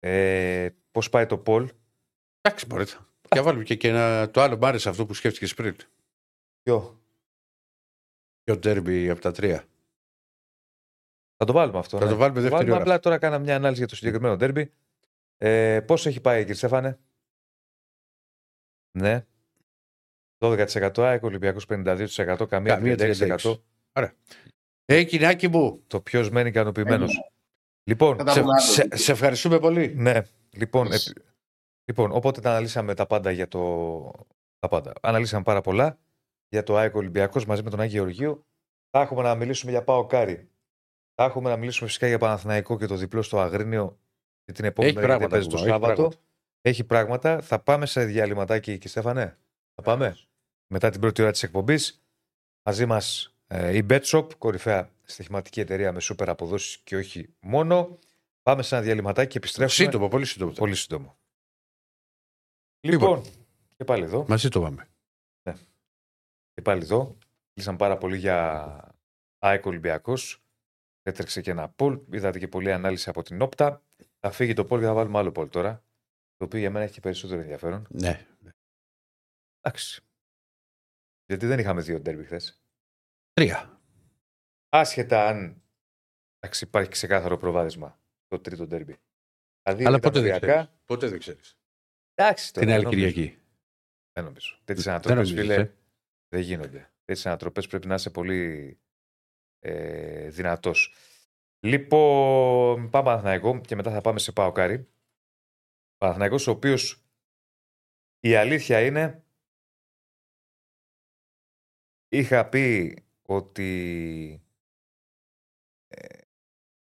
[0.00, 1.68] ε, πώς πάει το Πολ.
[2.40, 2.92] Εντάξει, μπορείτε.
[3.28, 5.76] Και βάλουμε και, και ένα, το άλλο μ' άρεσε αυτό που σκέφτηκες πριν.
[6.62, 7.00] Ποιο;
[8.44, 9.64] Και ο ντέρμπι από τα τρία;
[11.40, 11.98] Θα το βάλουμε αυτό.
[11.98, 12.10] Θα ναι.
[12.10, 12.80] το βάλουμε δεύτερη ώρα.
[12.80, 14.72] Απλά τώρα κάναμε μια ανάλυση για το συγκεκριμένο ντέρμπι.
[15.38, 16.98] Ε, πώς έχει πάει, κύριε Στέφανε;
[18.98, 19.26] Ναι.
[20.44, 24.08] 12% ΑΕΚ, Ολυμπιακός 52%, καμία Καμία 36%.
[24.84, 27.10] Ε, κοινάκι μου, Το ποιος μένει ικανοποιημένος.
[27.10, 27.30] Έγινε.
[27.84, 28.72] Λοιπόν, Θα τα σε, πούμε αύριο.
[28.96, 29.94] σε, σε ευχαριστούμε πολύ.
[29.96, 30.22] ναι.
[30.50, 30.92] Λοιπόν, Yes.
[30.92, 31.18] επ-
[31.84, 34.10] λοιπόν, οπότε τα αναλύσαμε τα πάντα για το.
[34.58, 34.92] Τα πάντα.
[35.02, 35.98] Αναλύσαμε πάρα πολλά
[36.48, 38.46] για το ΑΕΚ-Ολυμπιακός μαζί με τον Άγιο Γεωργίου.
[38.90, 40.48] Θα έχουμε να μιλήσουμε για ΠΑΟΚ-Άρη.
[41.20, 43.98] Θα έχουμε να μιλήσουμε φυσικά για Παναθηναϊκό και το διπλό στο Αγρίνιο
[44.44, 46.02] και την επόμενη Έχει μέρα γιατί πράγματα παίζει το ακόμα, έχει Σάββατο.
[46.02, 46.26] πράγματα.
[46.60, 47.40] Έχει πράγματα.
[47.40, 49.38] Θα πάμε σε διαλειμματάκι και Στέφανε.
[49.74, 50.18] Θα πάμε.
[50.66, 52.02] Μετά την πρώτη ώρα της εκπομπής.
[52.62, 57.98] Μαζί μας ε, η BetShop, κορυφαία στοιχηματική εταιρεία με σούπερ αποδόσεις και όχι μόνο.
[58.42, 59.84] Πάμε σε ένα διαλειμματάκι και επιστρέφουμε.
[59.84, 60.52] Σύντομο, πολύ σύντομο.
[60.52, 61.18] Πολύ σύντομο.
[62.80, 63.22] Λοιπόν,
[63.76, 64.24] και πάλι εδώ.
[64.28, 64.88] Μαζί το πάμε.
[66.52, 67.16] Και πάλι εδώ.
[67.52, 68.94] Κλείσαμε πάρα πολύ για
[69.38, 70.42] ΑΕΚ Ολυμπιακός.
[71.08, 72.00] Έτρεξε και ένα πολ.
[72.10, 73.82] Είδατε και πολλή ανάλυση από την όπτα.
[74.20, 75.82] Θα φύγει το πολ και θα βάλουμε άλλο πολ τώρα.
[76.36, 77.86] Το οποίο για μένα έχει και περισσότερο ενδιαφέρον.
[77.90, 78.26] Ναι.
[79.60, 80.02] Εντάξει.
[81.26, 82.62] Γιατί δεν είχαμε δύο ντέρμπι χθες.
[83.32, 83.80] Τρία.
[84.68, 85.62] Άσχετα αν
[86.38, 88.98] εντάξει, υπάρχει ξεκάθαρο προβάδισμα το τρίτο ντέρμπι.
[89.62, 90.46] Δηλαδή Αλλά ήταν πότε δεν οριακά.
[90.46, 90.80] ξέρεις.
[90.84, 91.58] Ποτέ δεν ξέρεις.
[92.14, 93.12] Εντάξει, τώρα, Την άλλη δεν νομίζω.
[93.12, 93.38] Κυριακή.
[94.12, 94.58] Δεν νομίζω.
[94.64, 95.74] Τέτοιες Δεν ανατροπές, νομίζεις, φίλε, ε.
[96.28, 96.92] δεν γίνονται.
[97.04, 98.78] Τέτοιες ανατροπές πρέπει να είσαι πολύ
[99.58, 100.94] ε, δυνατός.
[101.60, 104.88] Λοιπόν, πάμε Παναθηναϊκό και μετά θα πάμε σε Παοκάρι.
[105.96, 107.02] Παναθηναϊκός ο οποίος
[108.20, 109.24] η αλήθεια είναι
[112.08, 113.70] είχα πει ότι
[115.88, 116.18] ε,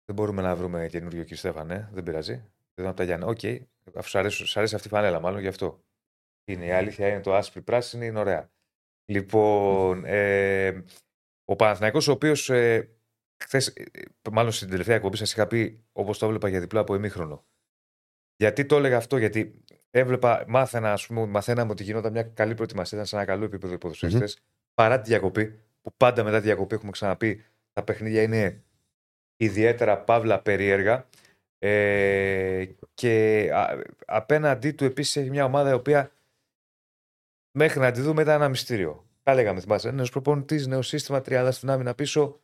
[0.05, 2.51] δεν μπορούμε να βρούμε καινούριο κύριο Στέφανε, δεν πειράζει.
[2.73, 3.25] Δεν από τα Γιάννη.
[3.25, 3.39] Οκ,
[3.95, 5.83] αφού σου αρέσει, σου αρέσει αυτή η φανέλα, μάλλον γι' αυτό.
[6.45, 8.51] Είναι, η αλήθεια είναι το άσπρη πράσινη, είναι ωραία.
[9.05, 10.83] Λοιπόν, ε,
[11.49, 12.89] ο Παναθηναϊκός ο οποίος ε,
[13.43, 13.83] χθες, ε,
[14.31, 17.45] μάλλον στην τελευταία εκπομπή σας είχα πει όπως το έβλεπα για διπλά από ημίχρονο.
[18.35, 22.97] Γιατί το έλεγα αυτό, Γιατί έβλεπα, μάθαινα, ας πούμε, μαθαίναμε ότι γινόταν μια καλή προετοιμασία,
[22.97, 24.39] ήταν σε ένα καλό επίπεδο οι ποδοσφαιριστές,
[24.73, 27.43] παρά τη διακοπή, που πάντα μετά τη διακοπή έχουμε ξαναπεί,
[27.73, 28.63] τα παιχνίδια είναι
[29.37, 31.07] ιδιαίτερα παύλα περίεργα.
[31.59, 36.11] Ε, και α, απέναντί του επίσης έχει μια ομάδα η οποία
[37.51, 39.08] μέχρι να τη δούμε ήταν ένα μυστήριο.
[39.29, 39.87] Τα λέγαμε, θυμάσαι.
[39.87, 42.39] Ένα προπονητής, νέο σύστημα, τριάδα στην άμυνα πίσω.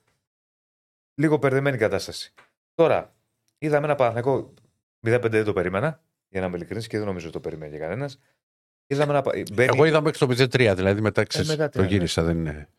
[1.16, 2.34] Λίγο περδεμένη κατάσταση.
[2.74, 3.16] Τώρα,
[3.58, 4.54] είδαμε ένα Παναθηναϊκό
[5.08, 7.78] 0-5 δεν το περίμενα, για να είμαι ειλικρινής και δεν νομίζω ότι το περίμενε και
[7.78, 8.20] κανένας.
[8.88, 9.22] Είδαμε ένα.
[9.22, 9.70] πα- Μπαίνει...
[9.74, 11.90] Εγώ είδα μέχρι το 0-3, δηλαδή μετά ξέρεις, μετά το τρία, ναι.
[11.90, 12.24] γύρισα.
[12.24, 12.70] Δεν είναι.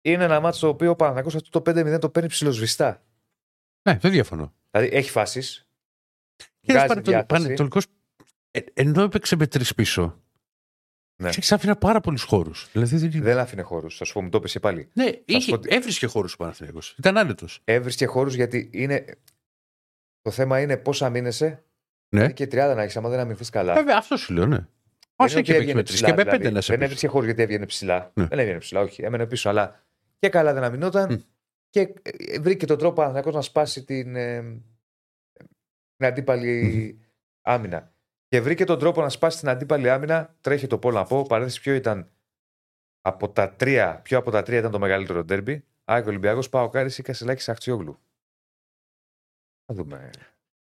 [0.00, 3.02] Είναι ένα μάτσο το οποίο ο Παναθηναϊκός αυτό το 5-0 το παίρνει ψιλοσβηστά.
[3.88, 4.54] Ναι, δεν διαφωνώ.
[4.70, 5.68] Δηλαδή έχει φάσεις.
[6.60, 7.26] Και Βγάζει διάθεση.
[7.26, 7.86] Πανετολικός.
[8.50, 10.23] Ε, ενώ έπαιξε με τρεις πίσω.
[11.16, 11.28] Ναι.
[11.28, 11.34] Ναι.
[11.50, 12.68] άφηνα πάρα πολλούς χώρους.
[12.72, 13.22] Δηλαδή δεν...
[13.22, 13.96] Δεν άφηνε χώρους.
[13.96, 14.88] Θα σου πω, μου το έπεσε πάλι.
[14.92, 16.94] Ναι, σου είχε, πω ότι- έβρισκε χώρους ο Παναθηναϊκός.
[16.98, 17.60] Ήταν άνετος.
[17.64, 19.04] Έβρισκε χώρους γιατί είναι.
[20.22, 21.64] Το θέμα είναι πώς αμήνεσαι.
[22.08, 22.32] Ναι.
[22.32, 23.74] Και 30 να έχεις, άμα δεν αμυνθείς καλά.
[23.74, 24.56] Βέβαια, αυτό σου λέω, ναι.
[24.56, 24.66] Δεν
[25.26, 26.38] Όσο είναι και ότι παίξει έβγαινε με τρει ψηλά, και με δηλαδή.
[26.42, 26.84] πέντε να σε Δεν πει.
[26.84, 28.10] έβρισκε χώρους γιατί έβγαινε ψηλά.
[28.14, 28.26] Ναι.
[28.26, 29.02] Δεν έβγαινε ψηλά, όχι.
[29.02, 29.84] Έμενε πίσω, αλλά
[30.18, 31.12] και καλά δεν αμυνόταν.
[31.12, 31.16] Μμ.
[31.70, 34.40] Και ε, βρήκε τον τρόπο Παναθηναϊκός να σπάσει την, ε,
[35.96, 36.98] την αντίπαλη
[37.42, 37.93] άμυνα.
[38.34, 40.36] Και βρήκε τον τρόπο να σπάσει την αντίπαλη άμυνα.
[40.40, 41.22] Τρέχει το πόλο να πω.
[41.22, 42.10] Παρένθεση ποιο ήταν
[43.00, 45.64] από τα τρία, ποιο από τα τρία ήταν το μεγαλύτερο ντέρμπι.
[45.84, 47.98] Άκη Ολυμπιακός Πάο Κάρι ή Κασελάκης Αχτσιόγλου.
[49.64, 50.10] Θα δούμε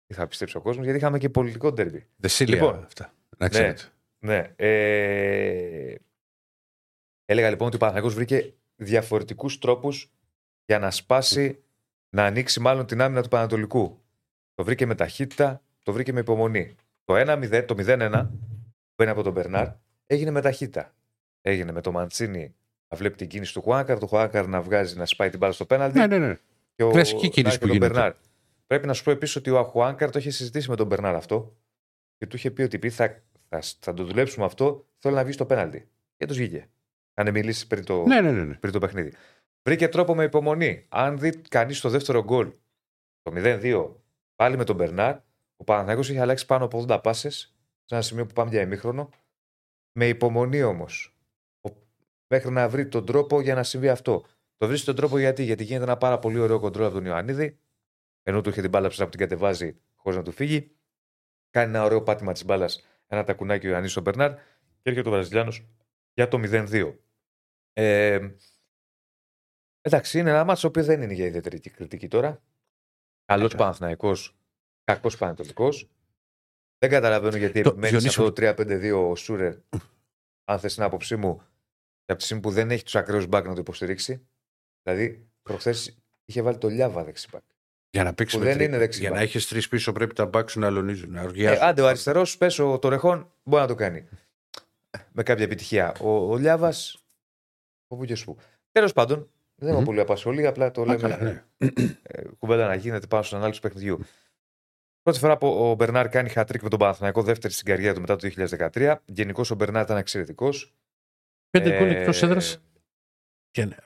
[0.06, 2.08] τι θα πιστέψει ο κόσμος, γιατί είχαμε και πολιτικό ντέρμπι.
[2.16, 2.84] Δεσίλια Λοιπόν.
[2.84, 3.14] αυτά.
[3.38, 3.82] Να ξέρετε.
[4.18, 4.52] Ναι.
[4.56, 5.94] Ε...
[7.24, 10.12] Έλεγα λοιπόν ότι ο Παναθηναϊκός βρήκε διαφορετικούς τρόπους
[10.64, 11.62] για να σπάσει,
[12.08, 14.02] να ανοίξει μάλλον την άμυνα του Πανατολικού.
[14.54, 16.76] Το βρήκε με ταχύτητα, το βρήκε με υπομονή.
[17.12, 19.68] Το 1-0, το 0-1 που μπαίνει από τον Μπερνάρ
[20.06, 20.94] έγινε με ταχύτητα.
[21.40, 22.54] Έγινε με το Μαντσίνη
[22.88, 25.66] να βλέπει την κίνηση του Χουάνκαρ, το Χουάνκαρ να βγάζει να σπάει την μπάλα στο
[25.66, 25.98] πέναλτι.
[25.98, 26.38] Ναι, ναι, ναι.
[26.74, 27.92] Και ο Κλασική κίνηση Νάι και που τον γίνεται.
[27.92, 28.12] Μπερνάρ.
[28.66, 31.56] Πρέπει να σου πω επίσης ότι ο Αχουάνκαρ το είχε συζητήσει με τον Μπερνάρ αυτό
[32.16, 35.32] και του είχε πει ότι επειδή θα, θα, θα το δουλέψουμε αυτό, θέλω να βγει
[35.32, 35.88] στο πέναλτι.
[36.16, 36.68] Και τους βγήκε.
[37.14, 38.54] Αν μιλήσεις πριν το, ναι, ναι, ναι, ναι.
[38.54, 39.12] πριν το παιχνίδι.
[39.62, 40.86] Βρήκε τρόπο με υπομονή.
[40.88, 42.52] Αν δει κανείς το δεύτερο γκολ,
[43.22, 43.90] το 0-2,
[44.36, 45.16] πάλι με τον Μπερνάρ,
[45.62, 47.54] ο Παναθηναϊκός είχε αλλάξει πάνω από 80 πάσες
[47.84, 49.08] σε ένα σημείο που πάμε για ημίχρονο.
[49.92, 51.16] Με υπομονή όμως.
[52.26, 54.24] Μέχρι να βρει τον τρόπο για να συμβεί αυτό.
[54.56, 57.58] Το βρίσκει τον τρόπο γιατί, γιατί γίνεται ένα πάρα πολύ ωραίο κοντρόλ από τον Ιωαννίδη,
[58.22, 60.76] ενώ του είχε την μπάλα ψηλά που την κατεβάζει χωρίς να του φύγει.
[61.50, 65.12] Κάνει ένα ωραίο πάτημα της μπάλας, ένα τακουνάκι ο Ιωαννίδη στον Μπερνάρ και έρχεται ο
[65.12, 65.68] Βραζιλιάνος
[66.14, 66.98] για το 0-2.
[67.72, 68.28] Ε,
[69.80, 72.42] εντάξει, είναι ένα μάτσο που δεν είναι για ιδιαίτερη κριτική τώρα.
[73.24, 73.58] Καλός Ναι.
[73.58, 74.12] Παναθναϊκό,
[74.84, 75.68] κακός Πανετολικό.
[76.78, 79.54] Δεν καταλαβαίνω γιατί Το- επιμένεις σε Διονύσιο- αυτό το 3-5-2 ο Σούρερ,
[80.44, 81.36] αν θες την άποψή μου,
[82.04, 84.26] και από τη στιγμή που δεν έχει τους ακραίους μπακ να το υποστηρίξει.
[84.82, 87.42] Δηλαδή, προχθές είχε βάλει το Λιάβα δεξιμπακ.
[87.90, 89.08] Για να παίξει Που με δεν τρει- είναι δεξιμπάκ.
[89.10, 91.10] Για να έχεις τρεις πίσω πρέπει τα μπακ σου να αλωνίζουν.
[91.10, 91.62] Να Ε, οργιάζουν.
[91.64, 94.08] άντε, ο αριστερός, πέσω το ρεχόν, μπορεί να το κάνει.
[95.12, 95.94] Με κάποια επιτυχία.
[96.00, 97.04] Ο, ο Λιάβας,
[97.88, 98.36] όπου και σου.
[98.72, 99.84] Τέλος πάντων, δεν με Μμμ.
[99.84, 100.98] πολύ απασχολεί, απλά το Α, λέμε.
[100.98, 101.44] καλά, ναι.
[102.02, 104.00] ε, κουβέντα να γίνεται πάνω στην ανάλυσης του παιχνιδιού.
[105.02, 108.16] Πρώτη φορά που ο Μπερνάρ κάνει χατρίκ με τον Παναθηναϊκό δεύτερη στην καριέρα του μετά
[108.16, 108.28] το
[108.72, 108.96] 2013.
[109.04, 110.74] Γενικώς ο Μπερνάρ ήταν εξαιρετικός.
[111.50, 112.62] Πέντε γκολ εκτός έδρας.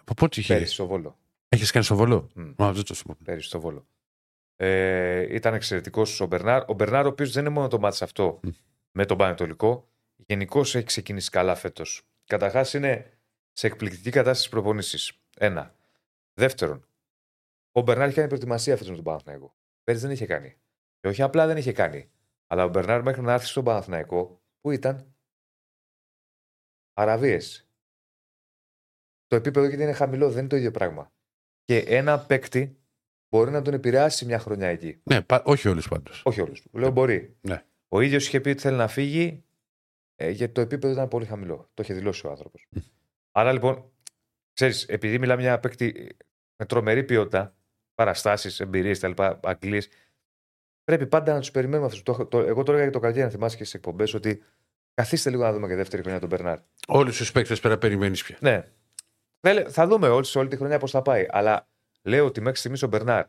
[0.01, 1.19] Από πότε είχε; Ε, Πέρυσι στο Βόλο.
[1.49, 2.31] Έχεις κάνει στο βολό.
[2.35, 2.53] Μμ.
[2.57, 3.21] Μα δεν το θυμάμαι.
[3.25, 3.87] Πέρυσι στο Βόλο.
[4.57, 6.71] Ε, ήταν εξαιρετικός ο Μπερνάρ.
[6.71, 8.49] Ο Μπερνάρ, ο οποίος δεν είναι μόνο το μάτι αυτό Μμ.
[8.91, 12.03] με τον Πανετολικό, γενικώς έχει ξεκινήσει καλά φέτος.
[12.25, 13.19] Καταρχάς είναι
[13.53, 15.15] σε εκπληκτική κατάσταση προπονήσει.
[15.39, 15.75] Ένα.
[16.35, 16.87] Δεύτερον,
[17.73, 19.55] ο Μπερνάρ έχει κάνει προετοιμασία φέτος με τον Παναθηναϊκό.
[19.85, 20.57] Πέρυσι δεν είχε κάνει.
[21.01, 22.11] Και όχι απλά δεν είχε κάνει.
[22.47, 25.15] Αλλά ο Μπερνάρ μέχρι να έρθει στον Παναθηναϊκό, που ήταν;
[26.95, 27.39] Αραβίε.
[29.27, 31.13] Το επίπεδο γιατί είναι χαμηλό, δεν είναι το ίδιο πράγμα.
[31.65, 32.81] Και ένα παίκτη
[33.29, 35.01] μπορεί να τον επηρεάσει μια χρονιά εκεί.
[35.03, 36.23] Ναι, πα- όχι όλους πάντως.
[36.25, 36.67] Όχι όλους.
[36.73, 37.37] Λέω μπορεί.
[37.41, 37.65] Ναι.
[37.89, 39.45] Ο ίδιος είχε πει ότι θέλει να φύγει
[40.15, 41.71] ε, γιατί το επίπεδο ήταν πολύ χαμηλό.
[41.75, 42.69] Το είχε δηλώσει ο άνθρωπος.
[43.33, 43.93] Άρα λοιπόν,
[44.53, 46.17] ξέρεις, επειδή μιλάμε για ένα παίκτη
[46.57, 47.57] με τρομερή ποιότητα,
[47.95, 49.23] παραστάσεις, εμπειρίες κτλ.
[49.43, 49.89] Αγγλίες,
[50.87, 52.03] πρέπει πάντα να τους περιμένουμε αυτούς.
[52.03, 54.43] Το, το, εγώ το έλεγα για το καλοκαίρι, να θυμάσαι και στις εκπομπές, ότι
[54.95, 56.59] καθίστε λίγο να δούμε και δεύτερη χρονιά τον Μπερνάρ.
[56.89, 58.37] Όλους τους παίκτες πρέπει να περιμένεις πια.
[58.41, 58.63] Ναι.
[59.41, 61.27] Θέλε- Θα δούμε όλη, σε όλη τη χρονιά πώς θα πάει.
[61.29, 61.69] Αλλά
[62.03, 63.25] λέω ότι μέχρι στιγμής ο Μπερνάρ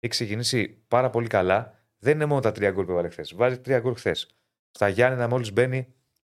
[0.00, 1.74] έχει ξεκινήσει πάρα πολύ καλά.
[1.98, 3.34] Δεν είναι μόνο τα τρία γκολ που έβαλε χθες.
[3.34, 4.28] Βάζει τρία γκολ χθες.
[4.70, 5.86] Στα Γιάννενα, μόλις μπαίνει,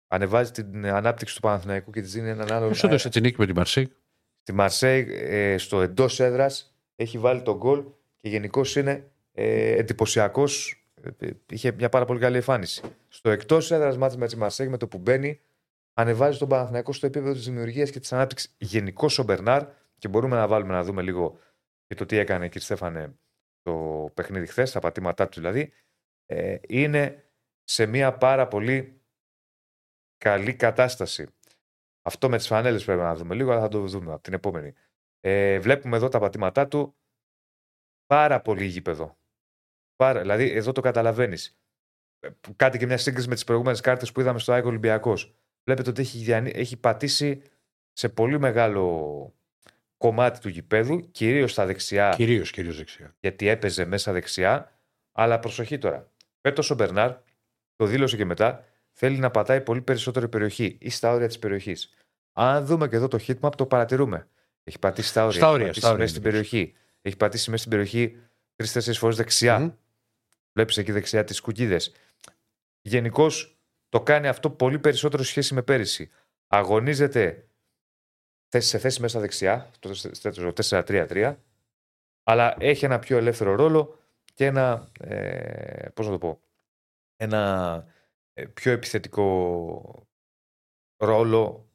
[0.07, 2.69] ανεβάζει την ανάπτυξη του Παναθηναϊκού και της δίνει έναν άλλο.
[2.69, 3.91] Πώ έδωσε την νίκη με τη Μαρσέη;
[4.41, 7.83] Στη Μαρσέη, ε, στο εντός έδρας, έχει βάλει τον γκολ
[8.19, 10.83] και γενικώς είναι ε, εντυπωσιακός.
[11.49, 12.81] είχε μια πάρα πολύ καλή εμφάνιση.
[13.07, 15.39] Στο εκτός έδρας μάτι με τη Μαρσέη, με το που μπαίνει,
[15.93, 18.55] ανεβάζει τον Παναθηναϊκό στο επίπεδο της δημιουργίας και της ανάπτυξης.
[18.57, 19.67] Γενικώ ο Μπερνάρ,
[19.97, 21.39] και μπορούμε να βάλουμε να δούμε λίγο
[21.87, 23.15] και το τι έκανε κύριε Στέφανε
[23.61, 25.71] το παιχνίδι χθες, τα πατήματά του δηλαδή,
[26.25, 27.23] ε, είναι
[27.63, 29.01] σε μια πάρα πολύ
[30.17, 31.27] καλή κατάσταση.
[32.01, 34.73] Αυτό με τις φανέλες πρέπει να δούμε λίγο, αλλά θα το δούμε από την επόμενη.
[35.19, 36.95] Ε, βλέπουμε εδώ τα πατήματά του.
[38.05, 39.17] Πάρα πολύ γήπεδο.
[39.95, 41.57] Πάρα, δηλαδή, εδώ το καταλαβαίνεις.
[42.55, 45.33] Κάτι και μια σύγκριση με τις προηγούμενες κάρτες που είδαμε στο Άικο Ολυμπιακός.
[45.63, 47.41] Βλέπετε ότι έχει, διανύ- έχει πατήσει
[47.91, 49.33] σε πολύ μεγάλο
[49.97, 53.15] κομμάτι του γηπέδου, κυρίως στα δεξιά, Κυρίως, κυρίως δεξιά.
[53.19, 54.71] γιατί έπαιζε μέσα δεξιά.
[55.11, 56.11] Αλλά προσοχή τώρα.
[56.41, 57.15] Φέτος ο Μπερνάρ,
[57.75, 61.93] το δήλωσε και μετά, θέλει να πατάει πολύ περισσότερη περιοχή ή στα όρια της περιοχής.
[62.33, 64.27] Αν δούμε και εδώ το heatmap, το παρατηρούμε.
[64.63, 65.37] Έχει πατήσει στα όρια.
[65.37, 66.73] Στα έχει όρια, πατήσει στα όρια μέσα στην είναι περιοχή.
[67.01, 68.17] Έχει πατήσει μέσα στην περιοχή
[68.55, 69.59] τρει-τέσσερι φορές δεξιά.
[69.59, 69.71] Μμμ.
[70.53, 71.93] Βλέπεις εκεί δεξιά τις κουκίδες.
[72.81, 73.57] Γενικώς
[73.89, 76.09] το κάνει αυτό πολύ περισσότερο σε σχέση με πέρυσι.
[76.47, 77.47] Αγωνίζεται
[78.47, 81.35] θέση σε θέση μέσα δεξιά, στο 4-3-3,
[82.23, 83.97] αλλά έχει ένα πιο ελεύθερο ρόλο
[84.33, 86.41] και ένα, ε, πώς να το πω,
[87.15, 87.85] ένα
[88.33, 90.07] ε, πιο επιθετικό
[90.97, 91.69] ρόλο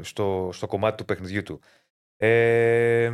[0.00, 1.60] στο, στο κομμάτι του παιχνιδιού του.
[2.16, 3.12] Ε,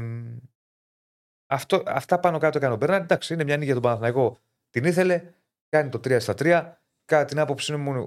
[1.46, 3.00] αυτό, αυτά πάνω κάτω έκανε ο Μπέρναρ.
[3.00, 4.38] Εντάξει, είναι μια νίκη για τον Παναθηναϊκό.
[4.76, 5.32] Την ήθελε,
[5.68, 6.72] κάνει το 3 στα 3.
[7.04, 8.06] Κατά την άποψή μου, είναι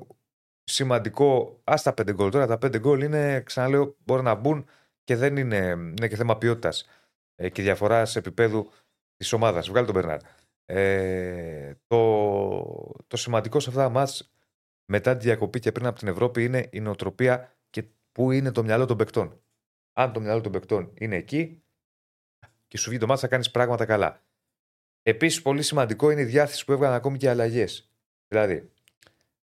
[0.63, 1.61] σημαντικό.
[1.63, 2.29] Α τα 5 γκολ.
[2.31, 4.65] Τώρα τα 5 γκολ είναι, ξαναλέω, μπορεί να μπουν
[5.03, 6.87] και δεν είναι, είναι και θέμα ποιότητας
[7.35, 8.71] ε, και διαφοράς επίπεδου
[9.15, 9.69] της ομάδας.
[9.69, 10.19] Βγάλει τον Μπερνάρ.
[10.65, 14.31] Ε, το, το σημαντικό σε αυτά τα μάτς
[14.91, 18.63] μετά τη διακοπή και πριν από την Ευρώπη είναι η νοοτροπία και πού είναι το
[18.63, 19.41] μυαλό των παικτών.
[19.93, 21.63] Αν το μυαλό των παικτών είναι εκεί
[22.67, 24.23] και σου βγει το μάτς θα κάνεις πράγματα καλά.
[25.03, 27.91] Επίσης, πολύ σημαντικό είναι η διάθεση που έβγαλαν ακόμη και οι αλλαγές.
[28.27, 28.71] Δηλαδή,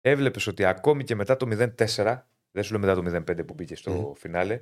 [0.01, 3.75] έβλεπες ότι ακόμη και μετά το 0-4, δεν σου λέω μετά το 0-5 που μπήκε
[3.75, 4.13] στο Μμμ.
[4.13, 4.61] φινάλε,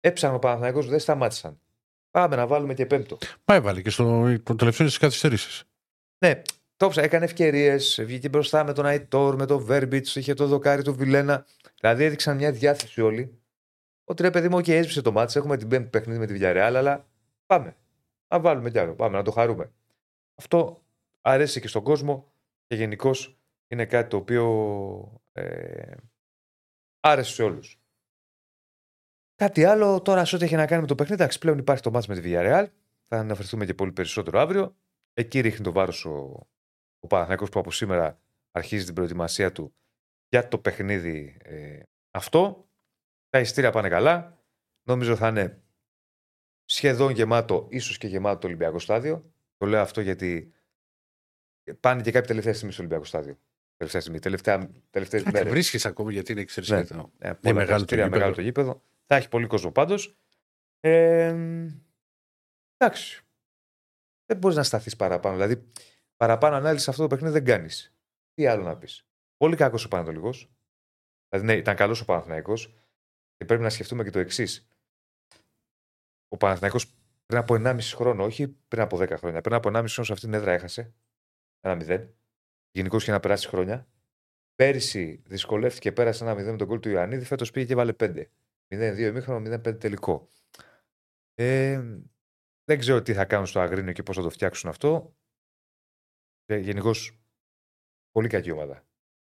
[0.00, 1.60] έψανε ο Παναθηναϊκός, δεν σταμάτησαν.
[2.10, 3.18] Πάμε να βάλουμε και πέμπτο.
[3.44, 5.64] Μα έβαλε και στο το τελευταίο της καθυστερήσει.
[6.18, 6.42] Ναι,
[6.76, 10.82] το ψά- έκανε ευκαιρίες, βγήκε μπροστά με τον Αϊτόρ, με τον Βέρμπιτς, είχε το δοκάρι
[10.82, 11.46] του Βιλένα.
[11.80, 13.38] Δηλαδή έδειξαν μια διάθεση όλοι.
[14.04, 16.56] Ότι ρε παιδί μου, και έσβησε το μάτι, έχουμε την πέμπτη παιχνίδι με τη Villarreal,
[16.74, 17.08] αλλά
[17.46, 17.76] πάμε.
[18.28, 19.72] Να βάλουμε κι άλλο, πάμε να το χαρούμε.
[20.38, 20.82] Αυτό
[21.20, 22.32] αρέσει και στον κόσμο
[22.66, 23.10] και γενικώ
[23.68, 25.94] είναι κάτι το οποίο ε,
[27.00, 27.80] άρεσε σε όλους.
[29.34, 31.22] Κάτι άλλο τώρα σε ό,τι έχει να κάνει με το παιχνίδι.
[31.22, 32.66] Εντάξει, πλέον υπάρχει το μάτς με τη Villarreal.
[33.08, 34.76] Θα αναφερθούμε και πολύ περισσότερο αύριο.
[35.12, 36.46] Εκεί ρίχνει το βάρος ο,
[36.98, 38.20] ο Παναθηναϊκός που από σήμερα
[38.50, 39.74] αρχίζει την προετοιμασία του
[40.28, 42.68] για το παιχνίδι ε, αυτό.
[43.28, 44.44] Τα ειστήρια πάνε καλά.
[44.88, 45.62] Νομίζω θα είναι
[46.64, 49.32] σχεδόν γεμάτο, ίσως και γεμάτο το Ολυμπιακό στάδιο.
[49.56, 50.52] Το λέω αυτό γιατί
[51.80, 53.38] πάνε και κάποιοι τελευταία στιγμή στο Ολυμπιακό στάδιο.
[53.76, 55.50] Τελευταία στιγμή, τελευταία, τελευταίες μέρες.
[55.50, 56.76] Βρίσκεις ακόμη γιατί είναι ξέρεις, Ναι.
[56.76, 58.18] γιατί το- Ε, πολλά μεγάλο το εισιτήρια, γήπεδο.
[58.18, 58.82] μεγάλο το γήπεδο.
[59.06, 60.16] Θα έχει πολύ κόσμο πάντως.
[60.80, 61.36] Ε,
[62.76, 63.22] εντάξει.
[64.26, 65.36] Δεν μπορείς να σταθείς παραπάνω.
[65.36, 65.70] Δηλαδή,
[66.16, 67.94] παραπάνω ανάλυσης σε αυτό το παιχνίδι δεν κάνεις.
[68.34, 69.06] Τι άλλο να πεις.
[69.36, 70.30] Πολύ κακός ο Πανατολικό.
[71.28, 72.74] Δηλαδή, ναι, ήταν καλός ο Παναθηναϊκός
[73.36, 74.68] και πρέπει να σκεφτούμε και το εξής.
[76.28, 76.94] Ο Παναθηναϊκός
[77.26, 80.30] πριν από 1,5 χρόνο, όχι πριν από 10 χρόνια, πριν από 1,5 χρόνο σε αυτήν
[80.30, 80.94] την έδρα έχασε.
[81.60, 82.08] Ένα 0.
[82.70, 83.88] Γενικώς και να περάσει χρόνια.
[84.54, 87.24] Πέρυσι δυσκολεύτηκε, πέρασε ένα 0 με τον κόλ του Ιωαννίδη.
[87.24, 88.30] Φέτος πήγε και βάλε 5.
[88.74, 90.28] 0-2 ημίχρονο, 0-5 τελικό.
[91.34, 91.82] Ε,
[92.64, 95.16] δεν ξέρω τι θα κάνουν στο Αγρίνιο και πώς θα το φτιάξουν αυτό.
[96.46, 97.18] Ε, Γενικώς
[98.10, 98.84] πολύ κακή ομάδα.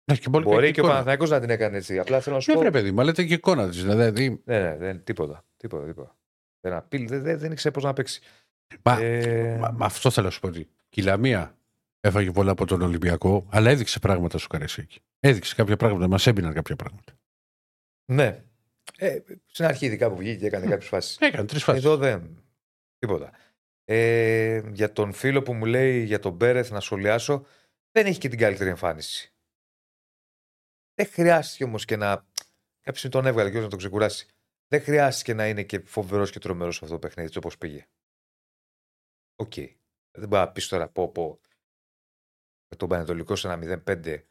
[0.06, 0.90] Έχει και πολύ Μπορεί κακή και ο εικόνα.
[0.94, 2.00] Παναθηναϊκός να την έκανε έτσι.
[2.00, 2.62] Απλά θέλω να σου Ναι, πω.
[2.62, 3.82] βρε παιδί, μα λέτε και εικόνα της.
[3.84, 5.46] Δηλαδή, Ναι, ναι, δεν, τίποτα.
[5.58, 6.18] Τίποτα, τίποτα.
[6.66, 8.22] Δεν, απείλει, δεν, δεν, δεν ήξερε πώς να παίξει.
[8.84, 10.48] μα, Ε, μα, μα αυτό θέλω να σου πω.
[10.48, 11.58] Ότι η Λαμία
[12.00, 15.00] έφαγε πολλά από τον Ολυμπιακό, αλλά έδειξε πράγματα στο Καρεσίκι.
[15.20, 17.14] Έδειξε κάποια πράγματα, μας έμπαιναν κάποια πράγματα.
[18.06, 18.44] ναι.
[18.98, 21.18] Ε, στην αρχή, ειδικά που βγήκε και έκανε κάποιες φάσεις.
[21.18, 21.84] Έκανε τρεις φάσεις.
[21.84, 22.44] Εδώ δεν.
[22.98, 23.32] Τίποτα.
[23.86, 27.46] Ε, για τον φίλο που μου λέει για τον Μπέρεθ να σχολιάσω,
[27.92, 29.34] δεν έχει και την καλύτερη εμφάνιση.
[30.94, 32.08] Δεν χρειάστηκε όμως και να.
[32.82, 34.28] Κάποια στιγμή τον έβγαλε και να τον ξεκουράσει.
[34.76, 37.88] Δεν χρειάστηκε να είναι και φοβερός και τρομερός αυτό το παιχνίδι, όπως πήγε.
[39.36, 39.54] Οκ.
[40.12, 41.40] Δεν μπορείς να πεις τώρα πω, πω.
[42.78, 44.24] τον Πανετολικό σε ένα 0-5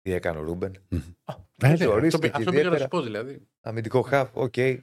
[0.00, 0.76] τι έκανε ο Ρούμπεν.
[1.24, 2.78] Α, Ναι, δεν ναι, ορίστηκε αυτό, αυτό πήγα να ιδιαίτερα.
[2.78, 3.48] σου πω δηλαδή.
[3.60, 4.56] Αμυντικό χαφ, οκ.
[4.56, 4.82] Ε,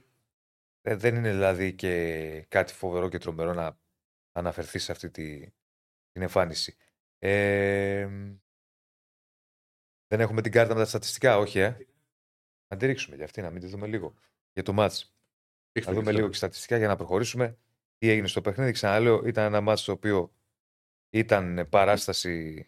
[0.82, 3.78] δεν είναι δηλαδή και κάτι φοβερό και τρομερό να
[4.32, 5.40] αναφερθείς σε αυτή τη,
[6.12, 6.76] την εμφάνιση.
[7.18, 8.06] Ε,
[10.06, 11.76] δεν έχουμε την κάρτα με τα στατιστικά, όχι, ε.
[12.68, 14.14] Να τη ρίξουμε για αυτή, να μην τη δούμε λίγο.
[14.52, 15.14] Για το μάτς.
[15.86, 17.58] Να δούμε λίγο και στατιστικά για να προχωρήσουμε.
[17.98, 18.72] Τι έγινε στο παιχνίδι.
[18.72, 20.34] Ξαναλέω, ήταν ένα μάτς το οποίο
[21.10, 22.66] ήταν παράσταση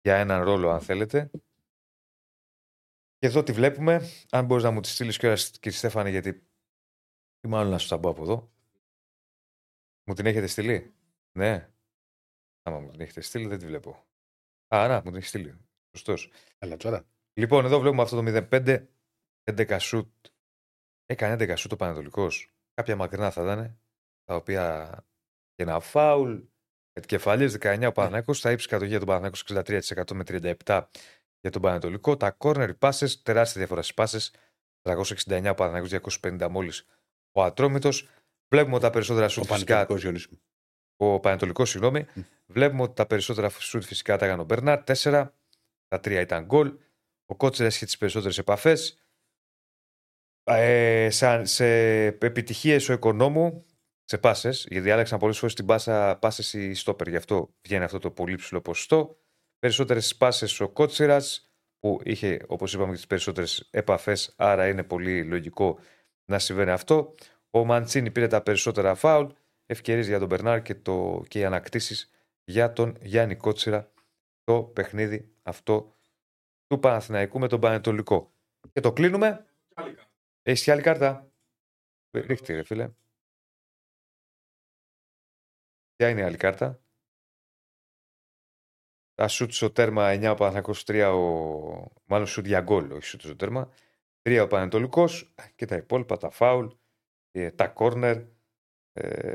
[0.00, 1.30] για έναν ρόλο, αν θέλετε.
[3.18, 4.00] Και εδώ τη βλέπουμε.
[4.30, 6.28] Αν μπορείς να μου τη στείλεις κιόλας, κύριε Στέφανε, γιατί.
[7.40, 8.52] ή μάλλον να σου τα πω από εδώ.
[10.04, 10.94] Μου την έχετε στείλει;
[11.38, 11.70] Ναι.
[12.62, 14.06] Άμα μου την έχετε στείλει, δεν τη βλέπω.
[14.74, 15.58] Α, να, μου την έχεις στείλει.
[15.96, 16.30] Σωστός.
[16.58, 17.06] Αλλά τώρα.
[17.32, 18.86] Λοιπόν, εδώ βλέπουμε αυτό το 0-5.
[19.44, 20.26] 11 σουτ.
[21.10, 22.50] Έκανε 11 σουτ ο Πανατολικός.
[22.74, 23.80] Κάποια μακρινά θα ήταν.
[24.24, 24.90] Τα οποία
[25.54, 26.38] και ένα φάουλ.
[27.06, 28.34] Κεφαλίες 19 ο Παναθυναϊκό.
[28.34, 30.24] Θα ύψη κατοχή για τον Παναθυναϊκό 63% με
[30.66, 30.82] 37
[31.40, 32.16] για τον Πανατολικό.
[32.16, 34.38] Τα corner passes, τεράστια διαφορά στις passes.
[34.82, 36.86] 369 ο Παναθυναϊκό, 250 μόλις
[37.32, 38.08] ο Ατρόμητος.
[38.48, 40.40] Βλέπουμε ότι τα περισσότερα Ο σουτ φυσικά Πανετολικός Διονύση μου.
[40.96, 42.06] ο Πανετολικός, συγγνώμη.
[42.46, 44.82] Βλέπουμε ότι τα περισσότερα σουτ φυσικά τα έκανε ο Μπερνάρ.
[44.84, 45.34] 4.
[45.88, 46.78] Τα τρία ήταν γκολ.
[47.26, 48.98] Ο Κότσερα έχει τις περισσότερες επαφές.
[50.50, 51.66] Ε, σε, σε
[52.04, 53.64] επιτυχίες ο Οικονόμου
[54.04, 57.98] σε πάσες, γιατί άλλαξαν πολλές φορές την πάσα πάσες οι στόπερ, γι' αυτό βγαίνει αυτό
[57.98, 59.18] το πολύ ψηλό ποσοστό.
[59.58, 61.18] Περισσότερες πάσες ο Κότσερα,
[61.78, 65.78] που είχε, όπως είπαμε, και τις περισσότερες επαφές, άρα είναι πολύ λογικό
[66.24, 67.14] να συμβαίνει αυτό.
[67.50, 69.26] Ο Μαντσίνη πήρε τα περισσότερα φάουλ,
[69.66, 72.10] ευκαιρίες για τον Μπερνάρ και, το, και οι ανακτήσεις
[72.44, 73.92] για τον Γιάννη Κότσερα
[74.44, 75.94] το παιχνίδι αυτό
[76.66, 78.32] του Παναθηναϊκού με τον Πανετολικό.
[78.72, 79.46] Και το κλείνουμε.
[80.48, 81.32] Έχεις και άλλη κάρτα;
[82.10, 82.90] Ρίχτη, ρε φίλε.
[85.94, 86.82] Ποια είναι η άλλη κάρτα;
[89.14, 91.92] Τα σουτ στο τέρμα 9 ο Παναθηναϊκός 3 ο...
[92.04, 93.72] Μάλλον σουτ για γκολ, όχι σουτ στο τέρμα.
[94.22, 96.66] 3 ο Πανετολικός και τα υπόλοιπα, τα φάουλ,
[97.30, 98.22] ε, τα κόρνερ
[98.92, 99.34] ε,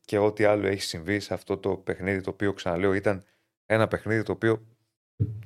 [0.00, 3.24] και ό,τι άλλο έχει συμβεί σε αυτό το παιχνίδι το οποίο ξαναλέω ήταν
[3.66, 4.66] ένα παιχνίδι το οποίο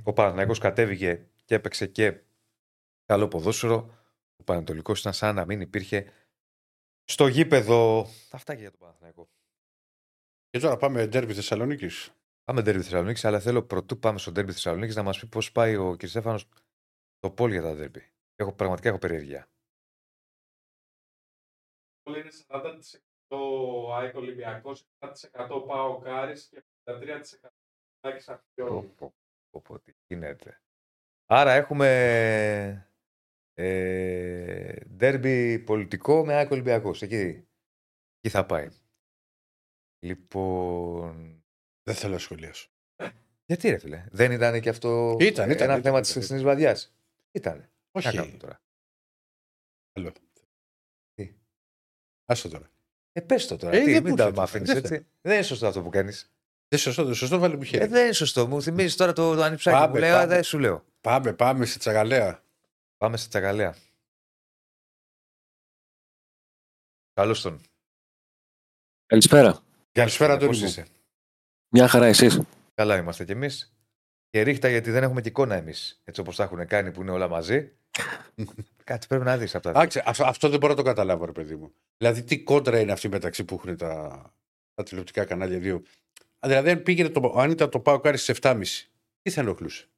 [0.03, 2.23] ο Παναθηναϊκός κατέβηκε και έπαιξε και
[3.05, 3.97] καλό ποδόσφαιρο.
[4.49, 6.13] Ο Πανετολικός ήταν σαν να μην υπήρχε
[7.05, 8.07] στο γήπεδο.
[8.31, 9.29] Αυτά και για τον Παναθηναϊκό.
[10.51, 12.11] Και τώρα πάμε ντέρμπι Θεσσαλονίκης.
[12.45, 15.77] Πάμε ντέρμπι Θεσσαλονίκης, αλλά θέλω πρωτού πάμε στο ντέρμπι Θεσσαλονίκης να μας πει πώς πάει
[15.77, 16.07] ο κ.
[16.07, 16.49] Στέφανος
[17.19, 18.13] το πόλ για τα ντέρμπι.
[18.35, 19.49] Έχω, πραγματικά έχω περιέργεια.
[22.03, 27.49] Όλα είναι 40% ΑΕΚ Ολυμπιακός, 40% ΠΑΟ Κάρις και 53%
[28.01, 28.95] Άκης Πω, Αχιόλου.
[28.95, 29.15] πω,
[29.51, 30.61] πω, πω, τι γίνεται.
[31.27, 32.89] Άρα έχουμε
[33.61, 37.03] ε, ντέρμπι πολιτικό με ΑΕΚ Ολυμπιακός.
[37.03, 37.15] Εκεί,
[38.21, 38.69] εκεί θα πάει.
[39.99, 41.43] Λοιπόν.
[41.83, 42.69] Δεν θέλω να σχολιάσω.
[43.47, 46.23] Γιατί ρε φίλε, δεν ήταν και αυτό Ήταν, ήταν, ένα ήταν, θέμα ήταν, της ήταν.
[46.23, 46.95] χθεσινή βραδιάς.
[47.33, 47.61] Ήταν.
[47.93, 48.37] Τι να κάνουμε Όχι.
[48.37, 48.61] τώρα.
[49.93, 50.13] Άλλο.
[51.15, 51.35] Τι;
[52.25, 52.71] Άστο τώρα.
[53.13, 53.77] Ε, πες το τώρα.
[53.77, 55.07] Ε, τι, δεν μην μου τα έρχεται, μ' αφήνεις δεν έτσι.
[55.21, 56.33] Δεν είναι σωστό αυτό που κάνεις.
[56.69, 57.85] Δεν σωστό, δεν σωστό, βάλε μου χέρι.
[57.85, 58.47] Ε, δεν είναι σωστό.
[58.47, 60.13] Μου θυμίζεις τώρα το, το ανιψάκι Πάμε, που λέω.
[60.13, 60.23] πάμε.
[60.25, 60.85] ε, Δεν σου λέω.
[61.01, 62.43] Πάμε, πάμε στη τσαγαλέα.
[62.99, 63.75] Πάμε στη τσακαλέα.
[67.13, 67.61] Καλώς τον.
[69.07, 69.63] Καλησπέρα.
[69.93, 70.65] Καλησπέρα, Πώς Αντώνη μου.
[70.67, 70.87] είσαι.
[71.69, 72.41] Μια χαρά εσείς.
[72.75, 73.73] Καλά είμαστε κι εμείς.
[74.31, 76.01] Καλά, ρίχτα γιατί δεν έχουμε και εικόνα εμείς.
[76.05, 77.73] Έτσι όπως τα έχουν κάνει που είναι όλα μαζί.
[78.85, 79.81] Κάτι πρέπει να δεις από τα δύο.
[79.81, 81.73] Άσε, αυτό, αυτό δεν μπορώ να το καταλάβω, ρε παιδί μου.
[81.97, 84.23] Δηλαδή, τι κόντρα είναι αυτή μεταξύ που έχουν τα,
[84.75, 85.77] τα τηλεοπτικά κανάλια δύο.
[86.39, 88.63] Α, Δηλαδή, αν, πήγαινε το, αν ήταν το ΠΑΟΚ-Άρης στις 7.30,
[89.23, 89.89] τι θα ενοχλούσε;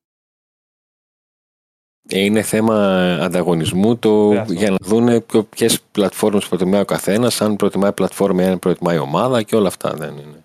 [2.09, 2.77] Ε, Είναι θέμα
[3.21, 4.53] ανταγωνισμού το, Ε, αυτό.
[4.53, 9.43] για να δουν ποιες πλατφόρμες προτιμάει ο καθένας, αν προτιμάει πλατφόρμα ή αν προτιμάει ομάδα
[9.43, 9.95] και όλα αυτά.
[9.95, 10.41] Δεν είναι.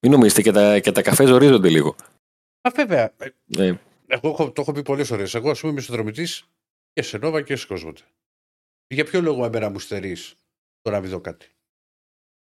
[0.00, 1.94] Μην νομίζετε και τα, και τα καφές ζορίζονται λίγο.
[2.60, 3.12] Α, βέβαια.
[3.18, 3.28] ε,
[3.58, 3.74] Ε,
[4.06, 5.34] Εγώ έχω, το έχω πει πολλές φορές.
[5.34, 6.44] Εγώ, ας πούμε, είμαι συνδρομητής
[6.92, 8.02] και σε Νόβα και σε Κόσμοτε.
[8.94, 10.34] Για ποιο λόγο εμένα μου στερείς
[10.80, 11.46] το να μην δω κάτι;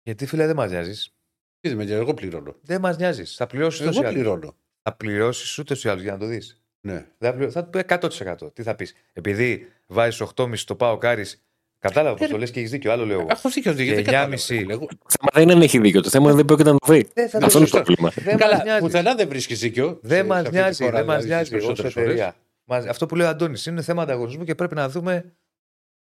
[0.03, 1.13] Γιατί φίλε δεν μας νοιάζεις.
[1.61, 2.57] Τι δεν με νοιάζει, εγώ πληρώνω.
[2.63, 3.35] Δεν μας νοιάζεις.
[3.37, 4.15] Θα πληρώσεις ούτω ή Εγώ άλλω.
[4.15, 4.57] πληρώνω.
[4.83, 6.62] Θα πληρώσεις ούτως ή άλλως για να το δεις.
[6.87, 7.07] Ναι.
[7.19, 7.51] Θα, πληρω...
[7.51, 8.55] θα του πει 100%.
[8.55, 11.43] Τι θα πεις; Επειδή βάζεις 8,5 το πάω κάρις.
[11.79, 12.93] Κατάλαβα πώ Ε, το λες και έχεις δίκιο.
[12.93, 13.19] Άλλο λέω.
[13.21, 13.27] εγώ.
[13.31, 13.73] Έχω δίκιο.
[13.75, 14.67] Και δεν κατάλαβα, 9,5.
[14.67, 16.01] ρε, εγώ- το θέμα δεν είναι αν έχει δίκιο.
[16.03, 17.09] Το θέμα είναι δεν πρόκειται να το βρει.
[17.15, 17.83] Δεν θα Ναι, Αυτό είναι το σωστά.
[17.83, 18.11] πρόβλημα.
[18.15, 18.81] Δεν μας Καλά, νοιάζει.
[18.81, 19.99] πουθενά δεν βρίσκεις δίκιο.
[20.03, 20.85] Δεν σε- μας σε αυτή τη νοιάζει.
[20.85, 22.09] χώρα, Δεν μας δηλαδή, στις νοιάζει ω περισσότερες φορές.
[22.09, 22.37] εταιρεία.
[22.65, 25.33] Μας- Αυτό που λέει ο Αντώνης είναι θέμα ανταγωνισμού και πρέπει να δούμε.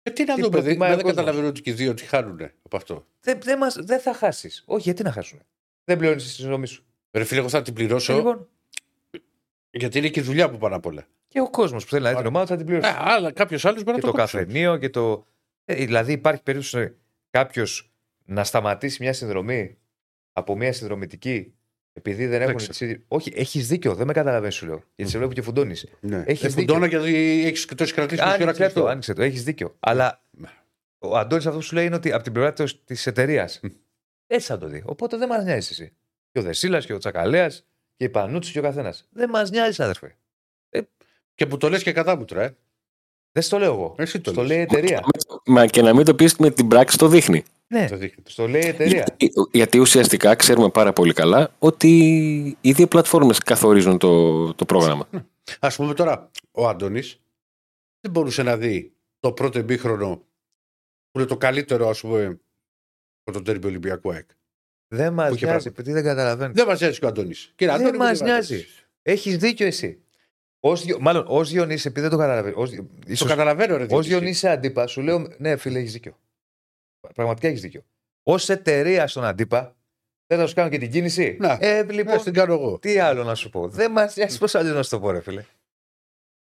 [0.03, 1.15] Ε, τι να Τι δούμε, δεν, προτιμάει ο δεν κόσμος.
[1.23, 3.05] καταλαβαίνω ότι και οι δύο τι χάνουν από αυτό.
[3.21, 4.63] Δεν, δεν, μας, δεν θα χάσεις.
[4.65, 5.39] Όχι, γιατί να χάσουν.
[5.83, 6.83] Δεν πληρώνεις τη συνδρομή σου.
[7.11, 8.47] Ρε φίλε, εγώ θα την πληρώσω Λοιπόν,
[9.71, 11.07] γιατί είναι και η δουλειά που πάνω απ' όλα.
[11.27, 12.89] και ο κόσμος που θέλει να δει την ομάδα θα την πληρώσει.
[12.89, 14.37] Ε, αλλά κάποιος άλλος μπορεί και να το το κόψει.
[14.37, 15.25] καφενείο και το.
[15.65, 16.95] Ε, δηλαδή υπάρχει περίπτωση
[17.29, 17.91] κάποιος
[18.25, 19.77] να σταματήσει μια συνδρομή
[20.33, 21.53] από μια συνδρομητική
[21.93, 22.55] Επειδή δεν έχουν.
[22.55, 22.69] ξέρω.
[22.71, 24.83] τις ίδιες- Όχι, έχεις δίκιο, δεν με καταλαβαίνεις, σου λέω.
[24.95, 25.87] Γιατί σε βλέπω και φουντώνεις.
[25.99, 26.23] Ναι.
[26.25, 26.51] Έχεις Ε, δίκιο.
[26.61, 28.85] φουντώνω γιατί έχεις και το έχεις κρατήσει μισή ώρα Άνοιξε το, κλειστό.
[28.89, 29.75] άνοιξε το, έχεις δίκιο.
[29.79, 30.47] Αλλά Ναι.
[30.99, 33.59] ο Αντώνης αυτό που σου λέει είναι ότι από την πλευρά τη εταιρείας.
[34.27, 34.81] Έτσι θα το δει.
[34.85, 35.93] Οπότε δεν μα νοιάζει εσύ.
[36.31, 37.65] Και ο Δεσίλας και ο Τσακαλέας
[38.01, 39.07] και η Πανούτσι και ο καθένας.
[39.09, 40.15] Δεν μας νοιάζει, αδερφέ.
[41.35, 42.55] Και που το λες και κατάμουτρα, ε.
[43.31, 43.95] Δεν στο λέω εγώ.
[43.97, 44.49] Εσύ το Στο λες.
[44.49, 45.03] λέει η εταιρεία.
[45.45, 47.43] Μα και να μην το πεις με την πράξη το δείχνει.
[47.67, 48.23] ναι, Το δείχνει.
[48.27, 49.05] στο λέει η εταιρεία.
[49.17, 51.87] Γιατί, γιατί ουσιαστικά ξέρουμε πάρα πολύ καλά ότι
[52.61, 55.07] οι δύο πλατφόρμες καθορίζουν το, το πρόγραμμα.
[55.59, 57.19] Α πούμε τώρα, ο Άντωνης
[57.99, 60.15] δεν μπορούσε να δει το πρώτο εμπίχρονο
[61.11, 62.25] που είναι το καλύτερο, ας πούμε,
[63.23, 64.29] από τον τέρμι Ολυμπιακού ΑΕΚ.
[64.93, 65.79] Δεν μας Που είχε νοιάζει, πράγμα.
[65.79, 66.53] επειδή δεν καταλαβαίνει.
[66.53, 67.51] Δεν μας νοιάζει και ο Αντώνης.
[67.55, 68.65] Κύριε Δεν Αντώνη, μου μας δεν νοιάζει.
[69.01, 70.01] Έχεις δίκιο εσύ.
[70.59, 72.53] Ως, Διο- μάλλον ως Διονύση, επειδή δεν το καταλαβαίνει.
[72.57, 73.83] Ως, Το ίσως, καταλαβαίνω, ρε.
[73.83, 74.09] Ω Διονύση.
[74.09, 76.17] Διονύση αντίπα, σου λέω ναι, φίλε, έχεις δίκιο.
[77.15, 77.83] Πραγματικά έχεις δίκιο.
[78.23, 79.75] Ω εταιρεία στον αντίπα,
[80.27, 82.79] δεν θα σου κάνω και την κίνηση; Να, ε, Ναι, λοιπόν, την κάνω εγώ.
[82.79, 83.67] τι άλλο να σου πω.
[83.67, 85.45] Δεν μας νοιάζει πώς αλλιώς να σου το πω, ρε φίλε.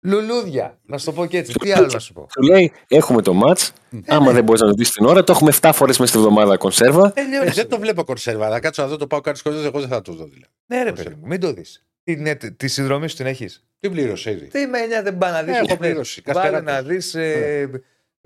[0.01, 1.53] Λουλούδια, να σου το πω και έτσι.
[1.53, 2.27] Τι άλλο να σου πω.
[2.33, 3.67] Σου λέει, έχουμε το match.
[4.07, 6.57] Άμα δεν μπορείς να το δεις την ώρα, το έχουμε 7 φορές μέσα στη βδομάδα
[6.57, 7.07] κονσέρβα.
[7.07, 7.49] Ε, Τελειώνει.
[7.49, 8.49] δεν το βλέπω κονσέρβα.
[8.49, 10.51] Θα κάτσω να δω το πάω κάτι σκοτεινό, εγώ δεν θα το δω δηλαδή.
[10.65, 11.83] Ναι, ρε παιδί μου, μην το δεις.
[12.03, 14.47] Τη, τη συνδρομή σου την έχεις; Τι πλήρωσε ήδη.
[14.47, 15.55] Τι με νοιάζει, δεν πάει να δεις.
[15.55, 16.21] Ε, έχω πληρώσει.
[16.25, 16.73] Βάλε Καστεράκος.
[16.73, 17.69] να δεις ε,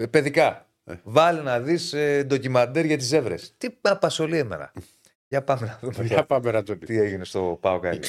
[0.10, 0.68] παιδικά.
[0.86, 0.94] Ε.
[1.04, 3.54] Βάλε να δεις ε, ντοκιμαντέρ για τις ζεύρες.
[3.58, 4.72] Τι με απασχολεί εμένα.
[5.28, 6.80] Για πάμε να δούμε Για πάμε, Αντώνη.
[6.80, 8.00] τι έγινε στο Πάο Κάλι.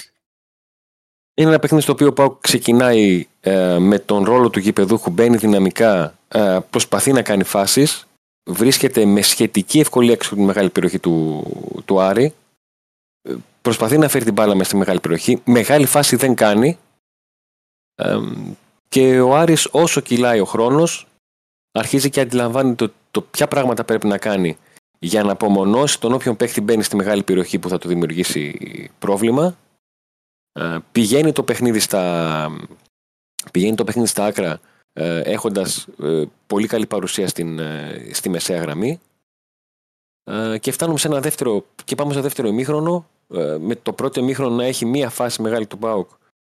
[1.35, 5.37] Είναι ένα παιχνίδι στο οποίο ο Πάουκ ξεκινάει ε, με τον ρόλο του γηπεδούχου, μπαίνει
[5.37, 8.07] δυναμικά, ε, προσπαθεί να κάνει φάσεις.
[8.51, 11.45] Βρίσκεται με σχετική ευκολία έξω από τη μεγάλη περιοχή του,
[11.85, 12.35] του Άρη.
[13.23, 15.41] Ε, προσπαθεί να φέρει την μπάλα μέσα στη μεγάλη περιοχή.
[15.45, 16.79] Μεγάλη φάση δεν κάνει.
[17.95, 18.19] Ε,
[18.89, 21.07] και ο Άρης όσο κυλάει ο χρόνος
[21.73, 24.57] αρχίζει και αντιλαμβάνεται το, το ποια πράγματα πρέπει να κάνει
[24.99, 28.61] για να απομονώσει τον όποιον παίχτη μπαίνει στη μεγάλη περιοχή που θα του δημιουργήσει
[28.99, 29.57] πρόβλημα.
[30.59, 32.51] Ε, πηγαίνει το παιχνίδι στα,
[33.53, 34.61] πηγαίνει το παιχνίδι στα άκρα
[34.93, 39.01] ε, έχοντας ε, πολύ καλή παρουσία στην, ε, στη μεσαία γραμμή.
[40.25, 44.21] Ε, και φτάνουμε σε ένα δεύτερο και πάμε σε δεύτερο ημίχρονο ε, με το πρώτο
[44.21, 46.11] ημίχρονο να έχει μία φάση μεγάλη του Μπάουκ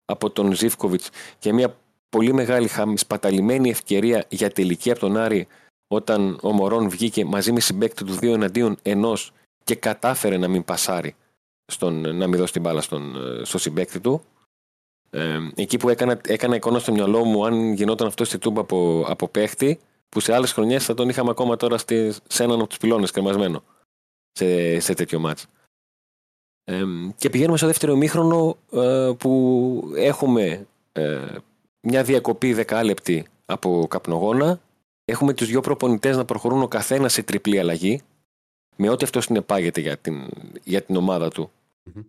[0.06, 1.10] από τον Ζίβκοβιτς
[1.40, 1.76] και μία
[2.10, 5.48] πολύ μεγάλη χαμ- σπαταλημένη ευκαιρία για τελική από τον Άρη
[5.88, 9.32] όταν ο Μωρόν βγήκε μαζί με συμπέκτη του δύο εναντίον ενός
[9.64, 11.16] και κατάφερε να μην πασάρει
[11.70, 14.22] στον, να μην δώσει την μπάλα στον, ε, στο συμπέκτη του.
[15.10, 19.06] Ε, εκεί που έκανα, έκανα εικόνα στο μυαλό μου, αν γινόταν αυτό στη τούμπα από,
[19.08, 19.80] από παίχτη,
[20.10, 23.12] που σε άλλες χρονιές θα τον είχαμε ακόμα τώρα στη, σε έναν από τους πυλώνες
[23.12, 23.64] κρεμασμένο
[24.32, 25.46] σε, σε τέτοιο μάτς.
[26.64, 26.84] Ε,
[27.18, 31.36] και πηγαίνουμε στο δεύτερο ημίχρονο ε, που έχουμε ε,
[31.82, 34.60] μια διακοπή δεκάλεπτη από καπνογόνα.
[35.06, 38.02] Έχουμε τους δυο προπονητές να προχωρούν ο καθένας σε τριπλή αλλαγή
[38.76, 40.30] με ό,τι αυτό συνεπάγεται για την,
[40.64, 41.52] για την ομάδα του.
[41.94, 42.03] Μμμ.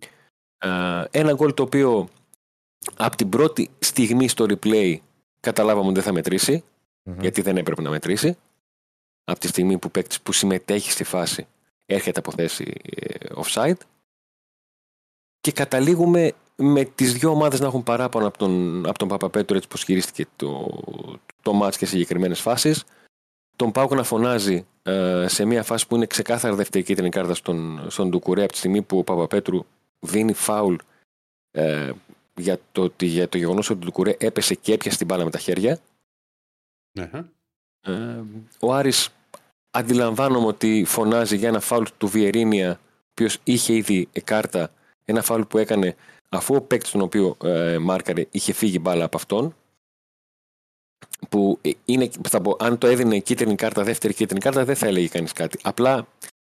[0.58, 2.08] Ε, ένα γκολ το οποίο
[2.96, 4.96] από την πρώτη στιγμή στο replay
[5.40, 6.64] καταλάβαμε ότι δεν θα μετρήσει
[7.20, 8.36] γιατί δεν έπρεπε να μετρήσει.
[9.24, 11.46] Από τη στιγμή που παίκτης που συμμετέχει στη φάση
[11.86, 13.76] έρχεται από θέση ε, offside.
[15.40, 19.68] Και καταλήγουμε με τις δύο ομάδες να έχουν παράπονα από τον, από τον Παπαπέτρο έτσι
[19.68, 20.80] πως χειρίστηκε το,
[21.42, 22.84] το μάτς και σε συγκεκριμένες φάσεις.
[23.60, 27.86] Τον Πάουκ να φωνάζει ε, σε μια φάση που είναι ξεκάθαρα δεύτερη κίτρινη κάρτα στον,
[27.90, 29.64] στον Ντουκουρέ από τη στιγμή που ο Παπαπέτρου
[30.00, 30.74] δίνει φάουλ
[31.50, 31.90] ε,
[32.36, 35.30] για, το, ότι- για το γεγονός ότι ο Ντουκουρέ έπεσε και έπιασε την μπάλα με
[35.30, 35.78] τα χέρια.
[36.98, 37.24] Ναι, ε.
[37.92, 38.22] Ε,
[38.60, 39.08] ο Άρης
[39.70, 44.72] αντιλαμβάνομαι ότι φωνάζει για ένα φάουλ του Βιερίνια, ο οποίος είχε ήδη κάρτα,
[45.04, 45.96] ένα φάουλ που έκανε
[46.28, 49.54] αφού ο παίκτης τον οποίο ε, μάρκαρε είχε φύγει μπάλα από αυτόν.
[51.28, 54.86] Που ε, είναι, θα πω, αν το έδινε κίτρινη κάρτα, δεύτερη κίτρινη κάρτα, δεν θα
[54.86, 55.58] έλεγε κανείς κάτι.
[55.62, 56.06] Απλά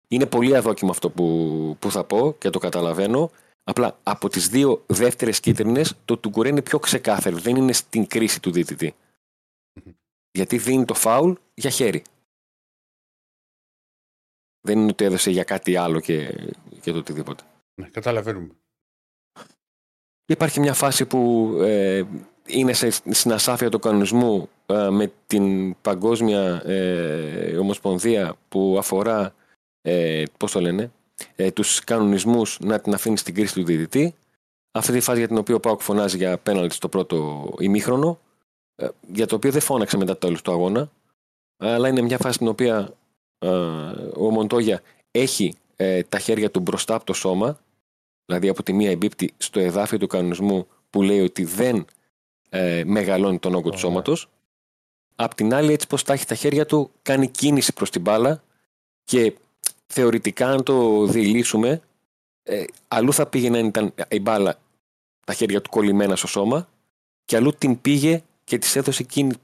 [0.09, 3.31] είναι πολύ αδόκιμο αυτό που, που θα πω και το καταλαβαίνω.
[3.65, 7.37] Απλά από τις δύο δεύτερες κίτρινες, το Τουγκουρέ είναι πιο ξεκάθαρο.
[7.37, 8.95] Δεν είναι στην κρίση του διαιτητή.
[10.31, 12.03] Γιατί δίνει το φάουλ για χέρι.
[14.61, 16.49] Δεν είναι ότι έδωσε για κάτι άλλο και,
[16.81, 17.45] και το οτιδήποτε.
[17.75, 18.55] Ναι, καταλαβαίνουμε.
[20.27, 22.05] Υπάρχει μια φάση που ε,
[22.47, 29.35] είναι σε, στην ασάφεια του κανονισμού ε, με την παγκόσμια ε, ομοσπονδία που αφορά,
[29.83, 30.91] ε, πώς το λένε,
[31.37, 34.15] ε, τους κανονισμούς να την αφήνει στην κρίση του διαιτητή.
[34.71, 38.21] Αυτή τη φάση για την οποία ο Πάουκ φωνάζει για πέναλτι στο πρώτο ημίχρονο,
[38.75, 40.91] ε, για το οποίο δεν φώναξε μετά το τέλος του αγώνα,
[41.57, 42.95] αλλά είναι μια φάση στην οποία
[43.39, 43.49] ε,
[44.17, 47.59] ο Μοντόγια έχει ε, τα χέρια του μπροστά από το σώμα
[48.27, 51.85] δηλαδή από τη μία εμπίπτει στο εδάφιο του κανονισμού που λέει ότι δεν
[52.49, 53.81] ε, μεγαλώνει τον όγκο του Ωραία.
[53.81, 54.29] σώματος.
[55.17, 58.43] Απ' την άλλη, έτσι πως τα έχει τα χέρια του, κάνει κίνηση προς την μπάλα
[59.05, 59.35] και
[59.87, 61.81] θεωρητικά αν το διηλύσουμε,
[62.43, 64.59] ε, αλλού θα πήγαινε αν ήταν η μπάλα
[65.27, 66.69] τα χέρια του κολλημένα στο σώμα
[67.25, 69.35] και αλλού την πήγε και της έδωσε, κίνη,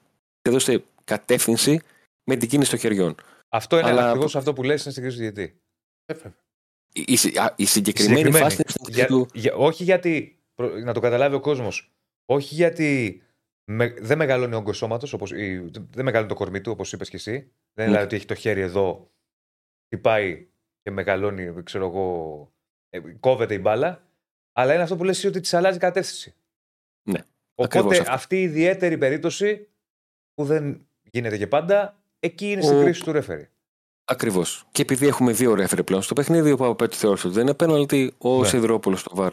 [0.43, 1.81] έδωσε κατεύθυνση
[2.25, 3.15] με την κίνηση των χεριών.
[3.49, 5.57] Αυτό είναι Αλλά- ακριβώς αυτό που λες είναι στην κρίση του διαιτητή.
[6.95, 8.45] Η, η, συ- α, η συγκεκριμένη, Συγκεκριμένη.
[8.45, 9.29] φάση είναι στην Για- του.
[9.35, 10.39] για- όχι γιατί.
[10.55, 11.93] προ- Να το καταλάβει ο κόσμος.
[12.27, 13.23] Όχι γιατί
[13.65, 15.15] με, δεν μεγαλώνει ο όγκος σώματος,
[15.91, 17.31] δεν μεγαλώνει το κορμί του, όπως είπες και εσύ.
[17.33, 17.53] Δεν είναι
[17.85, 17.85] Ναι.
[17.87, 19.11] δηλαδή ότι έχει το χέρι εδώ,
[19.87, 20.49] χτυπάει
[20.83, 22.53] και μεγαλώνει, ξέρω εγώ,
[22.91, 24.07] ε, κόβεται η μπάλα.
[24.53, 26.35] Αλλά είναι αυτό που λες εσύ ότι της αλλάζει κατεύθυνση.
[27.11, 27.19] Ναι,
[27.55, 28.13] ακριβώς Οπότε αυτό.
[28.13, 29.69] αυτή η ιδιαίτερη περίπτωση
[30.35, 33.49] που δεν γίνεται και πάντα, εκεί είναι στην Ο- κρίση του ρέφερη.
[34.05, 34.67] Ακριβώς.
[34.73, 38.15] Και επειδή έχουμε δύο ρέφερε πλέον στο παιχνίδι, ο Παπαπέτου θεώρησε ότι δεν είναι πέναλτι,
[38.19, 38.47] ο Ναι.
[38.47, 39.33] Σιδηρόπουλος στο βαρ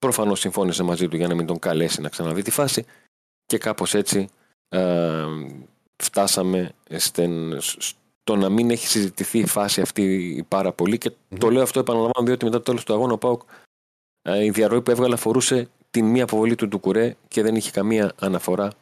[0.00, 2.84] προφανώς συμφώνησε μαζί του για να μην τον καλέσει να ξαναδεί τη φάση.
[3.46, 4.28] Και κάπως έτσι
[4.68, 5.24] ε,
[6.02, 10.98] φτάσαμε στην- στο να μην έχει συζητηθεί η φάση αυτή πάρα πολύ.
[10.98, 13.42] Και το λέω αυτό, επαναλαμβάνω, διότι μετά το τέλος του αγώνα ο Πάουκ
[14.22, 18.12] ε, η διαρροή που έβγαλε αφορούσε την μία αποβολή του Ντουκουρέ και δεν είχε καμία
[18.18, 18.72] αναφορά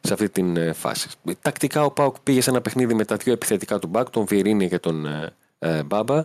[0.00, 1.08] σε αυτή την ε, φάση.
[1.42, 4.68] Τακτικά ο Πάουκ πήγε σε ένα παιχνίδι με τα δύο επιθετικά του μπακ, τον Βιερίνη
[4.68, 6.24] και τον ε, ε, Μπάμπα.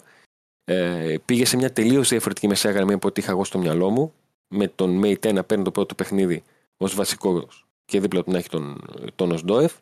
[0.63, 4.13] Ε, πήγε σε μια τελείως διαφορετική μεσαία γραμμή από ό,τι είχα εγώ στο μυαλό μου,
[4.51, 6.43] με τον Μέιτε να παίρνει το πρώτο παιχνίδι
[6.77, 7.47] ως βασικό
[7.85, 8.81] και δίπλα του να έχει τον,
[9.15, 9.73] τον Οσντόεφ.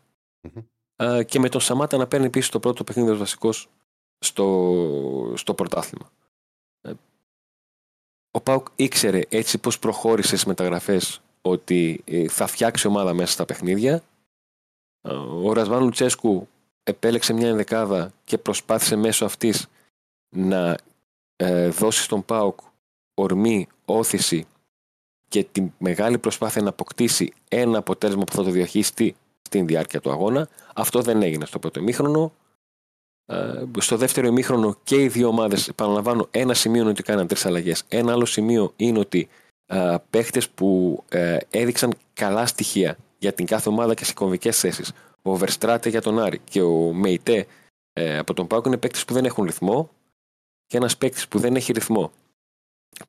[0.42, 0.64] Μμμ.
[0.96, 3.70] Ε, και με τον Σαμάτα να παίρνει επίσης το πρώτο παιχνίδι ως βασικός
[4.20, 6.12] στο, στο πρωτάθλημα.
[6.82, 6.92] Ε,
[8.32, 13.46] ο Πάουκ ήξερε έτσι πως προχώρησε στις μεταγραφές ότι ε, θα φτιάξει ομάδα μέσα στα
[13.46, 14.04] παιχνίδια.
[15.02, 16.48] Ε, Ο Ρασβάν Λουτσέσκου
[16.84, 19.68] επέλεξε μια ενδεκάδα και προσπάθησε μέσω αυτής
[20.36, 20.78] να
[21.36, 22.60] ε, δώσει στον ΠΑΟΚ
[23.14, 24.48] ορμή, όθηση
[25.30, 30.12] και τη μεγάλη προσπάθεια να αποκτήσει ένα αποτέλεσμα που θα το διαχειριστεί στην διάρκεια του
[30.12, 30.50] αγώνα.
[30.76, 32.34] Αυτό δεν έγινε στο πρώτο ημίχρονο.
[33.26, 37.46] Ε, στο δεύτερο ημίχρονο και οι δύο ομάδες, επαναλαμβάνω, ένα σημείο είναι ότι κάναν τρεις
[37.46, 37.84] αλλαγές.
[37.88, 39.30] Ένα άλλο σημείο είναι ότι
[39.66, 44.92] ε, παίχτες που ε, έδειξαν καλά στοιχεία για την κάθε ομάδα και σε κομβικές θέσεις.
[45.22, 47.48] Ο Βερστράτε για τον Άρη και ο Μεϊτέ
[47.94, 49.90] ε, από τον Πάουκ είναι παίκτες που δεν έχουν ρυθμό
[50.66, 52.12] και ένας παίκτης που δεν έχει ρυθμό.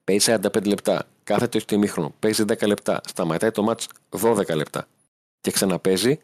[0.04, 3.88] Παίζει 45 λεπτά, κάθεται στο ημίχρονο, παίζει 10 λεπτά, σταματάει το μάτς
[4.20, 4.86] 12 λεπτά
[5.40, 6.20] και ξαναπέζει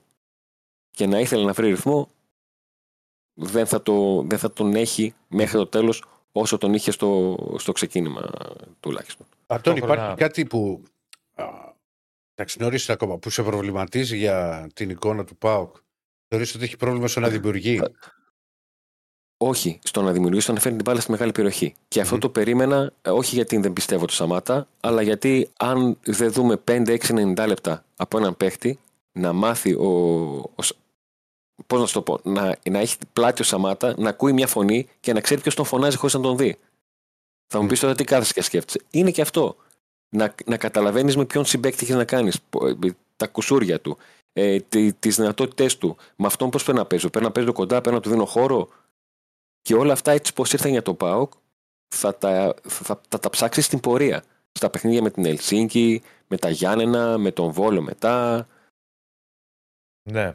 [0.91, 2.11] και να ήθελε να βρει ρυθμό
[3.35, 7.73] δεν θα, το, δεν θα τον έχει μέχρι το τέλος όσο τον είχε στο, στο
[7.73, 8.31] ξεκίνημα
[8.81, 9.27] τουλάχιστον.
[9.47, 10.83] Αυτό Ταυτόχρονα- υπάρχει κάτι που.
[11.35, 11.45] α,
[12.35, 15.77] Εντάξει, νωρί ακόμα, που σε προβληματίζει για την εικόνα του ΠΑΟΚ;
[16.29, 17.81] Θεωρείς ότι έχει πρόβλημα στο να δημιουργεί;
[19.39, 21.75] Όχι στο να δημιουργήσει, το να φέρνει την μπάλα στη μεγάλη περιοχή.
[21.89, 22.21] Και αυτό Μμμ.
[22.21, 27.47] το περίμενα, ε, όχι γιατί δεν πιστεύω το Σαμάτα, αλλά γιατί αν δεν δούμε 5-6-90
[27.47, 28.79] λεπτά από έναν παίχτη
[29.13, 29.89] να μάθει ο.
[30.55, 30.77] ο Σ-
[31.67, 34.89] πώς να σου το πω, να, να έχει πλάτη ο Σαμάτα, να ακούει μια φωνή
[35.01, 36.59] και να ξέρει ποιος τον φωνάζει χωρίς να τον δει.
[37.47, 37.69] Θα μου Μμ.
[37.69, 38.81] πεις τώρα τι κάθεσαι και σκέφτεσαι.
[38.91, 39.57] Είναι και αυτό.
[40.17, 42.39] Να, να καταλαβαίνεις με ποιον συμπέκτη έχεις να κάνεις.
[43.17, 43.97] Τα κουσούρια του,
[44.33, 44.59] ε,
[44.99, 47.09] τις δυνατότητές του, με αυτόν πώς πρέπει να παίζει.
[47.09, 48.69] Πρέπει να παίζει κοντά, πρέπει να του δίνω χώρο.
[49.67, 51.33] Και όλα αυτά έτσι πως ήρθαν για το ΠΑΟΚ
[51.95, 54.25] θα τα, θα, θα τα ψάξεις στην πορεία.
[54.53, 58.47] Στα παιχνίδια με την Ελσίνκη, με τα Γιάννενα, με τον Βόλο μετά.
[60.11, 60.23] Ναι.
[60.23, 60.35] Είναι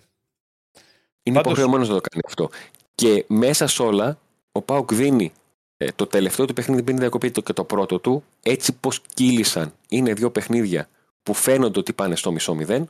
[1.35, 2.49] Πάντως- υποχρεωμένος να το κάνει αυτό.
[2.95, 4.19] Και μέσα σε όλα,
[4.51, 5.31] ο Πάουκ δίνει
[5.77, 9.73] ε, το τελευταίο του παιχνίδι πριν διακοπή το- και το πρώτο του, έτσι πως κύλησαν.
[9.89, 10.89] Είναι δύο παιχνίδια
[11.23, 12.89] που φαίνονται ότι πάνε στο μισό μηδέν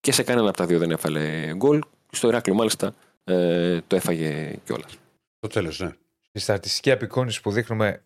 [0.00, 1.82] και σε κανένα από τα δύο δεν έφαλε γκολ.
[2.10, 2.94] Στο Ηράκλειο μάλιστα
[3.24, 4.98] ε, το έφαγε κιόλας.
[5.44, 5.90] Το τέλος, ναι.
[6.32, 8.02] Η στατιστική απεικόνηση που δείχνουμε.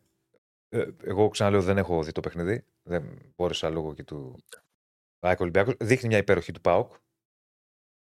[0.68, 2.64] ε, Εγώ ξαναλέω δεν έχω δει το παιχνίδι.
[2.82, 3.04] Δεν
[3.36, 4.36] μπόρεσα λόγω και του
[5.20, 5.74] ΑΕΚ Ολυμπιακός.
[5.78, 6.92] Δείχνει μια υπέροχη του ΠΑΟΚ.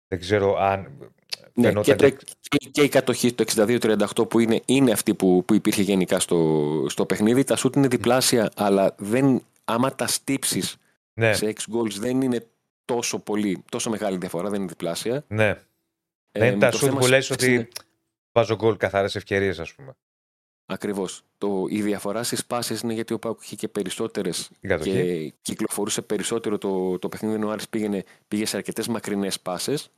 [0.08, 0.80] Δεν ξέρω αν.
[1.54, 5.14] Ναι, φαινόταν και, το, και- και, και η κατοχή το 62-38 που είναι, είναι αυτή
[5.14, 7.44] που, που υπήρχε γενικά στο, στο παιχνίδι.
[7.44, 10.76] Τα σούτ είναι διπλάσια, αλλά δεν, άμα τα στύψεις
[11.14, 12.46] Ναι, σε 6 goals δεν είναι
[12.84, 15.24] τόσο, πολύ, τόσο μεγάλη διαφορά, δεν είναι διπλάσια.
[15.28, 15.48] ναι.
[16.34, 17.68] Ε, Δεν είναι τα το σουτ θέμα που λες στις ότι είναι-
[18.32, 19.92] βάζω γκολ καθαρές ευκαιρίες, ας πούμε.
[20.66, 21.22] Ακριβώς.
[21.38, 24.90] Το, η διαφορά στις πάσει είναι γιατί ο Πάουκ είχε και περισσότερες Την κατοχή.
[24.92, 29.90] και κυκλοφορούσε περισσότερο το, το παιχνίδι, ενώ ο Άρης πήγαινε, πήγε σε αρκετές μακρινές πάσες.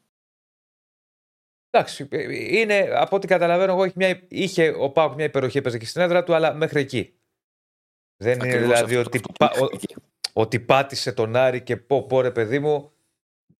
[1.70, 5.78] Εντάξει, ε, είναι από ό,τι καταλαβαίνω εγώ είχε, μια, είχε ο Πάουκ μια υπεροχή, έπαιζε
[5.78, 7.14] και στην έδρα του, αλλά μέχρι εκεί.
[8.22, 9.78] Δεν είναι δηλαδή ότι, πα- ο-
[10.32, 12.92] ότι πάτησε τον Άρη και πω πω ρε παιδί μου,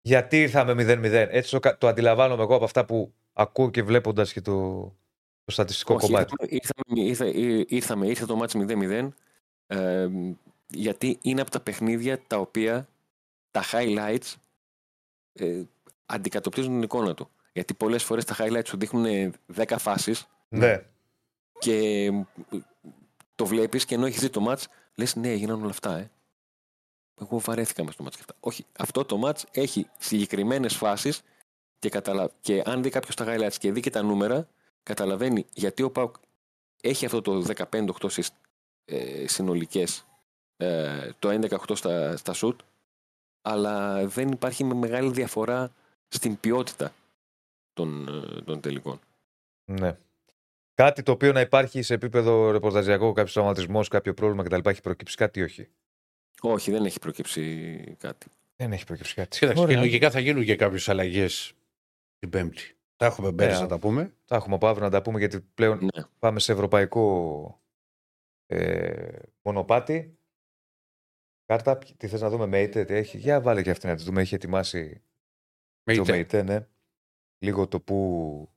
[0.03, 1.05] γιατί ήρθαμε 0-0.
[1.31, 4.83] Έτσι το, κα- το αντιλαμβάνομαι εγώ από αυτά που ακούω και βλέποντας και το,
[5.45, 6.35] το στατιστικό Όχι, κομμάτι.
[6.49, 9.09] ήρθαμε, ήρθαμε, ήρθε, ήρθαμε, ήρθε το μάτς 0-0
[9.67, 10.09] ε,
[10.69, 12.89] γιατί είναι από τα παιχνίδια τα οποία
[13.51, 14.35] τα highlights
[15.33, 15.63] ε,
[16.07, 17.31] αντικατοπτρίζουν την εικόνα του.
[17.53, 20.83] Γιατί πολλές φορές τα highlights σου δείχνουν 10 φάσεις Ναι.
[21.59, 22.25] και ε,
[23.35, 24.63] το βλέπεις και ενώ έχεις δει το match,
[24.95, 26.11] λες ναι, έγιναν όλα αυτά, ε.
[27.21, 28.35] Εγώ βαρέθηκα μες στο match και αυτά.
[28.41, 31.23] Όχι, αυτό το match έχει συγκεκριμένες φάσεις
[31.85, 32.31] και, καταλα...
[32.41, 34.49] και αν δει κάποιος τα highlights και δει και τα νούμερα,
[34.83, 36.15] καταλαβαίνει γιατί ο Πάουκ
[36.83, 38.31] έχει αυτό το 15-8 στις
[38.85, 40.07] ε, συνολικές,
[40.57, 41.29] ε, το
[41.69, 42.57] 11-8 στα, στα shoot,
[43.43, 45.73] αλλά δεν υπάρχει με μεγάλη διαφορά
[46.09, 46.93] στην ποιότητα
[47.73, 49.01] των, ε, των τελικών.
[49.65, 49.97] Ναι.
[50.75, 54.69] Κάτι το οποίο να υπάρχει σε επίπεδο ρεπορταζιακό, κάποιος τραυματισμός, κάποιο πρόβλημα κτλ.
[54.69, 55.69] Έχει προκύψει κάτι ή όχι;
[56.41, 58.27] Όχι, δεν έχει προκύψει κάτι.
[58.57, 59.39] Δεν έχει προκύψει κάτι.
[59.39, 59.81] Κοίταξε, και Ωραία.
[59.81, 61.55] λογικά θα γίνουν και κάποιες αλλαγές
[62.31, 62.79] την Πέμπτη.
[62.97, 63.63] Τα έχουμε πέρυσι Ναι.
[63.63, 64.15] να τα πούμε.
[64.25, 66.03] Τα έχουμε από αύριο να τα πούμε γιατί πλέον Ναι.
[66.19, 67.63] πάμε σε ευρωπαϊκό
[68.47, 70.19] ε, μονοπάτι.
[71.47, 73.19] Κάρτα, τι θες να δούμε, Μέιτε, τι έχει.
[73.19, 74.21] Για βάλε και αυτή να τη δούμε.
[74.21, 75.03] Έχει ετοιμάσει
[75.85, 76.13] Με το είτε.
[76.13, 76.67] Μέιτε, ναι.
[77.39, 78.49] Λίγο το που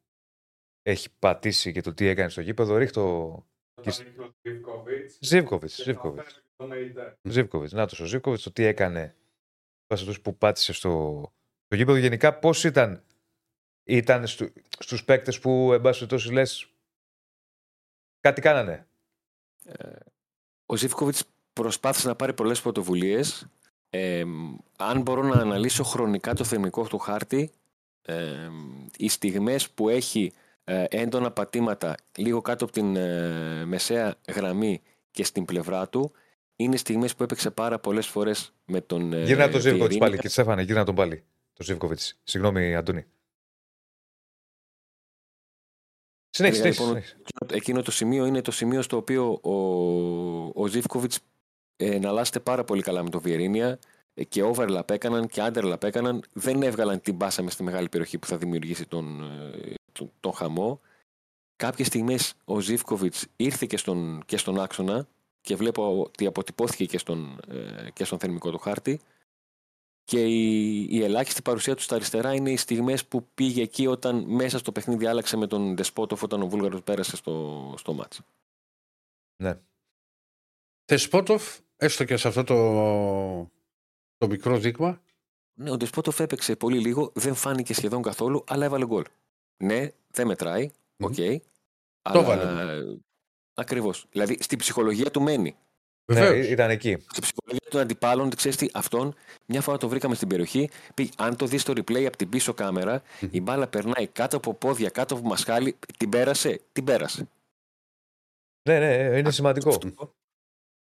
[0.81, 2.77] έχει πατήσει και το τι έκανε στο γήπεδο.
[2.77, 3.23] Ρίχτω
[3.76, 5.69] Όταν είχε ο Ζιβκοβίτς Ζίβκοβιτ.
[5.76, 6.22] και Ζίβκοβιτ.
[6.23, 7.18] θα φέρει το Μεϊτέ.
[7.22, 7.72] Ζίβκοβιτ.
[7.72, 9.15] Να το ο Ζίβκοβιτ, το τι έκανε.
[9.88, 11.22] Βάσει αυτού που πάτησε στο,
[11.65, 11.98] στο γήπεδο.
[11.98, 13.03] Γενικά, πώς ήταν,
[13.88, 16.68] ήταν στου, στους παίκτες που, εν πάση περιπτώσει, λες,
[18.22, 18.88] κάτι κάνανε.
[20.65, 21.23] Ο Ζήφκοβιτς
[21.53, 23.47] προσπάθησε να πάρει πολλές πρωτοβουλίες.
[23.89, 24.23] Ε,
[24.77, 27.51] αν μπορώ να αναλύσω χρονικά το θεμικό του χάρτη,
[28.01, 28.49] ε,
[28.97, 30.34] οι στιγμές που έχει
[30.64, 34.81] ε, έντονα πατήματα λίγο κάτω από την ε, μεσαία γραμμή
[35.11, 36.11] και στην πλευρά του,
[36.55, 39.99] είναι στιγμές που έπαιξε πάρα πολλές φορές με τον ε, Γύρνα τον Ζίβκοβιτ Βιερίνια.
[39.99, 40.18] πάλι.
[40.18, 41.23] Και Στέφανε, γύρνα τον πάλι.
[41.53, 41.99] Το Ζίβκοβιτ.
[42.23, 43.05] Συγγνώμη, Αντώνη.
[46.38, 46.84] Συνέχισε, Έλεγα, συνέχισε.
[46.84, 47.15] λοιπόν, συνέχισε.
[47.22, 49.51] Εκείνο- Εκείνο το σημείο είναι το σημείο στο οποίο ο,
[50.64, 51.19] ο Ζήφκοβιτς
[51.76, 53.80] ε, εναλλάσσεται πάρα πολύ καλά με το Βιερίνια
[54.14, 56.23] ε, και overlap έκαναν και underlap έκαναν.
[56.34, 60.34] Δεν έβγαλαν την μπάσα μες στη μεγάλη περιοχή που θα δημιουργήσει τον, ε, τον, τον
[60.34, 60.80] χαμό.
[61.55, 65.07] Κάποιες στιγμές ο Ζήφκοβιτς ήρθε και στον, και στον άξονα
[65.41, 68.99] και βλέπω ότι αποτυπώθηκε και στον, ε, και στον θερμικό του χάρτη.
[70.07, 74.23] Και η, η ελάχιστη παρουσία του στα αριστερά είναι οι στιγμές που πήγε εκεί όταν
[74.27, 78.21] μέσα στο παιχνίδι άλλαξε με τον Δεσπότοφ όταν ο Βούλγαρος πέρασε στο, στο μάτς.
[79.43, 79.59] Ναι.
[80.85, 82.55] Δεσπόντοφ, έστω και σε αυτό το,
[84.17, 85.01] το μικρό δείγμα.
[85.59, 89.03] Ναι, ο Δεσπόντοφ έπαιξε πολύ λίγο, δεν φάνηκε σχεδόν καθόλου, αλλά έβαλε γκολ.
[89.63, 91.05] Ναι, δεν μετράει, Μμμ.
[91.05, 91.15] οκ.
[92.01, 92.84] Το αλλά...
[93.53, 94.05] Ακριβώς.
[94.09, 95.57] Δηλαδή, στην ψυχολογία του μένει.
[96.11, 96.29] Βεβαίως.
[96.45, 96.97] Ναι, ήταν εκεί.
[97.09, 99.15] Στην ψυχολογία των αντιπάλων, ξέρεις τι, αυτόν
[99.45, 100.69] μια φορά το βρήκαμε στην περιοχή.
[100.93, 103.01] Πει, αν το δεις στο replay από την πίσω κάμερα,
[103.31, 105.77] η μπάλα περνάει κάτω από πόδια, κάτω από μασχάλη.
[105.97, 107.29] Την πέρασε, την πέρασε.
[108.69, 109.69] Ναι, ναι, είναι σημαντικό.
[109.69, 110.13] Αυτό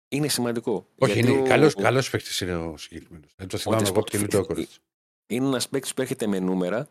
[0.07, 0.87] είναι σημαντικό.
[0.97, 3.33] Όχι, Γιατί είναι ο- καλός, ο- καλός παίκτης είναι ο συγκεκριμένος.
[3.35, 4.69] Δεν το θυμάμαι εγώ Δεσπότοφ από τη Λιντόκορετ.
[5.27, 6.87] είναι ένας παίκτης που έρχεται με νούμερα.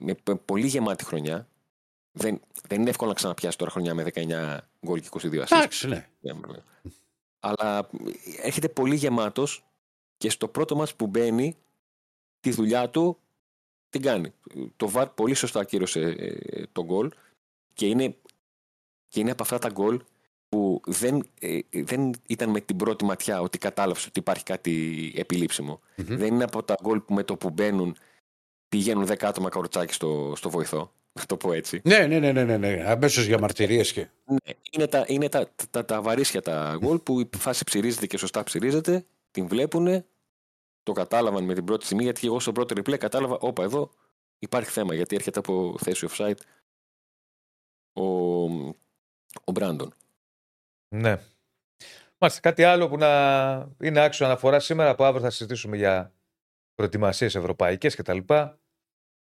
[0.00, 1.48] Με π- πολύ γεμάτη χρονιά.
[2.18, 5.50] Δεν, δεν είναι εύκολο να ξαναπιάσει τώρα χρονιά με 19 γκολ και 22 assist.
[5.50, 6.08] Εντάξει, ναι.
[7.40, 7.90] Αλλά
[8.42, 9.64] έρχεται πολύ γεμάτος
[10.16, 11.56] και στο πρώτο μας που μπαίνει
[12.40, 13.18] τη δουλειά του
[13.88, 14.32] την κάνει.
[14.76, 17.10] Το ΒΑΡ πολύ σωστά ακύρωσε ε, το γκολ
[17.72, 18.16] και είναι,
[19.08, 20.00] και είναι από αυτά τα γκολ
[20.48, 25.80] που δεν, ε, δεν ήταν με την πρώτη ματιά ότι κατάλαβες ότι υπάρχει κάτι επιλήψιμο.
[25.96, 26.16] Μμμ.
[26.16, 27.96] Δεν είναι από τα γκολ που με το που μπαίνουν
[28.68, 30.92] πηγαίνουν 10 άτομα καροτσάκι στο, στο βοηθό.
[31.12, 31.80] Να το πω έτσι.
[31.84, 32.84] Ναι, ναι, ναι, ναι, ναι, ναι.
[32.86, 34.08] Αμέσως για μαρτυρίες και.
[34.24, 38.16] Ναι, είναι τα, είναι τα, τα, τα βαρύσια τα γκολ που η φάση ψυρίζεται και
[38.16, 40.04] σωστά ψυρίζεται, την βλέπουν,
[40.82, 43.90] το κατάλαβαν με την πρώτη στιγμή, γιατί και εγώ στο πρώτο replay κατάλαβα, όπα εδώ
[44.38, 46.38] υπάρχει θέμα, γιατί έρχεται από θέση offside
[47.92, 48.04] ο,
[49.44, 49.94] ο Μπράντον.
[50.94, 51.20] Ναι.
[52.18, 56.12] Μάλιστα, κάτι άλλο που να είναι άξιο αναφορά σήμερα που αύριο θα συζητήσουμε για
[56.74, 58.18] προετοιμασίες ευρωπαϊκές κτλ.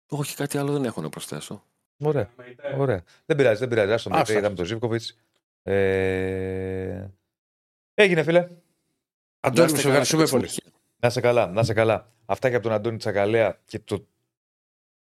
[0.09, 1.65] Όχι, κάτι άλλο δεν έχω να προσθέσω.
[2.01, 2.31] Ωραία.
[2.37, 2.75] Μεϊτέ.
[2.79, 3.03] Ωραία.
[3.27, 3.93] Δεν πειράζει, δεν πειράζει.
[3.93, 4.19] Άστο Άστα.
[4.27, 5.03] μετά είδαμε τον Ζήβκοβιτ.
[5.63, 7.07] Ε...
[7.95, 8.49] Έγινε, φίλε.
[9.41, 10.49] Αντώνη, Να μου είστε σε καλά, ευχαριστούμε καλή πολύ.
[10.49, 10.79] συνέχεια.
[10.97, 12.13] Να σε καλά, να σε καλά.
[12.27, 14.07] Αυτά και από τον Αντώνη Τσακαλέα και το,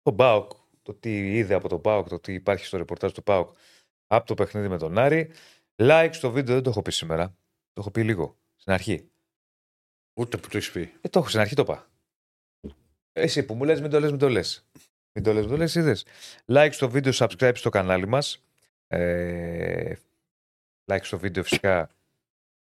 [0.01, 0.51] το ΠΑΟΚ,
[0.81, 3.55] το τι είδε από το ΠΑΟΚ, το τι υπάρχει στο ρεπορτάζ του ΠΑΟΚ
[4.07, 5.31] από το παιχνίδι με τον Άρη.
[5.75, 7.27] Like στο βίντεο δεν το έχω πει σήμερα.
[7.73, 8.37] Το έχω πει λίγο.
[8.55, 9.09] Στην αρχή.
[10.13, 10.93] Ούτε που το έχεις πει.
[11.01, 11.89] Ε, το έχω στην αρχή το είπα.
[13.13, 14.67] Εσύ που μου λες μην το λες, μην το λες.
[15.15, 16.05] Μην το λες, μην το λες, είδες.
[16.45, 18.43] Like στο βίντεο, subscribe στο κανάλι μας.
[18.87, 19.93] Ε,
[20.91, 21.89] like στο βίντεο φυσικά.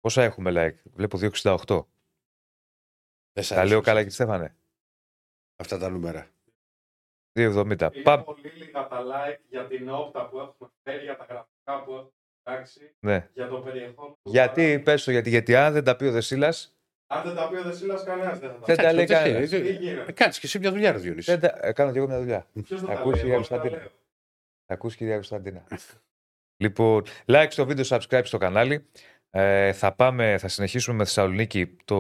[0.01, 1.87] Πόσα έχουμε like; Βλέπω 268.
[3.33, 4.57] Δεν σ' Τα άρεσε λέω καλά και Στέφανε;
[5.57, 6.27] Αυτά τα νούμερα.
[7.39, 7.91] 270.
[7.95, 8.23] Είναι Πάμε.
[8.23, 12.11] πολύ λίγα τα like για την όπτα που έχουμε φέρει, για τα γραφικά που έχουμε
[12.41, 13.29] φτιάξει, Ναι.
[13.35, 14.19] για το περιεχόμενο.
[14.23, 14.83] του Γιατί, παράγοντα.
[14.83, 16.76] πες το γιατί, γιατί αν δεν τα πει ο Δεσίλας,
[17.07, 18.83] Αν δεν τα πει ο Δεσίλας, κανένας δεν θα τα δεν πει.
[18.83, 19.51] τα λέει Εντάξει, κανένας.
[19.51, 21.37] δεν- Τι γίνεται; Κάτσε και εσύ μια δουλειά, ρε Διονύση.
[21.37, 21.67] Δεν τα...
[21.67, 22.47] ε, Κάνω και εγώ μια δουλειά.
[22.63, 23.83] Ποιος θα Θα τα ακούσει λέει, η εγώ θα τα Κωνσταντίνα.
[23.83, 23.93] λέω.
[24.67, 25.67] Θα ακούσει κυρία Κωνσταντίνα.
[26.57, 28.87] Λοιπόν, like στο βίντεο, subscribe στο κανάλι.
[29.31, 31.99] Ε, θα πάμε, θα συνεχίσουμε με Θεσσαλονίκη το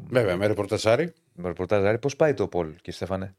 [0.00, 1.12] Βέβαια, με ρεπορταζάρι.
[1.32, 1.98] με ρεπορτάζ.
[2.00, 3.36] Πώς πάει το Πολ, κύριε Στέφανε;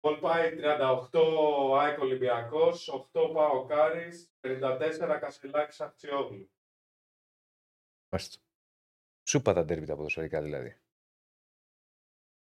[0.00, 6.50] Πολ πάει 38 ΑΕΚ Ολυμπιακός, 8 Πάο Κάρις, 54 Κασελάκης Αχτσιόγλου.
[8.12, 8.38] Μάλιστα.
[9.30, 10.76] Σούπα τα ντέρμπι τα ποδοσφαιρικά δηλαδή.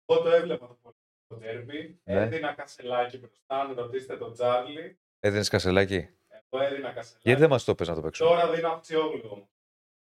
[0.06, 0.96] Εγώ το έβλεπα το πολύ
[1.28, 2.00] το τέρμπι.
[2.04, 2.22] Ναι.
[2.22, 4.98] Έδινα κασελάκι μπροστά, αν ρωτήσετε τον Τζάρλι.
[5.20, 6.10] Έδινες κασελάκι;
[6.50, 7.22] Εγώ έδινα κασελάκι.
[7.22, 9.48] Γιατί δεν μας το πες να το παίξουμε; Τώρα δίνω Αχτσιόγλου όμως.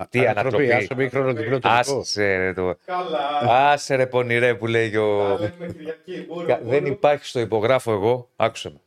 [0.09, 0.71] Τι ανατροπή.
[0.71, 1.69] Άσε μικρό διπλό τελικό.
[1.69, 2.75] Άσε ρε, το...
[2.85, 3.37] Καλά.
[3.71, 5.37] Άσε ρε πονηρέ που λέει και Τα ο...
[5.37, 6.25] λέμε Κυριακή.
[6.27, 6.69] Μπούρου, Κα- μπούρου.
[6.69, 8.29] Δεν υπάρχει στο υπογράφω εγώ.
[8.35, 8.81] Άκουσε με.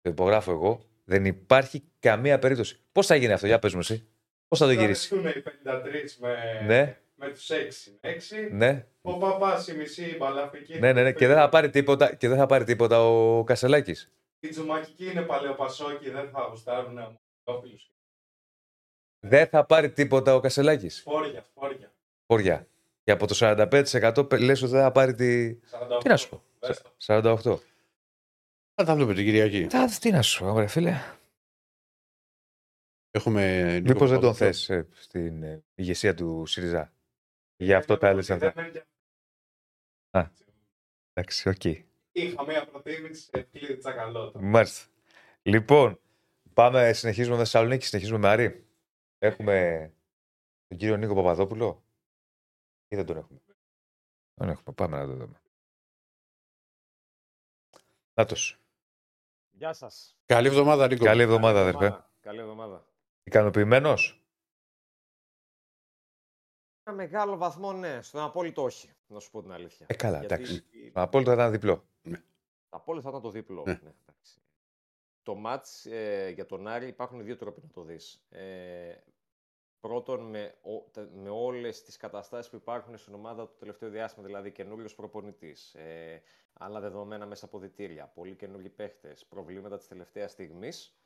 [0.00, 0.80] Το υπογράφω εγώ.
[1.04, 2.80] Δεν υπάρχει καμία περίπτωση.
[2.92, 4.08] Πώς θα γίνει αυτό, για πες μου εσύ.
[4.48, 7.98] Πώς θα το Θα γυρίσεις; δεχτούν οι 53 με, Ναι, με τους 6.
[8.00, 8.48] 6.
[8.50, 10.78] ναι, Ο Παπάς η μισή η μπαλαφική.
[10.78, 11.12] ναι, ναι, ναι.
[11.12, 14.10] Και δεν θα πάρει τίποτα, και δεν θα πάρει τίποτα ο Κασελάκης.
[14.40, 17.90] Η Τζουμακική είναι παλαιοπασόκη, δεν θα γουστάρουν ομοφυλόφιλους.
[19.20, 21.02] Δεν θα πάρει τίποτα ο Κασελάκης.
[21.02, 21.92] Φόρια, φόρια.
[22.26, 22.66] Χωριά.
[23.04, 25.58] Και από το 45% λες ότι δεν θα πάρει τη.
[25.98, 25.98] 48.
[26.02, 26.42] Τι να σου πω.
[26.58, 26.92] Δες το.
[27.06, 27.58] 48.
[28.74, 29.66] Θα τα βλέπετε την Κυριακή.
[29.66, 30.94] Τα, τι να σου πω, ρε φίλε.
[33.10, 33.72] Έχουμε.
[33.80, 34.32] Νίκο Μήπως δεν τον Παπαδόπουλο.
[34.32, 34.70] θες
[35.02, 36.92] στην ε, ηγεσία του ΣΥΡΙΖΑ;
[37.60, 38.52] Γι' αυτό τα έλεγε αυτά.
[38.52, 38.86] Δεν είναι-
[41.12, 41.64] Εντάξει, οκ.
[42.12, 44.40] Είχα μία προτίμηση σε Ευκλείδη Τσακαλώτο.
[44.40, 44.86] Μάλιστα.
[45.42, 46.00] Λοιπόν,
[46.54, 48.66] πάμε, συνεχίζουμε με Θεσσαλονίκη, συνεχίζουμε με Άρη.
[49.18, 49.92] Έχουμε
[50.68, 51.84] τον κύριο Νίκο Παπαδόπουλο.
[52.88, 53.40] Ή δεν τον έχουμε;
[54.34, 54.74] Δεν έχουμε.
[54.74, 55.40] Πάμε να το δούμε.
[58.14, 58.58] Νάτος.
[59.50, 60.18] Γεια σας.
[60.26, 61.04] Καλή εβδομάδα, Νίκο.
[61.04, 62.04] Καλή εβδομάδα, αδερφέ.
[62.20, 62.86] Καλή εβδομάδα.
[63.22, 64.17] Ικανοποιημένος;
[66.88, 69.86] Ένα μεγάλο βαθμό ναι, στον απόλυτο όχι, να σου πω την αλήθεια.
[69.88, 70.64] Ε, καλά, Γιατί εντάξει.
[70.92, 71.84] Απόλυτα ήταν διπλό.
[72.02, 73.62] Το απόλυτο θα ήταν το δίπλο.
[73.66, 73.72] Ναι.
[73.72, 74.40] Ναι, εντάξει.
[75.22, 78.22] Το μάτς ε, για τον Άρη υπάρχουν δύο τρόποι να το δεις.
[78.28, 78.96] Ε,
[79.80, 84.26] πρώτον, με, ο, τε- με όλες τις καταστάσεις που υπάρχουν στην ομάδα το τελευταίο διάστημα,
[84.26, 90.30] δηλαδή καινούριος προπονητής, ε, άλλα δεδομένα μέσα από διτήρια, πολλοί καινούργιοι παίχτες, προβλήματα της τελευταίας
[90.30, 90.98] στιγμής,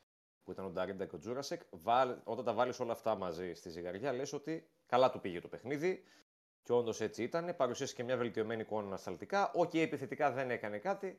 [0.44, 3.68] που ήταν ο Νταρίντα και ο Τζούρασεκ, βάλ, όταν τα βάλεις όλα αυτά μαζί στη
[3.70, 6.04] ζυγαριά, λες ότι καλά του πήγε το παιχνίδι,
[6.62, 7.56] και όντως έτσι ήταν.
[7.56, 9.50] Παρουσίασε και μια βελτιωμένη εικόνα ανασταλτικά.
[9.54, 11.18] Οκ, επιθετικά δεν έκανε κάτι.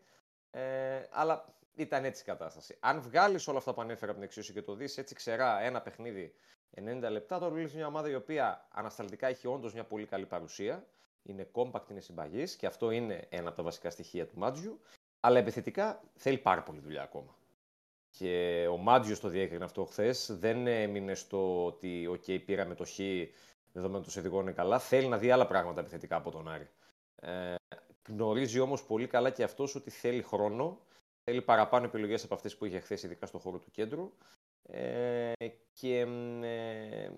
[0.52, 1.46] Ε, αλλά
[1.76, 2.78] ήταν έτσι η κατάσταση.
[2.80, 5.82] Αν βγάλεις όλα αυτά που ανέφερα από την εξίσωση και το δεις έτσι ξερά ένα
[5.82, 6.34] παιχνίδι
[6.76, 10.88] 90 λεπτά, τώρα βλέπεις μια ομάδα η οποία ανασταλτικά έχει όντως μια πολύ καλή παρουσία.
[11.24, 14.80] Είναι compact, είναι συμπαγής και αυτό είναι ένα από τα βασικά στοιχεία του Μάντζιου.
[15.20, 17.36] Αλλά επιθετικά θέλει πάρα πολύ δουλειά ακόμα.
[18.18, 20.38] Και ο Μάντζιος το διέκρινε αυτό χθες.
[20.40, 23.00] Δεν έμεινε στο ότι, οκ, πήραμε το Χ,
[23.74, 24.80] δεδομένου ότι το οδηγό είναι καλά.
[24.80, 26.70] Θέλει να δει άλλα πράγματα επιθετικά από τον Άρη.
[27.16, 27.56] Ε,
[28.08, 30.80] γνωρίζει όμως πολύ καλά και αυτός ότι θέλει χρόνο.
[31.24, 34.14] Θέλει παραπάνω επιλογές από αυτές που είχε χθες, ειδικά στο χώρο του κέντρου.
[34.64, 35.32] Ε,
[35.74, 37.12] και μ, ε,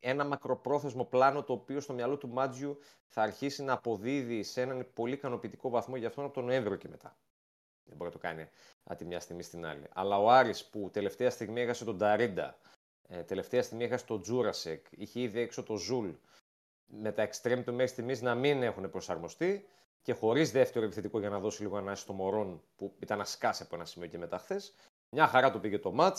[0.00, 4.86] ένα μακροπρόθεσμο πλάνο το οποίο στο μυαλό του Μάτζιου θα αρχίσει να αποδίδει σε έναν
[4.94, 7.16] πολύ ικανοποιητικό βαθμό για αυτόν από τον Νοέμβριο και μετά.
[7.84, 8.48] Δεν μπορεί να το κάνει
[8.84, 9.86] από τη μια στιγμή στην άλλη.
[9.92, 12.58] Αλλά ο Άρης που τελευταία στιγμή έχασε τον Ταρίντα,
[13.12, 16.10] ε, τελευταία στιγμή έχασε τον Γιούρασεκ, είχε ήδη έξω το Ζουλ,
[16.86, 19.64] με τα εξτρέμ του μέχρι στιγμής να μην έχουν προσαρμοστεί
[20.02, 23.62] και χωρίς δεύτερο επιθετικό για να δώσει λίγο ανάσα στο Μωρόν που ήταν να σκάσει
[23.62, 24.74] από ένα σημείο και μετά χθες.
[25.10, 26.18] Μια χαρά του πήγε το ματ.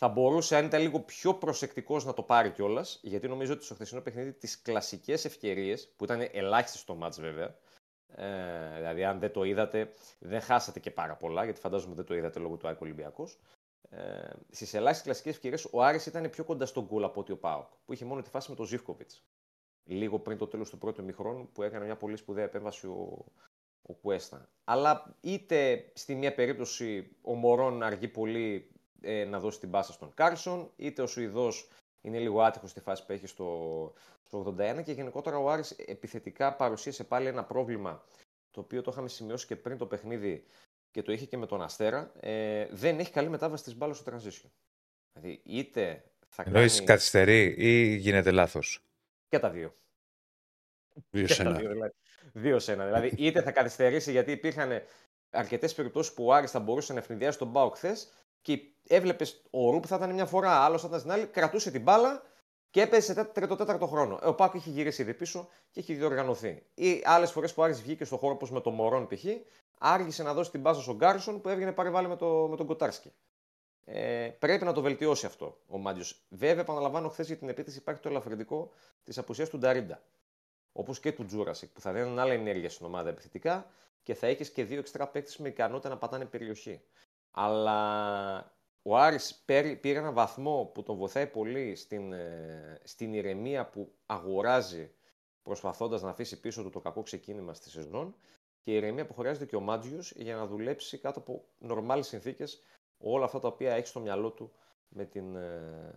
[0.00, 3.74] Θα μπορούσε, αν ήταν λίγο πιο προσεκτικός, να το πάρει κιόλας, γιατί νομίζω ότι στο
[3.74, 7.56] χθεσινό παιχνίδι τις κλασικές ευκαιρίες, που ήταν ελάχιστες στο ματς βέβαια,
[8.14, 12.14] ε, δηλαδή αν δεν το είδατε, δεν χάσατε και πάρα πολλά, γιατί φαντάζομαι δεν το
[12.14, 13.38] είδατε λόγω του ΑΕΚ-Ολυμπιακός.
[13.90, 17.38] Ε, Στις ελάχιστες κλασικές ευκαιρίες, ο Άρης ήταν πιο κοντά στο γκολ από ότι ο
[17.38, 19.24] ΠΑΟΚ, που είχε μόνο τη φάση με τον Ζίβκοβιτς.
[19.84, 23.24] Λίγο πριν το τέλος του πρώτου ημιχρόνου, που έκανε μια πολύ σπουδαία επέμβαση ο,
[23.82, 24.48] ο Κουέστα.
[24.64, 30.14] Αλλά είτε στη μία περίπτωση ο Μωρόν αργεί πολύ ε, να δώσει την πάσα στον
[30.14, 31.68] Γκάρισον, είτε ο Σουηδός
[32.00, 33.92] είναι λίγο άτυχος στη φάση που έχει στο,
[34.22, 38.04] στο 81 και γενικότερα ο Άρης επιθετικά παρουσίασε πάλι ένα πρόβλημα
[38.50, 40.44] το οποίο το είχαμε σημειώσει και πριν το παιχνίδι
[40.90, 44.12] και το είχε και με τον Αστέρα, ε, δεν έχει καλή μετάβαση της μπάλας στο
[44.12, 44.50] transition.
[45.12, 48.82] Δηλαδή είτε θα Εννοείς κάνει καθυστερεί ή γίνεται λάθος;
[49.28, 49.72] και τα δύο.
[51.10, 51.58] Δύο Και σε τα ένα.
[51.58, 51.92] δύο, δηλαδή.
[52.32, 52.84] Δύο σε ένα.
[52.84, 54.82] Δηλαδή, είτε θα καθυστερήσει γιατί υπήρχαν
[55.30, 58.12] αρκετές περιπτώσεις που ο Άρης θα μπορούσε να ευνηδιάσει τον Μπάουκ χθες
[58.42, 61.82] και έβλεπες ο Ρούπ θα ήταν μια φορά, άλλος θα ήταν στην άλλη, κρατούσε την
[61.82, 62.22] μπάλα
[62.70, 64.18] και έπαιζε σε τρίτο-τέταρτο χρόνο.
[64.22, 66.62] Ε, ο Πάκο είχε γυρίσει ήδη πίσω και είχε διοργανωθεί.
[66.74, 69.24] Ή άλλες φορές που ο Άρης βγήκε στον χώρο όπως με τον Μωρόν π.χ.,
[69.78, 72.66] άργησε να δώσει την πάσα στον Γκάρισον που έβγαινε πάρε βάλε με, το, με τον
[72.66, 73.12] Κοτάρσκι.
[73.84, 76.22] Ε, πρέπει να το βελτιώσει αυτό ο Μάντζιος.
[76.28, 78.70] Βέβαια, επαναλαμβάνω, χθες για την επίθεση υπάρχει το ελαφρυντικό
[79.04, 80.02] της απουσίας του Νταρίντα.
[80.72, 83.70] Όπως και του Γιούρασεκ, που θα δίνουν άλλη ενέργεια στην ομάδα επιθετικά
[84.02, 86.80] και θα έχει και δύο εξτρά παίκτες με ικανότητα να πατάνε περιοχή.
[87.30, 88.52] Αλλά
[88.82, 93.92] ο Άρης πήρε, πήρε ένα βαθμό που τον βοηθάει πολύ στην, ε, στην ηρεμία που
[94.06, 94.90] αγοράζει
[95.42, 98.14] προσπαθώντας να αφήσει πίσω του το κακό ξεκίνημα στη σεζόν
[98.68, 102.62] και η ηρεμία που χρειάζεται και ο Μάτζιος για να δουλέψει κάτω από νορμάλες συνθήκες
[102.98, 104.52] όλα αυτά τα οποία έχει στο μυαλό του
[104.88, 105.92] με την, ε,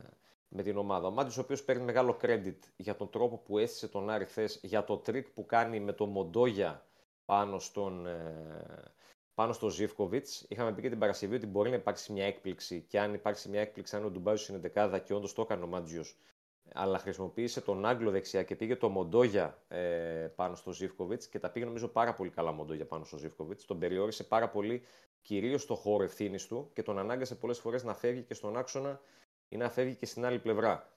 [0.47, 1.07] με την ομάδα.
[1.07, 4.59] Ο Μάτζιος ο οποίος παίρνει μεγάλο credit για τον τρόπο που έστησε τον Άρη χθες,
[4.63, 6.85] για το τρίκ που κάνει με τον Μοντόγια
[7.25, 8.93] πάνω στον, ε,
[9.33, 10.45] πάνω στο Ζίβκοβιτς.
[10.49, 13.61] Είχαμε πει και την Παρασκευή ότι μπορεί να υπάρξει μια έκπληξη και αν υπάρξει μια
[13.61, 16.17] έκπληξη, αν ο Ντουμπάιος είναι δεκάδα και όντως το έκανε ο Μάτζιος,
[16.73, 19.79] αλλά χρησιμοποίησε τον Άγγλο δεξιά και πήγε το Μοντόγια ε,
[20.35, 23.65] πάνω στο Ζήφκοβιτς και τα πήγε νομίζω πάρα πολύ καλά Μοντόγια πάνω στο Ζήφκοβιτς.
[23.65, 24.83] Τον περιόρισε πάρα πολύ
[25.21, 29.01] κυρίως στο χώρο ευθύνης του και τον ανάγκασε πολλές φορές να φεύγει και στον άξονα
[29.49, 30.89] ή να φεύγει και στην άλλη πλευρά.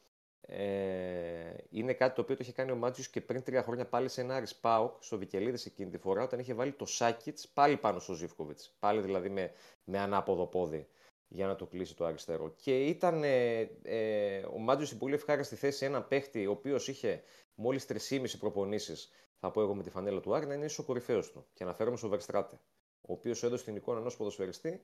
[0.47, 4.09] Ε, είναι κάτι το οποίο το είχε κάνει ο Μάτζιος και πριν τρία χρόνια πάλι
[4.09, 7.77] σε ένα Άρης Πάοκ στο Βικελίδη εκείνη τη φορά όταν είχε βάλει το Σάκιτ πάλι
[7.77, 8.75] πάνω στο Ζήφκοβιτς.
[8.79, 9.53] Πάλι δηλαδή με,
[9.85, 10.89] με ανάποδο πόδι
[11.35, 12.55] για να το κλείσει το αριστερό.
[12.63, 17.23] Και ήταν ε, ε, ο Μάτζιο στην πολύ ευχάριστη θέση ένα παίχτη ο οποίος είχε
[17.55, 21.33] μόλις 3,5 προπονήσεις, θα πω εγώ με τη φανέλα του Άρη, να είναι ο κορυφαίος
[21.33, 21.47] του.
[21.53, 22.61] Και αναφέρομαι στο Βερστράτε,
[23.01, 24.83] ο οποίος έδωσε την εικόνα ενός ποδοσφαιριστή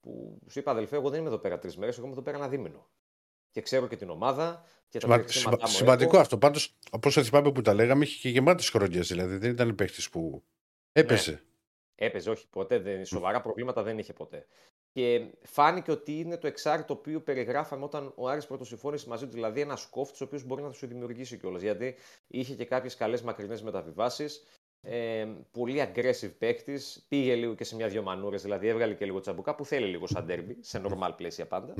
[0.00, 2.36] που σου είπα αδελφέ, εγώ δεν είμαι εδώ πέρα τρεις μέρες, εγώ είμαι εδώ πέρα
[2.36, 2.88] ένα δίμηνο
[3.52, 4.64] και ξέρω και την ομάδα.
[4.88, 6.20] Και τα Σημα, μου σημαντικό έχω.
[6.20, 6.38] αυτό.
[6.38, 9.08] Πάντως, όπως θυμάμαι που τα λέγαμε, είχε και γεμάτες χρονιές.
[9.08, 10.42] Δηλαδή δεν ήταν παίχτης που
[10.92, 11.30] έπεσε.
[11.30, 11.40] Ναι.
[11.94, 12.78] Έπαιζε, όχι ποτέ.
[12.78, 14.46] Δεν, σοβαρά προβλήματα δεν είχε ποτέ.
[14.92, 19.32] Και φάνηκε ότι είναι το εξάρι το οποίο περιγράφαμε όταν ο Άρης πρωτοσυμφώνησε μαζί του.
[19.32, 21.62] Δηλαδή ένας κόφτης ο οποίος μπορεί να σου δημιουργήσει κιόλας.
[21.62, 21.94] Γιατί
[22.26, 24.42] είχε και κάποιες καλές μακρινές μεταβιβάσεις.
[24.80, 27.06] Ε, πολύ aggressive παίκτης.
[27.08, 28.42] Πήγε λίγο και σε μια-δυο μανούρες.
[28.42, 31.74] Δηλαδή έβγαλε και λίγο τσαμπουκά που θέλει λίγο σαν τέρμπι, σε normal πλαίσια πάντα.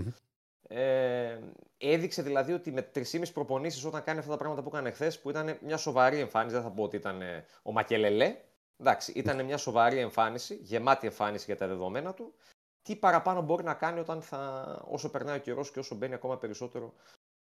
[0.69, 1.39] Ε,
[1.79, 5.31] έδειξε δηλαδή ότι με 3,5 προπονήσεις όταν κάνει αυτά τα πράγματα που έκανε χθες, που
[5.31, 8.37] ήταν μια σοβαρή εμφάνιση, δεν θα πω ότι ήταν ε, ο Μακελελέ.
[8.81, 12.35] Εντάξει, ήταν μια σοβαρή εμφάνιση, γεμάτη εμφάνιση για τα δεδομένα του.
[12.83, 16.39] Τι παραπάνω μπορεί να κάνει όταν θα, όσο περνάει ο καιρός και όσο μπαίνει ακόμα
[16.39, 16.95] περισσότερο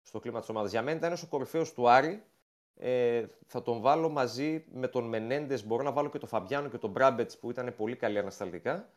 [0.02, 0.70] στο κλίμα της ομάδας.
[0.70, 2.24] Για μένα ήταν ο κορυφαίος του Άρη.
[2.74, 5.66] Ε, θα τον βάλω μαζί με τον Μενέντες.
[5.66, 8.88] Μπορώ να βάλω και τον Φαμπιάνο και τον Μπράμπετς που ήταν πολύ καλή ανασταλτικά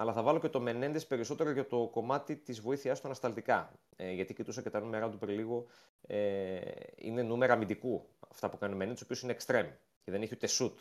[0.00, 3.72] αλλά θα βάλω και το Μενέντες περισσότερο για το κομμάτι της βοήθειάς του ανασταλτικά.
[3.96, 5.66] Ε, γιατί κοιτούσα και τα νούμερα του πριν λίγο.
[6.06, 6.60] Ε,
[6.96, 9.70] είναι νούμερα αμυντικού αυτά που κάνει ο Μενέντες, ο οποίος είναι extreme
[10.04, 10.74] και δεν έχει ούτε shoot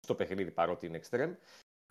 [0.00, 1.34] στο παιχνίδι παρότι είναι extreme.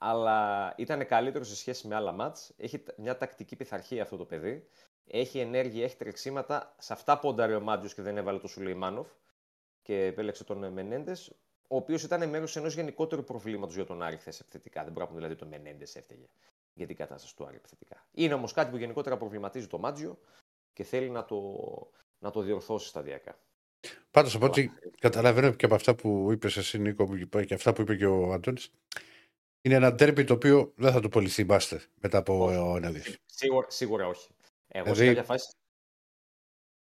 [0.03, 2.53] Αλλά ήταν καλύτερο σε σχέση με άλλα μάτς.
[2.57, 4.67] Έχει μια τακτική πειθαρχία αυτό το παιδί.
[5.07, 6.75] Έχει ενέργεια, έχει τρεξίματα.
[6.77, 9.07] Σε αυτά πόνταρε ο Μάτζιο και δεν έβαλε το Σουλεϊμάνοφ
[9.81, 11.31] και επέλεξε τον Μενέντες
[11.71, 14.83] ο οποίος ήταν μέρος ενός γενικότερου προβλήματος για τον Άρη χθες επιθετικά.
[14.83, 16.25] Δεν μπορούμε δηλαδή το Μενέντες έφταιγε
[16.73, 18.05] για την κατάσταση του Άρη επιθετικά.
[18.11, 20.19] Είναι όμως κάτι που γενικότερα προβληματίζει το Μάτζιο
[20.73, 21.41] και θέλει να το,
[22.19, 23.39] να το διορθώσει σταδιακά.
[24.11, 24.69] Πάντως από ό,τι
[24.99, 28.71] καταλαβαίνω και από αυτά που είπες εσύ, Νίκο, και αυτά που είπε και ο Αντώνης,
[29.61, 33.13] είναι ένα τέρπι το οποίο δεν θα το πολύ θυμάστε μετά από ένα δύο.
[33.25, 34.29] Σίγουρα, σίγουρα όχι.
[34.67, 35.01] Εγώ δηλαδή...
[35.01, 35.49] σε κάποια φάση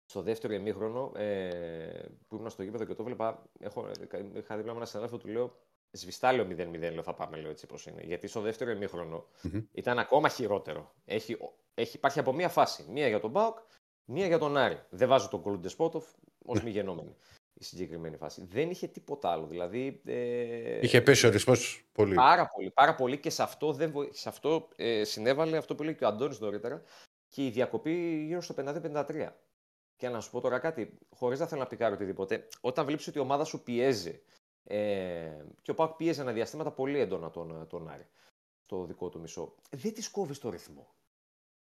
[0.04, 3.90] στο δεύτερο ημίχρονο ε, που ήμουν στο γήπεδο και το βλέπα, έχω,
[4.34, 5.56] είχα δίπλα με ένα συνάδελφο του λέω
[5.90, 8.02] Σβηστά λέω 0-0, λέω θα πάμε λέω έτσι πως είναι.
[8.02, 9.64] Γιατί στο δεύτερο ημίχρονο mm-hmm.
[9.72, 10.94] ήταν ακόμα χειρότερο.
[11.04, 11.36] Έχει,
[11.74, 12.84] έχει, υπάρχει από μία φάση.
[12.88, 13.58] Μία για τον Μπάουκ,
[14.04, 14.82] μία για τον Άρη.
[14.90, 16.06] Δεν βάζω τον Κολούντε Σπότοφ
[16.44, 17.16] ως μη γενόμενη
[17.54, 18.44] η συγκεκριμένη φάση.
[18.44, 19.46] Δεν είχε τίποτα άλλο.
[19.46, 21.54] Δηλαδή, ε, είχε πέσει ο ρυθμό
[21.92, 22.14] πολύ.
[22.14, 22.70] Πάρα πολύ.
[22.70, 26.08] Πάρα πολύ και σε αυτό, δεν, σε αυτό ε, συνέβαλε αυτό που λέει και ο
[26.08, 26.82] Αντώνης νωρίτερα
[27.28, 29.28] και η διακοπή γύρω στο 50-53.
[29.96, 33.18] Και να σου πω τώρα κάτι, χωρίς να θέλω να πικάρω οτιδήποτε, όταν βλέπεις ότι
[33.18, 34.20] η ομάδα σου πιέζει.
[34.64, 38.06] Ε, και ο Πάκ πίεζε ένα διαστήματα πολύ έντονα τον, τον Άρη
[38.60, 39.54] στο δικό του μισό.
[39.70, 40.94] Δεν της κόβεις το ρυθμό.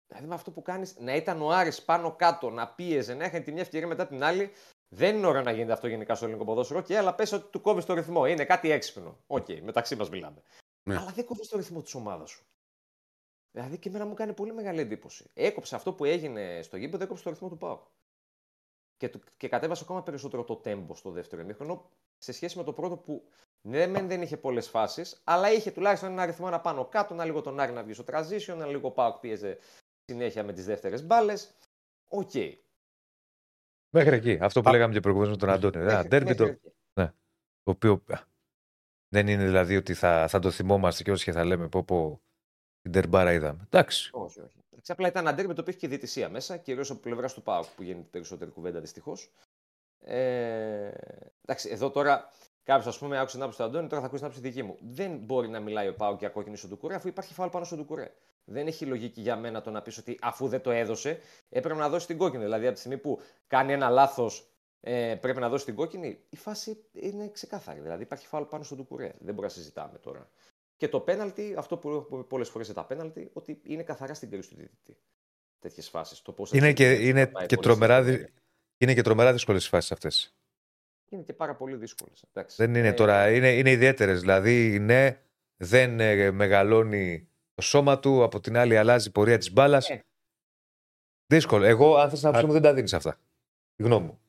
[0.07, 3.41] Δηλαδή με αυτό που κάνεις, να ήταν ο Άρης πάνω κάτω, να πίεζε, να έχει
[3.41, 4.51] τη μια ευκαιρία μετά την άλλη.
[4.89, 6.81] Δεν είναι ώρα να γίνεται αυτό γενικά στο ελληνικό ποδόσφαιρο.
[6.81, 8.26] Και αλλά πες ότι του κόβεις το ρυθμό.
[8.26, 9.18] Είναι κάτι έξυπνο.
[9.27, 10.41] Οκ, okay, μεταξύ μας μιλάμε.
[10.84, 10.97] Ναι.
[10.97, 12.45] Αλλά δεν κόβεις το ρυθμό της ομάδας σου.
[13.51, 15.30] Δηλαδή και εμένα μου κάνει πολύ μεγάλη εντύπωση.
[15.34, 17.88] Έκοψε αυτό που έγινε στο γήπεδο, έκοψε το ρυθμό του ΠΑΟΚ
[18.97, 22.97] και, και κατέβασε ακόμα περισσότερο το τέμπο στο δεύτερο ημίχρονο σε σχέση με το πρώτο
[22.97, 23.23] που
[23.61, 27.26] ναι, μεν δεν είχε πολλές φάσεις, αλλά είχε τουλάχιστον ένα αριθμό ένα πάνω κάτω, ένα
[27.26, 29.57] λίγο τον Άρη να βγει στο transition, ένα λίγο ΠΑΟΚ πίεζε
[30.05, 31.57] συνέχεια με τις δεύτερες μπάλες.
[32.07, 32.30] Οκ.
[32.34, 32.53] Okay.
[33.89, 34.38] Μέχρι εκεί.
[34.41, 34.72] Αυτό που Α...
[34.72, 35.84] λέγαμε και προηγουμένως με τον Αντώνιο.
[36.09, 36.45] Μέχρι, το...
[36.93, 37.05] Ναι.
[37.64, 38.03] το οποίο
[39.09, 42.22] δεν είναι δηλαδή ότι θα, θα το θυμόμαστε και όσοι και θα λέμε πω, πω
[42.82, 43.64] τι ντερμπάρα είδαμε.
[43.65, 44.09] Εντάξει.
[44.14, 44.61] Όχι, όχι.
[44.88, 47.65] Απλά ήταν ένα με το οποίο έχει και διαιτησία μέσα, κυρίως από πλευράς του ΠΑΟΚ
[47.76, 49.31] που γίνεται περισσότερη κουβέντα δυστυχώς.
[49.99, 50.91] Ε,
[51.41, 52.31] εντάξει, εδώ τώρα
[52.64, 54.77] κάποιος ας πούμε άκουσε την άποψη του Αντώνη, τώρα θα ακούσει την άποψη δική μου.
[54.81, 57.77] Δεν μπορεί να μιλάει ο Πάουκ για κόκκινη στον Τουκουρέ, αφού υπάρχει φάουλ πάνω στον
[57.77, 58.14] Τουκουρέ.
[58.49, 61.19] Δεν έχει λογική για μένα το να πεις ότι αφού δεν το έδωσε,
[61.49, 62.44] έπρεπε να δώσει την κόκκινη.
[62.44, 66.19] Δηλαδή από τη στιγμή που κάνει ένα λάθος, ε, πρέπει να δώσει την κόκκινη.
[66.30, 67.80] Η φάση είναι ξεκάθαρη.
[67.80, 69.14] Δηλαδή υπάρχει φάουλ πάνω στον Τουκουρέ.
[69.19, 70.30] Δεν μπορεί να συζητάμε τώρα.
[70.78, 74.30] Και το πέναλτι, αυτό που έχω πολλές φορές για τα πέναλτι, ότι είναι καθαρά στην
[74.30, 74.98] κρίση του διαιτητή.
[75.60, 76.22] τέτοιες φάσεις.
[76.22, 78.24] Το πώς θα Είναι τις και, αντιμετωπίσει είναι θα πάει και πολύ τρομερά, σημαντικό.
[78.26, 78.34] δυ-
[78.78, 80.36] είναι και τρομερά δύσκολες οι φάσεις αυτές.
[81.10, 82.24] Είναι και πάρα πολύ δύσκολες.
[82.56, 84.19] Δεν είναι τώρα, είναι, είναι ιδιαίτερες.
[84.19, 85.19] Δηλαδή, ναι,
[85.57, 89.90] δεν ε, μεγαλώνει το σώμα του, από την άλλη αλλάζει η πορεία της μπάλας.
[89.90, 90.04] Ε.
[91.28, 91.66] Δύσκολο.
[91.66, 93.20] Εγώ, αν θες να ψούμε, δεν τα δίνεις αυτά.
[93.76, 94.20] Η γνώμη μου.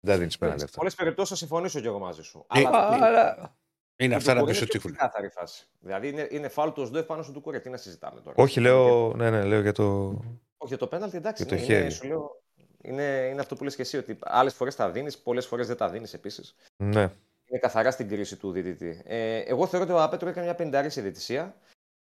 [0.00, 0.76] Δεν τα δίνεις πέρα Σε αυτά.
[0.76, 2.46] πολλές περιπτώσεις θα συμφωνήσω και εγώ μαζί σου.
[2.54, 3.56] Ε, Αλλά αυτή- Αλλά-
[3.96, 4.90] Είναι του αυτά να Ντουκουρέ πει είναι ότι πιο έχουν.
[4.92, 5.66] ξεκάθαρη φάση.
[5.80, 7.58] Δηλαδή είναι, είναι φάουλ το ΣΔΟΕ πάνω στον Ντουκουρέ.
[7.60, 8.34] Τι να συζητάμε τώρα.
[8.38, 10.08] Όχι, λέω, ναι, ναι, λέω για το.
[10.56, 11.42] Όχι, για το πέναλτι εντάξει.
[11.42, 11.80] Για το ναι, χέρι.
[11.80, 12.42] είναι, σου λέω,
[12.82, 15.76] είναι, είναι αυτό που λες και εσύ, ότι άλλες φορές τα δίνεις, πολλές φορές δεν
[15.76, 16.54] τα δίνεις επίσης.
[16.76, 17.00] Ναι.
[17.44, 19.02] Είναι καθαρά στην κρίση του διαιτητή.
[19.04, 21.54] Ε, εγώ θεωρώ ότι ο Απέτρο έκανε μια πενταρή σε διαιτησία.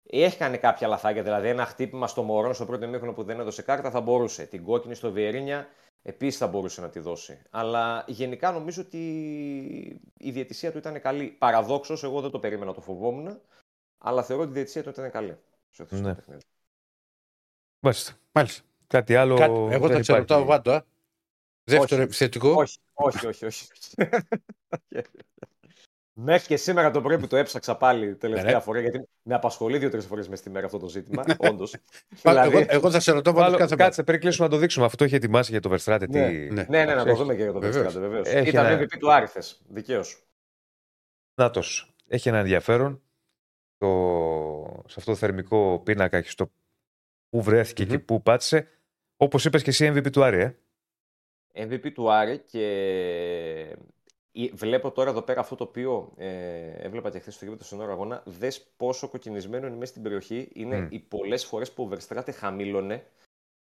[0.07, 3.63] Έχει κάνει κάποια λαθάκια, δηλαδή ένα χτύπημα στο Μωρόν στο πρώτο μήχρονο που δεν έδωσε
[3.63, 4.47] κάρτα θα μπορούσε.
[4.47, 5.69] Την κόκκινη στο Βιερίνια
[6.03, 7.43] επίσης θα μπορούσε να τη δώσει.
[7.51, 8.99] Αλλά γενικά νομίζω ότι
[10.19, 11.27] η διαιτησία του ήταν καλή.
[11.27, 13.41] Παραδόξως, εγώ δεν το περίμενα, το φοβόμουν.
[13.99, 15.39] Αλλά θεωρώ ότι η διαιτησία του ήταν καλή.
[15.71, 16.15] Στο χθεσινό Ναι.
[16.15, 16.43] παιχνίδι.
[17.81, 18.13] Μάλιστα.
[18.33, 18.63] Μάλιστα.
[18.87, 19.37] Κάτι άλλο.
[19.37, 20.15] Κάτι- Εγώ δεν θα σε υπάρχει.
[20.15, 20.87] ρωτάω Βάντα.
[21.65, 22.03] Δεύτερο Όχι.
[22.03, 22.51] επιθετικό.
[22.61, 23.45] Όχι, όχι, όχι.
[23.47, 23.69] όχι.
[26.17, 28.63] Μέχρι και σήμερα το πρωί που το έψαξα πάλι τελευταία Ναι, ναι.
[28.63, 31.25] φορά, γιατί με απασχολεί δύο-τρεις φορές μες στη μέρα αυτό το ζήτημα.
[31.39, 31.75] Όντως.
[32.23, 33.85] Πα- εγώ, εγώ θα σε ρωτάω Βάντα Βάλω- κάθε μέρα.
[33.89, 34.85] Κάτσε, πριν κλείσουμε να το δείξουμε.
[34.87, 36.09] Αυτό έχει ετοιμάσει για το Verstraete.
[36.09, 36.51] Ναι, τι...
[36.51, 36.67] ναι.
[36.69, 37.83] ναι, ναι, να το Έχει- δούμε και για το Βεβαίως.
[37.83, 38.29] Βεστράτε, βεβαίως.
[38.29, 39.43] Έχει Ήταν ένα- MVP του Άριθε.
[39.69, 40.27] Δικαίως.
[41.41, 41.95] Νάτος.
[42.09, 43.03] Έχει ένα ενδιαφέρον
[43.79, 44.83] το...
[44.89, 46.51] σε αυτό το θερμικό πίνακα και στο
[47.29, 47.91] που βρέθηκε Μμμ.
[47.91, 48.69] και που πάτησε.
[49.17, 50.55] Όπως είπες και εσύ, MVP του Άρη, ε.
[51.67, 53.73] MVP του Άρη και ε,
[54.53, 57.93] βλέπω τώρα εδώ πέρα αυτό το οποίο ε, έβλεπα και χθες στο γήπεδο στον ώρα
[57.93, 58.23] αγώνα.
[58.27, 60.51] Δες πόσο κοκκινισμένο είναι μέσα στην περιοχή.
[60.53, 60.87] Είναι Μμ.
[60.91, 63.07] οι πολλές φορές που ο Verstraete χαμήλωνε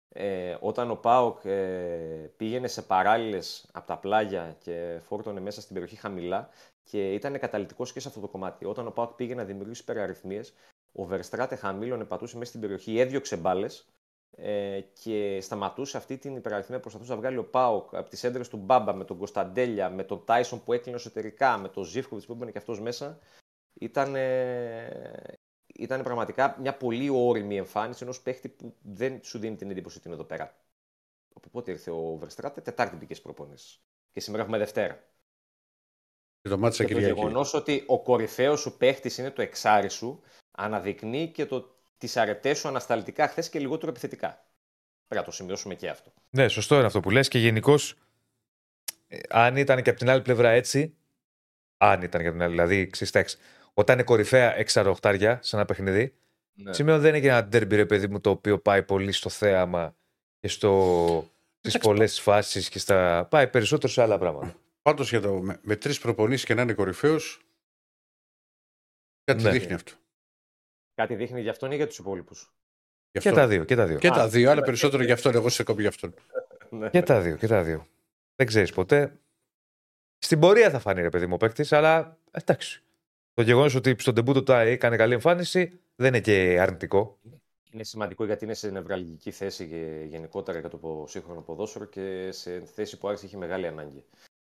[0.09, 5.73] ε, όταν ο Πάοκ ε, πήγαινε σε παράλληλες από τα πλάγια και φόρτωνε μέσα στην
[5.73, 6.49] περιοχή χαμηλά
[6.83, 8.65] και ήταν καταλητικός και σε αυτό το κομμάτι.
[8.65, 10.53] Όταν ο Πάοκ πήγε να δημιουργήσει υπεραριθμίες,
[10.91, 13.92] ο Verstraete χαμήλωνε, πατούσε μέσα στην περιοχή, έδιωξε μπάλες
[14.35, 18.49] ε, και σταματούσε αυτή την υπεραριθμία που προσπαθούσε να βγάλει ο Πάοκ από τις έντρες
[18.49, 22.33] του Μπάμπα με τον Κωνσταντέλια, με τον Τάισον που έκλεινε εσωτερικά, με τον Ζήφκοβιτς που
[22.33, 23.19] έμπαινε και αυτός μέσα.
[23.73, 24.15] Ήταν,
[25.75, 30.07] ήταν πραγματικά μια πολύ όρημη εμφάνιση ενός παίχτη που δεν σου δίνει την εντύπωση ότι
[30.07, 30.55] είναι εδώ πέρα.
[31.35, 33.81] Από πότε ήρθε ο Verstraete, Τετάρτη μπήκε στι προπονήσεις.
[34.11, 35.03] Και σήμερα έχουμε Δευτέρα.
[36.41, 37.15] Και το μάτι Και το Κυριακής.
[37.15, 41.72] γεγονός ότι ο κορυφαίος σου παίχτης είναι το εξάρι σου, αναδεικνύει και το
[42.03, 44.45] τις αρετές σου ανασταλτικά χθες και λιγότερο επιθετικά.
[45.07, 46.13] Πρέπει να το σημειώσουμε και αυτό.
[46.29, 47.95] Ναι, σωστό είναι αυτό που λες και γενικώς,
[49.29, 50.95] αν ήταν και από την άλλη πλευρά έτσι,
[51.77, 53.37] αν ήταν και από την άλλη, δηλαδή, ξυστέξ,
[53.73, 56.15] όταν είναι κορυφαία εξαροχτάρια σε ένα παιχνίδι,
[56.53, 56.73] Ναι.
[56.73, 59.29] σημαίνει ότι δεν είναι και ένα ντέρμπι, ρε παιδί μου, το οποίο πάει πολύ στο
[59.29, 59.95] θέαμα
[60.39, 61.31] και στο...
[61.59, 63.25] στις Εντάξει, πολλές φάσεις και στα.
[63.29, 64.55] πάει περισσότερο σε άλλα πράγματα.
[64.81, 67.39] Πάντως για το, με, με τρεις προπονήσεις και να είναι κορυφαίος.
[69.23, 69.49] Κάτι Ναι.
[69.51, 69.91] δείχνει αυτό.
[70.95, 72.53] Κάτι δείχνει για αυτόν ή για τους υπόλοιπους;
[73.11, 73.39] Γι' Και αυτό.
[73.41, 73.97] τα δύο, και τα δύο.
[73.97, 75.35] Και Α, τα δύο, αλλά και- περισσότερο για αυτόν.
[75.35, 76.13] Εγώ σε κόπη για αυτόν.
[76.69, 76.89] Ναι.
[76.89, 77.87] Και τα δύο, και τα δύο.
[78.35, 79.17] Δεν ξέρεις ποτέ.
[80.17, 82.83] Στην πορεία θα φανεί ρε παιδί μου ο παίκτης, αλλά εντάξει.
[83.33, 87.19] Το γεγονός ότι στον τεμπούτο τα έκανε καλή εμφάνιση δεν είναι και αρνητικό.
[87.71, 92.31] Είναι σημαντικό γιατί είναι σε νευραλγική θέση και γενικότερα για το πο- σύγχρονο ποδόσφαιρο και
[92.31, 94.03] σε θέση που άρχισε είχε μεγάλη ανάγκη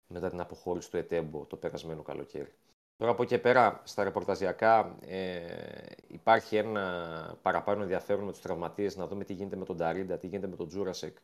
[0.06, 2.52] μετά την αποχώρηση του Ετέμπο το περασμένο καλοκαίρι.
[2.96, 8.96] Τώρα από εκεί και πέρα στα ρεπορταζιακά ε, υπάρχει ένα παραπάνω ενδιαφέρον με τους τραυματίες
[8.96, 11.16] να δούμε τι γίνεται με τον Ταρίντα, τι γίνεται με τον Τζούρασεκ,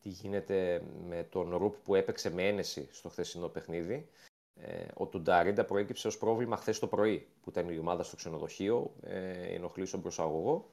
[0.00, 4.08] τι γίνεται με τον Ρουπ που έπαιξε με ένεση στο χθεσινό παιχνίδι.
[4.54, 8.94] Ε, ο Τουνταρίντα προέκυψε ως πρόβλημα χθες το πρωί που ήταν η ομάδα στο ξενοδοχείο,
[9.00, 10.70] ε, ενοχλεί στον προσαγωγό.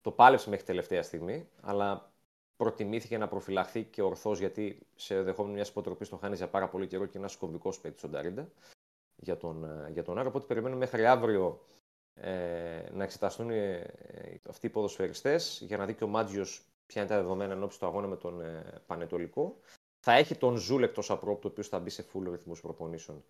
[0.00, 2.12] Το πάλεψε μέχρι τελευταία στιγμή, αλλά
[2.56, 6.86] προτιμήθηκε να προφυλαχθεί και ορθώς γιατί σε δεχόμενο μια υποτροπή τον χάνει για πάρα πολύ
[6.86, 8.48] καιρό και ένας κομβικός παίκτης στον Ταρίντα
[9.20, 10.28] για τον, ε, για τον Άρα.
[10.28, 11.60] Οπότε περιμένουμε μέχρι αύριο
[12.14, 17.02] ε, να εξεταστούν ε, ε, αυτοί οι ποδοσφαιριστές για να δει και ο Μάτζιος ποια
[17.02, 19.56] είναι τα δεδομένα εν ώψη του αγώνα με τον ε, Πανετολικό.
[20.00, 23.24] Θα έχει τον Ζούλ εκτός απρόπτου, ο οποίος θα μπει σε full ρυθμούς προπονήσεων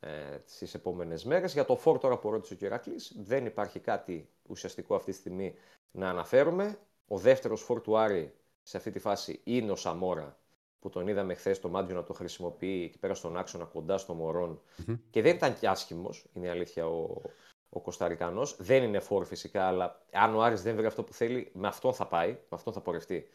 [0.00, 1.52] ε, στις επόμενες μέρες.
[1.52, 5.54] Για το φόρ τώρα που ρώτησε ο Κυράκλη, δεν υπάρχει κάτι ουσιαστικό αυτή τη στιγμή
[5.90, 6.78] να αναφέρουμε.
[7.08, 10.38] Ο δεύτερος φόρ του Άρη σε αυτή τη φάση είναι ο Σαμόρα,
[10.84, 14.14] που τον είδαμε χθες το Μάτζιο να το χρησιμοποιεί εκεί πέρα στον άξονα κοντά στο
[14.14, 14.96] μωρον Μμμ.
[15.10, 17.22] Και δεν ήταν και άσχημος, είναι η αλήθεια, ο,
[17.68, 18.56] ο Κωνσταντινός.
[18.58, 21.94] Δεν είναι φόρ φυσικά, αλλά αν ο Άρης δεν βρει αυτό που θέλει, με αυτόν
[21.94, 23.28] θα πάει, με αυτόν θα πορευτεί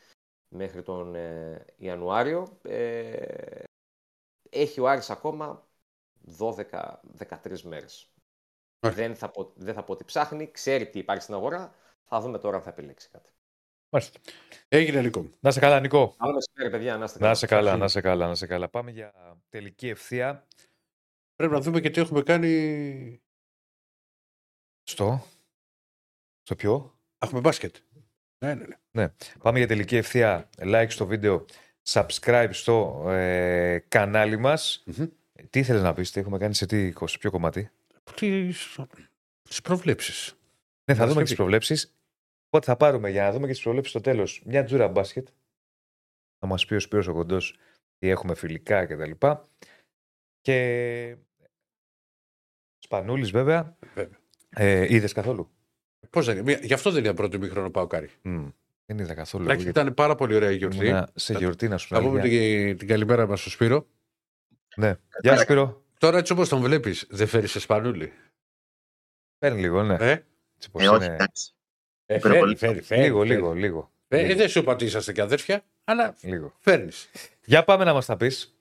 [0.47, 2.57] μέχρι τον ε, Ιανουάριο.
[2.61, 3.63] Ε,
[4.49, 5.67] έχει ο Άρης ακόμα
[6.39, 8.13] 12-13 μέρες.
[8.79, 8.95] Ωραία.
[8.95, 11.75] Δεν θα, πω, δεν θα πω ότι ψάχνει, ξέρει τι υπάρχει στην αγορά.
[12.03, 13.29] Θα δούμε τώρα αν θα επιλέξει κάτι.
[13.89, 14.19] Μάλιστα.
[14.67, 15.29] Έγινε Νίκο.
[15.39, 16.15] Να σε καλά, Νικό.
[16.17, 18.69] Άλλο μεσημέρι, παιδιά, να είστε Να σε καλά, να σε καλά, να σε καλά.
[18.69, 19.13] Πάμε για
[19.49, 20.47] τελική ευθεία
[21.35, 23.21] Πρέπει να δούμε και τι έχουμε κάνει.
[24.83, 25.25] στο.
[26.41, 27.75] Στο ποιο; Έχουμε μπάσκετ.
[28.45, 29.13] Ναι, ναι, ναι.
[29.39, 30.49] Πάμε για τελική ευθεία.
[30.57, 31.45] Like στο βίντεο,
[31.89, 34.83] subscribe στο ε, κανάλι μας.
[34.85, 35.05] Μμμ.
[35.49, 37.71] Τι ήθελες να πεις, τι έχουμε κάνει σε τι, σε ποιο κομμάτι;
[38.13, 40.35] Τι προβλέψεις.
[40.85, 41.23] Ναι, θα δούμε Παρασκευή.
[41.23, 41.93] και τι προβλέψεις.
[42.51, 45.27] Οπότε θα πάρουμε για να δούμε και τις προβλέψεις στο τέλος μια τζούρα μπάσκετ.
[46.39, 47.57] Θα μας πει ο Σπύρος ο Κοντός
[47.97, 49.11] τι έχουμε φιλικά κτλ.
[49.11, 49.37] Και,
[50.41, 51.17] και...
[52.79, 53.77] Σπανούλης βέβαια.
[53.93, 54.17] Βέβαια.
[54.49, 55.49] Ε, Είδες καθόλου;
[56.09, 58.09] Πώς δεν, μία- γι' αυτό δεν ήταν πρώτο μήχρονο πάω κάρι.
[58.21, 58.47] Μμ,
[58.85, 59.43] δεν είδα καθόλου.
[59.43, 60.85] Εντάξει, γιατί ήταν πάρα πολύ ωραία η γιορτή.
[60.85, 62.07] ήμουνα σε γιορτή να σου Θα πω.
[62.07, 63.87] πούμε την, την καλημέρα μας στο Σπύρο.
[64.75, 64.95] Ναι.
[65.21, 65.83] Γεια σου Σπύρο.
[65.99, 68.13] Τώρα έτσι όπως τον βλέπεις, δεν φέρεις εσπανούλη.
[69.37, 69.95] Παίρνει λίγο, ναι.
[69.99, 70.11] Ε,
[70.55, 71.13] Έτσι πως Ε, όχι, είναι.
[71.13, 71.53] εντάξει.
[72.11, 72.55] Ε Υπερβολή.
[72.55, 73.29] φέρει, φέρει, Λίγο, φέρει.
[73.29, 73.91] λίγο, λίγο.
[74.07, 76.53] Ε, λίγο, δεν σου είπα ότι είσαστε και αδέρφια, αλλά λίγο.
[76.59, 77.09] φέρνεις.
[77.45, 78.53] Για πάμε να μας τα πεις.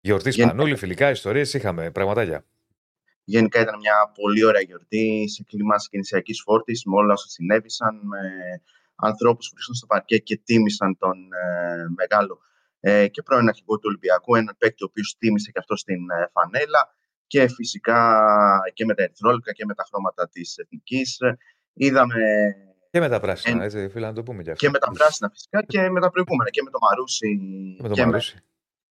[0.00, 2.44] Γιορτής Γενικά- Σπανούλη, φιλικά, ιστορίες είχαμε, πραγματάκια.
[3.24, 8.18] Γενικά ήταν μια πολύ ωραία γιορτή σε κλίμα συγκινησιακή φόρτης με όλα όσα συνέβησαν, με
[8.94, 12.40] ανθρώπους που βρίσκονταν στο παρκέ και τίμησαν τον ε, μεγάλο
[12.80, 16.28] ε, και πρώην αρχηγό του Ολυμπιακού, έναν παίκτη ο οποίος τίμησε και αυτό στην ε,
[16.32, 16.94] φανέλα
[17.26, 18.20] και φυσικά
[18.72, 21.18] και με τα ερυθρόλευκα και με τα χρώματα της εθνικής.
[21.72, 22.14] Είδαμε
[22.90, 24.64] Και με τα πράσινα, Ε, έτσι, φίλε, να το πούμε κι αυτό.
[24.66, 27.38] και με τα πράσινα φυσικά και με τα προηγούμενα και με το Μαρούσι
[27.76, 28.38] Και με το και με Μαρούσι.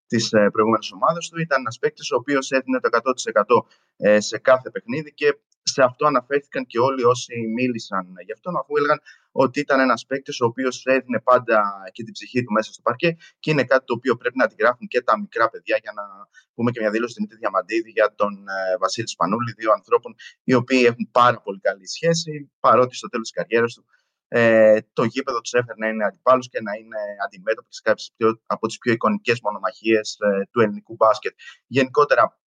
[0.07, 1.39] τις προηγούμενες ομάδες του.
[1.41, 3.65] Ήταν ένας παίκτης ο οποίος έδινε το 100%
[3.97, 8.77] ε, σε κάθε παιχνίδι και σε αυτό αναφέρθηκαν και όλοι όσοι μίλησαν γι' αυτόν, αφού
[8.77, 8.99] έλεγαν
[9.31, 11.61] ότι ήταν ένας παίκτης ο οποίος έδινε πάντα
[11.91, 14.87] και την ψυχή του μέσα στο παρκέ και είναι κάτι το οποίο πρέπει να αντιγράφουν
[14.87, 16.03] και τα μικρά παιδιά για να
[16.53, 20.53] πούμε και μια δήλωση του Δημήτρη Διαμαντίδη για τον ε, Βασίλη Σπανούλη, δύο ανθρώπων οι
[20.53, 23.85] οποίοι έχουν πάρα πολύ καλή σχέση, παρότι στο τέλος της καριέρας του
[24.31, 28.41] ε, το γήπεδο τους έφερε να είναι αντιπάλους και να είναι αντιμέτωποι σε κάποιες πιο-
[28.45, 30.17] από τις πιο εικονικές μονομαχίες
[30.51, 31.33] του ελληνικού μπάσκετ.
[31.67, 32.39] Γενικότερα,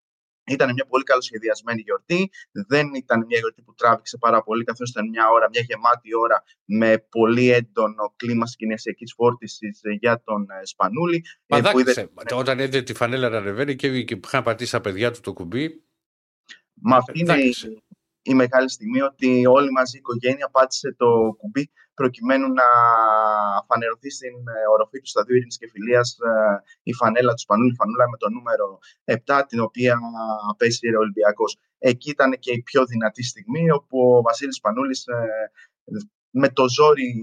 [0.44, 2.30] ήταν μια πολύ καλοσχεδιασμένη γιορτή.
[2.52, 6.44] Δεν ήταν μια γιορτή που τράβηξε πάρα πολύ, καθώς ήταν μια ώρα, μια γεμάτη ώρα
[6.66, 9.70] με πολύ έντονο κλίμα συγκινησιακή φόρτιση
[10.00, 11.24] για τον ε, Σπανούλη.
[11.48, 12.36] Μα ε, που είδε- δάκρυσε.
[12.36, 15.84] Όταν είδε τη φανέλα να ανεβαίνει και, και είχαν πατήσει τα παιδιά του το κουμπί.
[16.74, 17.84] Μα αυτή είναι η, δάκρυσε.
[18.22, 22.68] Η μεγάλη στιγμή ότι όλη μαζί η οικογένεια πάτησε το κουμπί προκειμένου να
[23.68, 27.76] φανερωθεί στην ε, οροφή του σταδίου Ειρήνης και Φιλίας ε, η φανέλα του Σπανούλη, η
[27.76, 30.00] φανούλα με το νούμερο 7, την οποία
[30.52, 31.58] απέσυρε ο Ολυμπιακός.
[31.78, 35.52] Εκεί ήταν και η πιο δυνατή στιγμή, όπου ο Βασίλης Σπανούλης ε,
[36.32, 37.14] με το ζόρι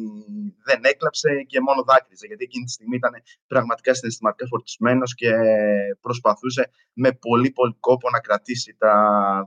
[0.65, 3.13] δεν έκλαψε και μόνο δάκρυζε, γιατί εκείνη τη στιγμή ήταν
[3.47, 5.31] πραγματικά συναισθηματικά φορτισμένος και
[6.01, 8.95] προσπαθούσε με πολύ πολύ κόπο να κρατήσει τα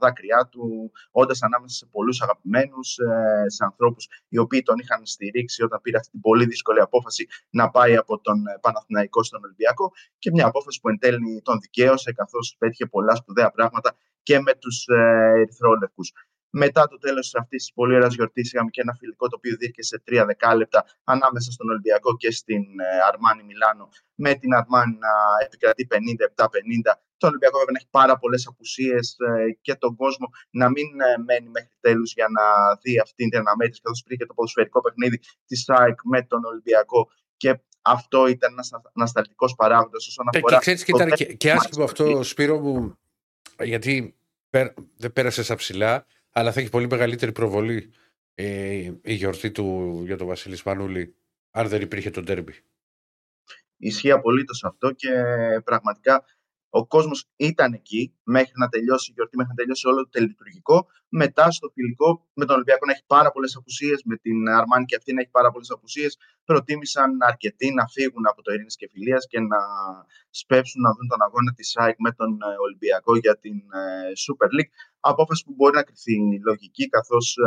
[0.01, 5.63] δάκρυά του, όντας ανάμεσα σε πολλούς αγαπημένους, ε, σε ανθρώπους οι οποίοι τον είχαν στηρίξει
[5.63, 9.91] όταν πήρε αυτή την πολύ δύσκολη απόφαση να πάει από τον ε, Παναθηναϊκό στον Ολυμπιακό
[10.19, 14.53] και μια απόφαση που εν τέλει τον δικαίωσε καθώς πέτυχε πολλά σπουδαία πράγματα και με
[14.53, 14.95] τους ε,
[15.39, 16.11] ερυθρόλευκους.
[16.51, 19.83] Μετά το τέλος αυτής της πολύ ωραίας γιορτής είχαμε και ένα φιλικό το οποίο δίρκε
[19.83, 22.63] σε τρία δεκάλεπτα ανάμεσα στον Ολυμπιακό και στην
[23.11, 25.13] Αρμάνι Μιλάνο με την Αρμάνι να
[25.45, 25.95] επικρατεί 57-50
[27.21, 29.05] τον Ολυμπιακό βέβαια να έχει πάρα πολλές απουσίες
[29.61, 32.45] και τον κόσμο να μην ε, μένει μέχρι τέλους για να
[32.81, 37.09] δει αυτή την αναμέτρηση, καθώς υπήρχε το ποδοσφαιρικό παιχνίδι της ΣΑΕΚ με τον Ολυμπιακό.
[37.37, 40.55] Και αυτό ήταν ένας ανασταλτικός παράγοντας όσον Ε, αφορά.
[40.55, 42.29] Και ξέρει και το ήταν και, δεύτερο και μάτς άσχημο της αυτό, γιορτής.
[42.29, 42.97] Σπύρο μου,
[43.63, 44.15] γιατί
[44.49, 47.93] πέ- δεν πέρασες στα ψηλά, αλλά θα έχει πολύ μεγαλύτερη προβολή
[48.35, 51.15] ε, η γιορτή του για τον Βασίλη Σπανούλη,
[51.51, 52.53] αν δεν υπήρχε το ντέρμπι.
[53.77, 55.09] Ισχύει απολύτως αυτό και
[55.63, 56.25] πραγματικά
[56.73, 60.77] ο κόσμος ήταν εκεί μέχρι να τελειώσει η γιορτή, μέχρι να τελειώσει όλο το τελειτουργικό.
[61.09, 64.95] Μετά στο φιλικό με τον Ολυμπιακό να έχει πάρα πολλές απουσίες, με την Αρμάνη και
[64.95, 66.17] αυτή να έχει πάρα πολλές απουσίες.
[66.45, 69.59] Προτίμησαν αρκετοί να φύγουν από το Ειρήνης και Φιλίας και να
[70.29, 74.49] σπεύσουν να δουν τον αγώνα της ΣΑΕΚ με τον ε, Ολυμπιακό για την ε, Super
[74.57, 74.73] League.
[74.99, 76.15] Απόφαση που μπορεί να κρυθεί
[76.49, 77.37] λογική, καθώς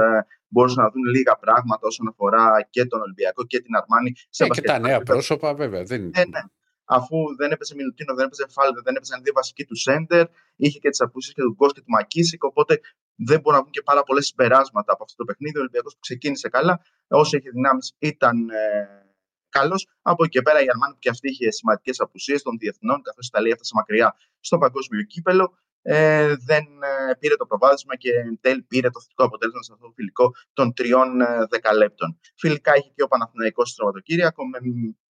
[0.48, 4.12] μπορούσαν να δουν λίγα πράγματα όσον αφορά και τον Ολυμπιακό και την Αρμάνη.
[4.30, 5.18] σε Ε, και τα μπασκετικό νέα επίπεδο.
[5.18, 5.82] πρόσωπα, βέβαια.
[5.82, 6.00] Δεν...
[6.02, 6.42] Ναι, ναι.
[6.84, 10.88] Αφού δεν έπαιζε Μιλουτίνο, δεν έπαιζε Φάλβε, δεν έπαιζαν δύο βασικοί του Σέντερ, είχε και
[10.88, 12.44] τις απουσίες και του Γκος και του Μακίσικ.
[12.44, 12.80] Οπότε
[13.14, 15.56] δεν μπορούν να βγουν και πάρα πολλέ συμπεράσματα από αυτό το παιχνίδι.
[15.56, 19.04] Ο Ολυμπιακός που ξεκίνησε καλά, όσο είχε δυνάμεις ήταν ε,
[19.48, 19.88] καλός.
[20.02, 23.24] Από εκεί και πέρα η Αρμάνη που και αυτή είχε σημαντικές απουσίες των διεθνών, καθώς
[23.26, 25.58] η Ιταλία έφτασε μακριά στο παγκόσμιο κύπελο.
[25.86, 29.86] Ε, δεν ε, πήρε το προβάδισμα και εν τέλει πήρε το θετικό αποτέλεσμα σε αυτό
[29.86, 32.20] το φιλικό των τριών ε, δεκαλέπτων.
[32.36, 34.58] Φιλικά είχε και ο Παναθηναϊκός στο Σαββατοκύριακο με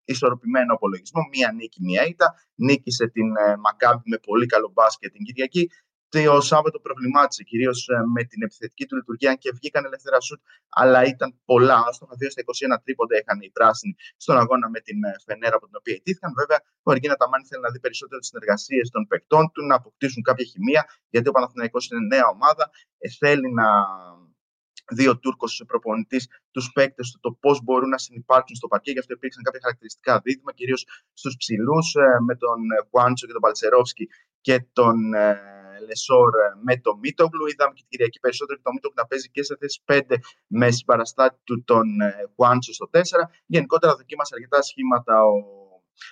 [0.06, 1.22] ισορροπημένο απολογισμό.
[1.32, 2.34] Μία νίκη, μία ήττα.
[2.56, 5.70] Νίκησε την ε, Μακάμπη με πολύ καλό μπάσκετ την Κυριακή.
[6.14, 11.00] Το Σάββατο προβλημάτισε κυρίως με την επιθετική του λειτουργία, αν και βγήκαν ελεύθερα σουτ, αλλά
[11.14, 11.78] ήταν πολλά.
[11.88, 12.42] Άστοχα 2 στα
[12.78, 16.32] 21 τρίποντα είχαν οι πράσινοι στον αγώνα με την ε, Φενέρα από την οποία ιτήθηκαν.
[16.40, 20.22] Βέβαια, ο Αργίνα Ταμάνη θέλει να δει περισσότερο τις συνεργασίες των παικτών του, να αποκτήσουν
[20.24, 22.66] κάποια χημεία, γιατί ο Παναθηναϊκός είναι νέα ομάδα.
[22.98, 23.68] Ε, θέλει να
[24.92, 28.92] δύο Τούρκο προπονητής, τους παίκτες του, το πώς μπορούν να συνεπάρξουν στο παρκέ.
[28.92, 33.42] Γι' αυτό υπήρξαν κάποια χαρακτηριστικά δίδυμα, κυρίως στους ψηλούς, ε, με τον Κουάντσο και τον
[33.42, 34.08] Παλτσερόφσκι
[34.42, 35.38] και τον ε,
[35.88, 37.46] Λεσόρ ε, με τον Μίτογλου.
[37.48, 40.02] Είδαμε και την Κυριακή περισσότερο και τον Μίτογλου να παίζει και σε θέση 5
[40.48, 41.88] με συμπαραστάτη του τον
[42.36, 43.00] Κουάντσο στο 4.
[43.46, 45.63] Γενικότερα δοκίμασε αρκετά σχήματα ο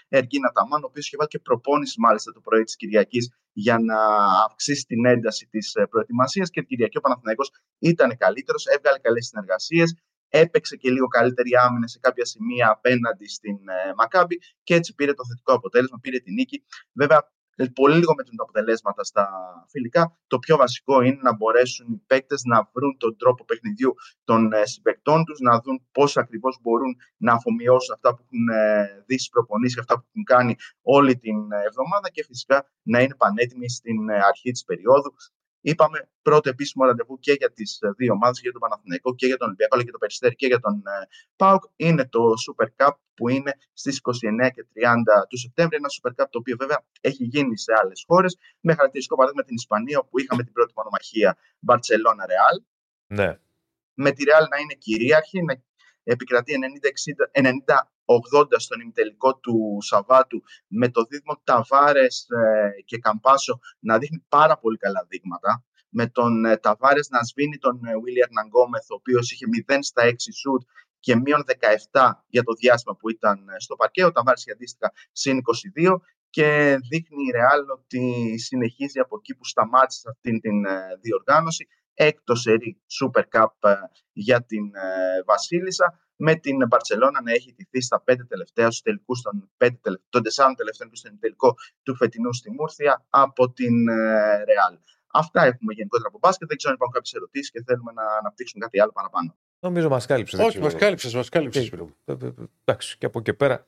[0.08, 3.98] Εργίνα Ταμάν, ο οποίος είχε βάλει και προπόνηση μάλιστα το πρωί της Κυριακής για να
[4.46, 9.96] αυξήσει την ένταση της προετοιμασίας και την Κυριακή ο Παναθηναϊκός ήταν καλύτερος, έβγαλε καλές συνεργασίες,
[10.30, 15.14] έπαιξε και λίγο καλύτερη άμυνα σε κάποια σημεία απέναντι στην ε, Μακάμπη και έτσι πήρε
[15.14, 16.64] το θετικό αποτέλεσμα, πήρε την νίκη.
[16.94, 17.32] Βέβαια,
[17.62, 19.26] ε, πολύ λίγο με τα αποτελέσματα στα
[19.70, 20.18] φιλικά.
[20.28, 23.94] Το πιο βασικό είναι να μπορέσουν οι παίκτες να βρουν τον τρόπο παιχνιδιού
[24.24, 28.46] των ε, συμπεκτών τους, να δουν πώς ακριβώς μπορούν να αφομοιώσουν αυτά που έχουν
[29.06, 33.16] δει στις προπονήσεις και αυτά που έχουν κάνει όλη την εβδομάδα και φυσικά να είναι
[33.16, 35.14] πανέτοιμοι στην αρχή της περίοδου.
[35.62, 39.26] Είπαμε πρώτο επίσημο ραντεβού και για τις ε, δύο ομάδες, και για τον Παναθηναϊκό και
[39.26, 41.64] για τον Ολυμπιακό, αλλά και το Περιστέρι και για τον ε, ΠΑΟΚ.
[41.76, 45.76] Είναι το Super Cup που είναι στις 29 και 30 του Σεπτέμβρη.
[45.76, 48.38] Ένα Super Cup το οποίο βέβαια έχει γίνει σε άλλες χώρες.
[48.60, 52.56] Με χαρακτηριστικό παράδειγμα την Ισπανία, όπου είχαμε την πρώτη μονομαχία Μπαρσελόνα-Ρεάλ.
[53.08, 53.40] Ναι.
[53.94, 55.54] Με τη Ρεάλ να είναι κυρίαρχη, να
[56.04, 56.54] επικρατεί
[57.34, 64.58] 90-80 στον ημιτελικό του Σαββάτου με το δίδυμο Ταβάρες ε, και Καμπάσο να δείχνει πάρα
[64.58, 69.32] πολύ καλά δείγματα με τον ε, Ταβάρες να σβήνει τον Βίλιαρ ε, Ναγκόμεθ ο οποίος
[69.32, 70.62] είχε 0 στα 6 σουτ
[71.00, 71.44] και μείον
[71.92, 74.06] 17 για το διάστημα που ήταν στο παρκέ.
[74.06, 75.38] Ο Ταβάρες είχε αντίστοιχα συν
[75.78, 75.96] 22
[76.30, 80.66] και δείχνει η Ρεάλ ότι συνεχίζει από εκεί που σταμάτησε αυτή την
[81.02, 83.74] διοργάνωση έκτος σερί Super Cup
[84.14, 84.72] για την
[85.26, 90.24] Βασίλισσα με την Μπαρσελόνα να έχει τηθεί στα πέντε τελευταία, στους τελικούς των, πέντε, των
[90.24, 93.94] τεσσάρων τελευταίων και στον τελικό του φετινού στη Μούρθια από την ε,
[94.44, 94.78] Ρεάλ.
[95.14, 96.48] Αυτά έχουμε γενικότερα από μπάσκετ.
[96.48, 99.36] Δεν ξέρω αν υπάρχουν κάποιες ερωτήσεις και θέλουμε να αναπτύξουμε κάτι άλλο παραπάνω.
[99.60, 100.40] Νομίζω μας κάλυψες.
[100.40, 101.70] Όχι, μας κάλυψες, μας κάλυψες.
[101.70, 102.16] Ε, ε,
[102.64, 103.68] εντάξει, και από εκεί πέρα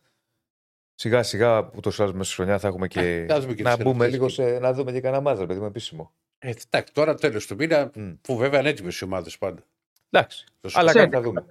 [0.96, 3.26] σιγά σιγά που το σάζουμε μέσα στη χρονιά θα έχουμε και.
[3.56, 6.14] και να μπούμε λίγο σε, να δούμε και κανένα μάζα, παιδί μου, επίσημο.
[6.46, 8.18] Ε, εντάξει, τώρα τέλος του μήνα, mm.
[8.22, 9.64] που βέβαια είναι έτοιμες οι ομάδες πάντα.
[10.10, 10.46] Εντάξει.
[10.74, 11.46] Αλλά κάτι θα δούμε.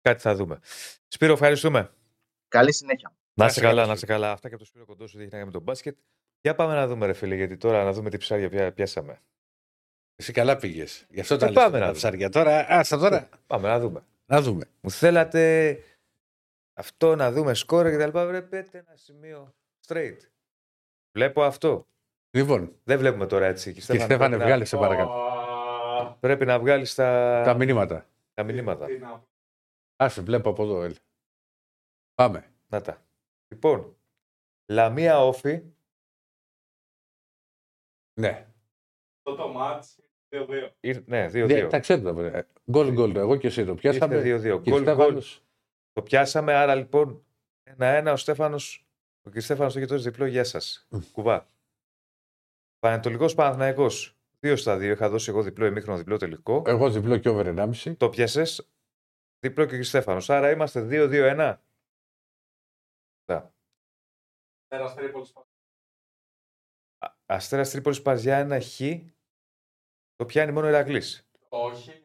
[0.00, 0.58] Κάτι θα δούμε.
[1.08, 1.90] Σπύρο, ευχαριστούμε.
[2.48, 3.12] Καλή συνέχεια.
[3.34, 4.32] Να είσαι καλά, να είσαι καλά.
[4.32, 5.96] Αυτά και από το Σπύρο Κοντό σου δείχνει με τον μπάσκετ.
[6.40, 9.20] Για πάμε να δούμε, ρε φίλε, γιατί τώρα να δούμε τι ψάρια πιάσαμε.
[10.16, 11.06] Εσύ καλά πήγες.
[11.08, 12.28] Γι' αυτό ε, τα πάμε να ψάρια.
[12.28, 13.16] Τώρα, άστα τώρα.
[13.16, 14.04] Ε, πάμε να δούμε.
[14.26, 14.64] Να δούμε.
[14.80, 15.76] Μου θέλατε
[16.74, 18.26] αυτό να δούμε σκόρ και τα λοιπά.
[18.26, 19.54] Βρε, πέτε ένα σημείο
[19.86, 20.18] straight.
[21.12, 21.86] Βλέπω αυτό.
[22.30, 22.74] Λοιπόν.
[22.84, 23.72] Δεν βλέπουμε τώρα έτσι.
[23.72, 26.16] Και Στέφανε, βγάλει σε παρακάτω.
[26.20, 27.42] Πρέπει να βγάλεις τα...
[27.44, 28.06] τα μηνύματα.
[28.34, 28.86] Τα μηνύματα.
[29.96, 30.82] Άσε, βλέπω από εδώ.
[30.82, 30.96] Έλ.
[32.14, 32.52] Πάμε.
[32.66, 33.02] Να τα.
[33.48, 33.96] Λοιπόν,
[34.66, 35.62] Λαμία όφη.
[38.20, 38.46] Ναι.
[39.16, 39.98] Αυτό το μάτς
[40.80, 41.02] 2-2.
[41.04, 41.66] Ναι, 2-2.
[41.70, 42.46] Τα ξέρετε.
[42.70, 43.16] Γκολ γκολ.
[43.16, 44.22] Εγώ και εσύ το πιάσαμε.
[44.24, 44.60] 2-2.
[44.60, 45.22] Γκολ γκολ.
[45.92, 47.24] Το πιάσαμε, άρα λοιπόν
[47.62, 48.86] ένα-ένα ο Στέφανος
[49.22, 49.40] ο κ.
[49.40, 50.88] Στέφανος το έχει τόσο διπλό, γεια σας.
[51.12, 51.48] Κουβά.
[52.78, 54.18] Πανετολικός Παναθηναϊκός.
[54.40, 54.82] 2 στα 2.
[54.82, 56.62] Είχα δώσει εγώ διπλό ημίχρονο διπλό τελικό.
[56.66, 57.96] Εγώ διπλό και over 1,5.
[57.96, 58.70] Το πιάσες.
[59.38, 60.30] Διπλό και ο Στέφανος.
[60.30, 61.56] Άρα είμαστε 2-2-1.
[67.26, 68.80] Αστέρα Τρίπολης Παζιά ένα χ.
[70.14, 71.28] Το πιάνει μόνο ο Ηρακλής.
[71.48, 72.04] Όχι.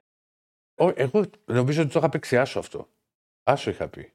[0.75, 2.89] εγώ νομίζω ότι το είχα παίξει άσο αυτό.
[3.43, 4.13] Άσο είχα πει.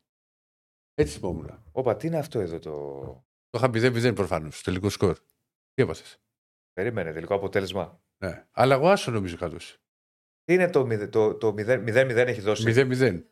[0.94, 1.64] Έτσι θυμόμουν.
[1.72, 2.72] Όπα, τι είναι αυτό εδώ το.
[3.48, 4.62] Το είχα πει δεν 0 προφανώς.
[4.62, 5.18] Τελικό σκορ.
[5.72, 6.18] Τι έπασε.
[6.78, 8.00] Περίμενε, τελικό αποτέλεσμα.
[8.18, 8.46] Ναι.
[8.52, 9.78] Αλλά εγώ άσο νομίζω είχα δώσει.
[10.44, 13.22] Τι είναι το 0-0 το, το 0-0 έχει δώσει; 0-0.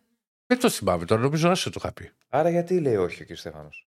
[0.46, 2.10] Δεν το θυμάμαι τώρα, νομίζω άσο το είχα πει.
[2.28, 3.36] Άρα γιατί λέει όχι ο κ.
[3.36, 3.88] Στέφανος;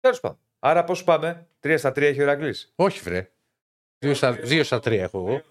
[0.00, 0.38] Τέλος πάντων.
[0.58, 2.54] Άρα πώς πάμε, 3 στα 3 έχει ο Ηρακλή.
[2.74, 3.32] Όχι, βρε.
[3.98, 5.42] 2 στα, 2 στα 3 έχω εγώ.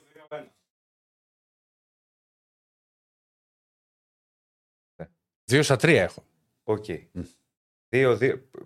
[5.44, 6.26] Δύο στα τρία έχω.
[6.64, 6.86] Οκ.
[6.88, 7.08] Okay.
[7.14, 7.26] Mm.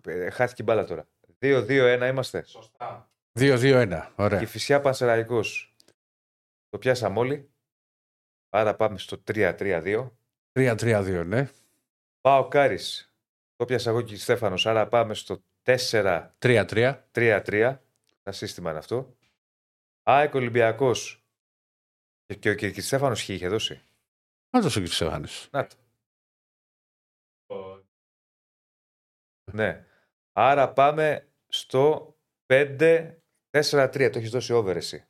[0.04, 1.08] Ε, χάθηκε η μπάλα τώρα.
[1.40, 3.13] 2-2-1 είμαστε; Σωστά.
[3.40, 4.14] 2-2-1.
[4.16, 4.40] Ωραία.
[4.40, 5.76] Και φυσικά Πανσεραϊκός.
[6.70, 7.52] Το πιάσαμε όλοι.
[8.50, 10.12] Άρα πάμε στο 3-3-2.
[10.52, 11.50] 3-3-2, ναι.
[12.22, 13.14] ΠΑΟΚ-Άρης.
[13.56, 14.66] Το πιάσα εγώ και Στέφανος.
[14.66, 17.04] Άρα πάμε στο 4-3-3.
[17.12, 17.80] 3-3.
[18.22, 19.18] Τα σύστημα είναι αυτό.
[20.04, 21.26] ΑΕΚ Ολυμπιακός.
[22.40, 22.60] Και, ο κ.
[22.80, 23.82] Στέφανος χ είχε δώσει.
[24.50, 24.88] Να δώσει ο κ.
[24.88, 25.28] Στέφανο.
[25.52, 25.76] Να το.
[29.52, 29.86] Ναι.
[30.32, 32.16] Άρα πάμε στο
[33.58, 34.10] 5-4-3.
[34.12, 35.06] Το έχεις δώσει over εσύ.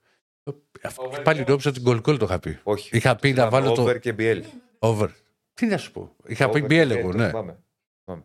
[0.95, 2.59] Over πάλι νόμιζα ότι γκολ γκολ το είχα πει.
[2.63, 2.97] Όχι.
[2.97, 3.81] Είχα πει να βάλω over το.
[3.81, 4.41] Over και BL.
[4.79, 5.09] Over.
[5.53, 6.15] Τι να σου πω.
[6.25, 7.31] Είχα πει BL εγώ, ναι.
[7.31, 7.59] Πάμε.
[8.03, 8.23] πάμε.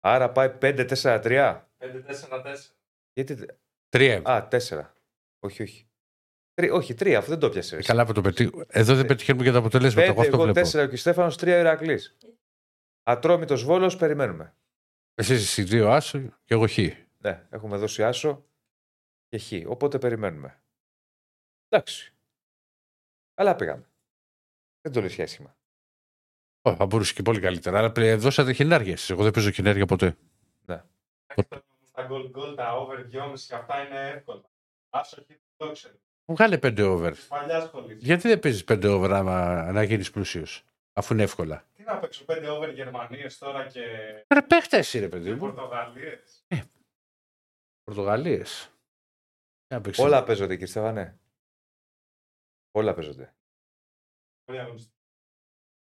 [0.00, 0.82] Άρα πάει 5-4-3.
[1.22, 1.60] 5-4-4.
[1.78, 2.76] 5-4-4.
[3.12, 3.46] Γιατί.
[3.96, 4.20] 3.
[4.24, 4.58] Α, 4.
[5.38, 5.88] Όχι, όχι.
[6.54, 7.78] Τρι- όχι, τρία, αφού δεν το πιάσες.
[7.78, 8.64] Ε, Καλά που το πετύχω.
[8.68, 10.02] Εδώ δεν πετυχαίνουμε και τα αποτελέσματα.
[10.06, 10.60] Εγώ Πέντε, αυτό εγώ βλέπω.
[10.60, 12.16] τέσσερα και ο Στέφανος, τρία ο Ηρακλής.
[13.02, 14.54] Ατρόμητος Βόλος, περιμένουμε.
[15.14, 16.78] Εσείς οι δύο άσο και εγώ χ.
[17.18, 18.44] Ναι, έχουμε δώσει άσο
[19.38, 19.68] και χ.
[19.70, 20.62] Οπότε περιμένουμε.
[21.68, 22.12] Εντάξει.
[23.34, 23.88] Καλά πήγαμε.
[24.80, 25.56] Δεν το λες για άσχημα.
[26.62, 27.78] Ω, Θα μπορούσε και πολύ καλύτερα.
[27.78, 28.98] Αλλά πλε- δώσατε χινάρια.
[29.08, 30.16] Εγώ δεν παίζω χινάρια ποτέ.
[31.86, 34.50] Στα goal goal, τα over 2,5 και αυτά είναι εύκολα.
[34.90, 35.94] Άσο έχει το ξέρω.
[36.24, 37.10] Βγάλε 5 over.
[37.12, 37.94] Της παλιάς σχολή.
[37.94, 42.24] Γιατί δεν παίζεις 5 over άμα να γίνεις πλούσιος, αφού είναι εύκολα; Τι να παίξω
[42.24, 43.80] 5 over Γερμανίες τώρα και
[44.34, 45.38] Ρε παίχτες εσύ, ρε παιδί μου.
[45.38, 46.44] Πορτογαλίες.
[47.84, 48.73] Πορτογαλίες.
[49.96, 51.18] Όλα παίζονται, κύριε Στέφανε.
[52.70, 53.34] Όλα παίζονται.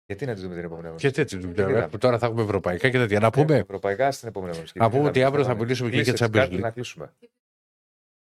[0.06, 1.52] Γιατί να το δούμε την επόμενη αγωνιστική; Και τέτοιο.
[1.52, 1.98] Δεν είδαμε.
[1.98, 3.20] Τώρα θα έχουμε ευρωπαϊκά και τέτοια.
[3.20, 4.80] Να πούμε, Ευρωπαϊκά στην επόμενη αγωνιστική.
[4.84, 5.60] Να πούμε Δεν ότι αύριο θα Στέφανε.
[5.64, 6.62] μιλήσουμε και Κλείσε για τις Champions κάρτες League.
[6.62, 7.14] Να κλείσουμε.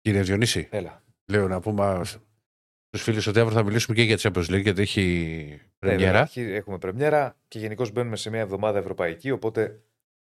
[0.00, 1.02] κύριε Διονύση, Έλα.
[1.30, 5.44] λέω να πούμε στου φίλους ότι αύριο θα μιλήσουμε και για Champions League γιατί έχει
[5.50, 6.20] Ναι, πρεμιέρα.
[6.20, 9.30] αρχή Έχουμε πρεμιέρα και γενικώς μπαίνουμε σε μια εβδομάδα ευρωπαϊκή.
[9.30, 9.82] Οπότε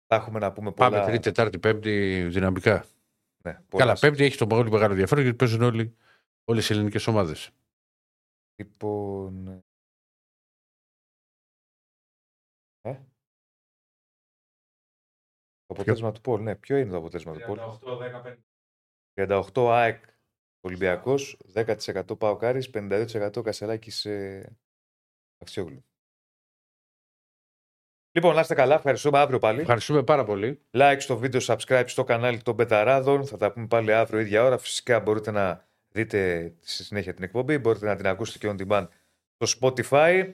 [0.07, 0.91] θα έχουμε να πούμε πολλά.
[0.91, 2.85] Πάμε Τρίτη, Τετάρτη, Πέμπτη δυναμικά.
[3.45, 3.85] Ναι, πολλά.
[3.85, 5.97] Καλά, Πέμπτη έχει το πολύ μεγάλο ενδιαφέρον γιατί παίζουν όλοι
[6.45, 7.51] όλες οι ελληνικές ομάδες.
[8.55, 9.63] Λοιπόν.
[12.81, 12.93] Ε;
[15.67, 16.57] Το αποτέλεσμα του Πολ, ναι.
[16.57, 17.59] Ποιο είναι το αποτέλεσμα του Πολ;
[19.15, 19.43] 38-15.
[19.55, 20.05] 38 ΑΕΚ
[20.61, 24.57] Ολυμπιακός, 10% Παοκάρη, 52% Κασελάκης ε,
[25.39, 25.85] Αξιόγλου.
[28.21, 28.75] Λοιπόν, να είστε καλά.
[28.75, 29.61] Ευχαριστούμε αύριο πάλι.
[29.61, 30.61] Ευχαριστούμε πάρα πολύ.
[30.71, 33.27] Like στο βίντεο, subscribe στο κανάλι των Πεταράδων.
[33.27, 34.59] Θα τα πούμε πάλι αύριο ίδια ώρα.
[34.59, 37.59] Φυσικά μπορείτε να δείτε στη συνέχεια την εκπομπή.
[37.59, 38.89] Μπορείτε να την ακούσετε και on demand
[39.37, 40.33] στο Spotify.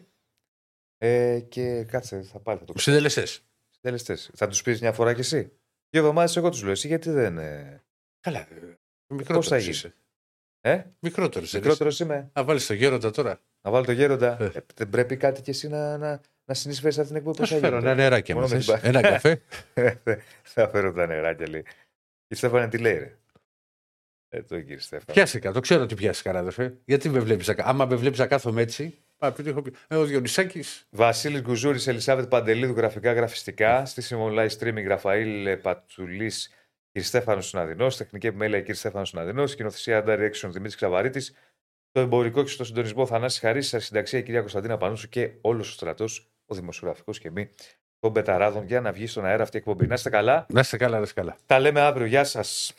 [0.98, 2.78] Ε, και κάτσε, θα πάλι θα το πω.
[2.78, 3.42] Συντελεστές.
[3.70, 4.30] Συντελεστές.
[4.34, 5.52] Θα τους πεις μια φορά κι εσύ.
[5.90, 6.70] Δύο εβδομάδες εγώ τους λέω.
[6.70, 7.38] Εσύ γιατί δεν.
[7.38, 7.82] Ε,
[8.20, 8.46] Καλά.
[9.06, 9.94] Πώς Μικρότερος θα γίνεις; είσαι.
[10.60, 11.52] ε; Μικρότερος.
[11.52, 12.30] μικρότερος είμαι.
[12.32, 13.40] Να βάλεις το γέροντα τώρα.
[13.62, 14.36] Να βάλω το γέροντα.
[14.40, 14.44] Ε.
[14.44, 17.48] Ε, δεν πρέπει κάτι κι εσύ να, να, να συνεισφέρεις σε αυτήν την εκπομπή.
[17.48, 18.80] Θα σου φέρω ένα νεράκι άμα Μόνο με θες.
[18.80, 19.42] την πα- Ένα καφέ;
[20.54, 21.64] θα φέρω τα νεράκια λέει.
[22.28, 23.16] Η Στέφανε τι λέει, ρε;
[24.28, 25.12] Ε, το κύριε Στέφανε.
[25.12, 26.74] Πιάστηκα, το ξέρω ότι πιάστηκα, αδερφέ.
[26.84, 27.48] Γιατί με βλέπεις.
[27.48, 28.98] Άμα με βλέπεις να κάθομαι έτσι.
[29.18, 29.72] Μα, επειδή έχω πει.
[29.88, 30.86] Ε, ο Διονυσάκης.
[30.90, 33.84] Βασίλης Γκουζούρη, Ελισάβετ Παντελίδου, γραφικά γραφιστικά.
[33.86, 36.50] Στη live streaming Ραφαήλ Πατσουλής,
[36.92, 37.00] κ.
[37.02, 37.96] Στέφανο Συναδεινός.
[37.96, 38.74] Τεχνική επιμέλεια κ.
[38.74, 39.50] Στέφανο Συναδεινός.
[39.50, 41.34] Σκηνοθεσία Direction Δημήτρης Ξαβαρίτης.
[41.90, 43.62] Το εμπορικό και στο συντονισμό Θανάση Χαρή.
[43.62, 47.50] Στα συνταξία κυρία Κωνσταντίνα Πανούσου και όλος ο στρατός, ο δημοσιογραφικός και μη
[47.98, 49.86] των Πεταράδων για να βγει στον αέρα αυτή η εκπομπή.
[49.86, 50.46] Να είστε καλά.
[50.48, 51.36] Να είστε καλά, να είστε καλά.
[51.46, 52.06] Τα λέμε αύριο.
[52.06, 52.74] Γεια σας.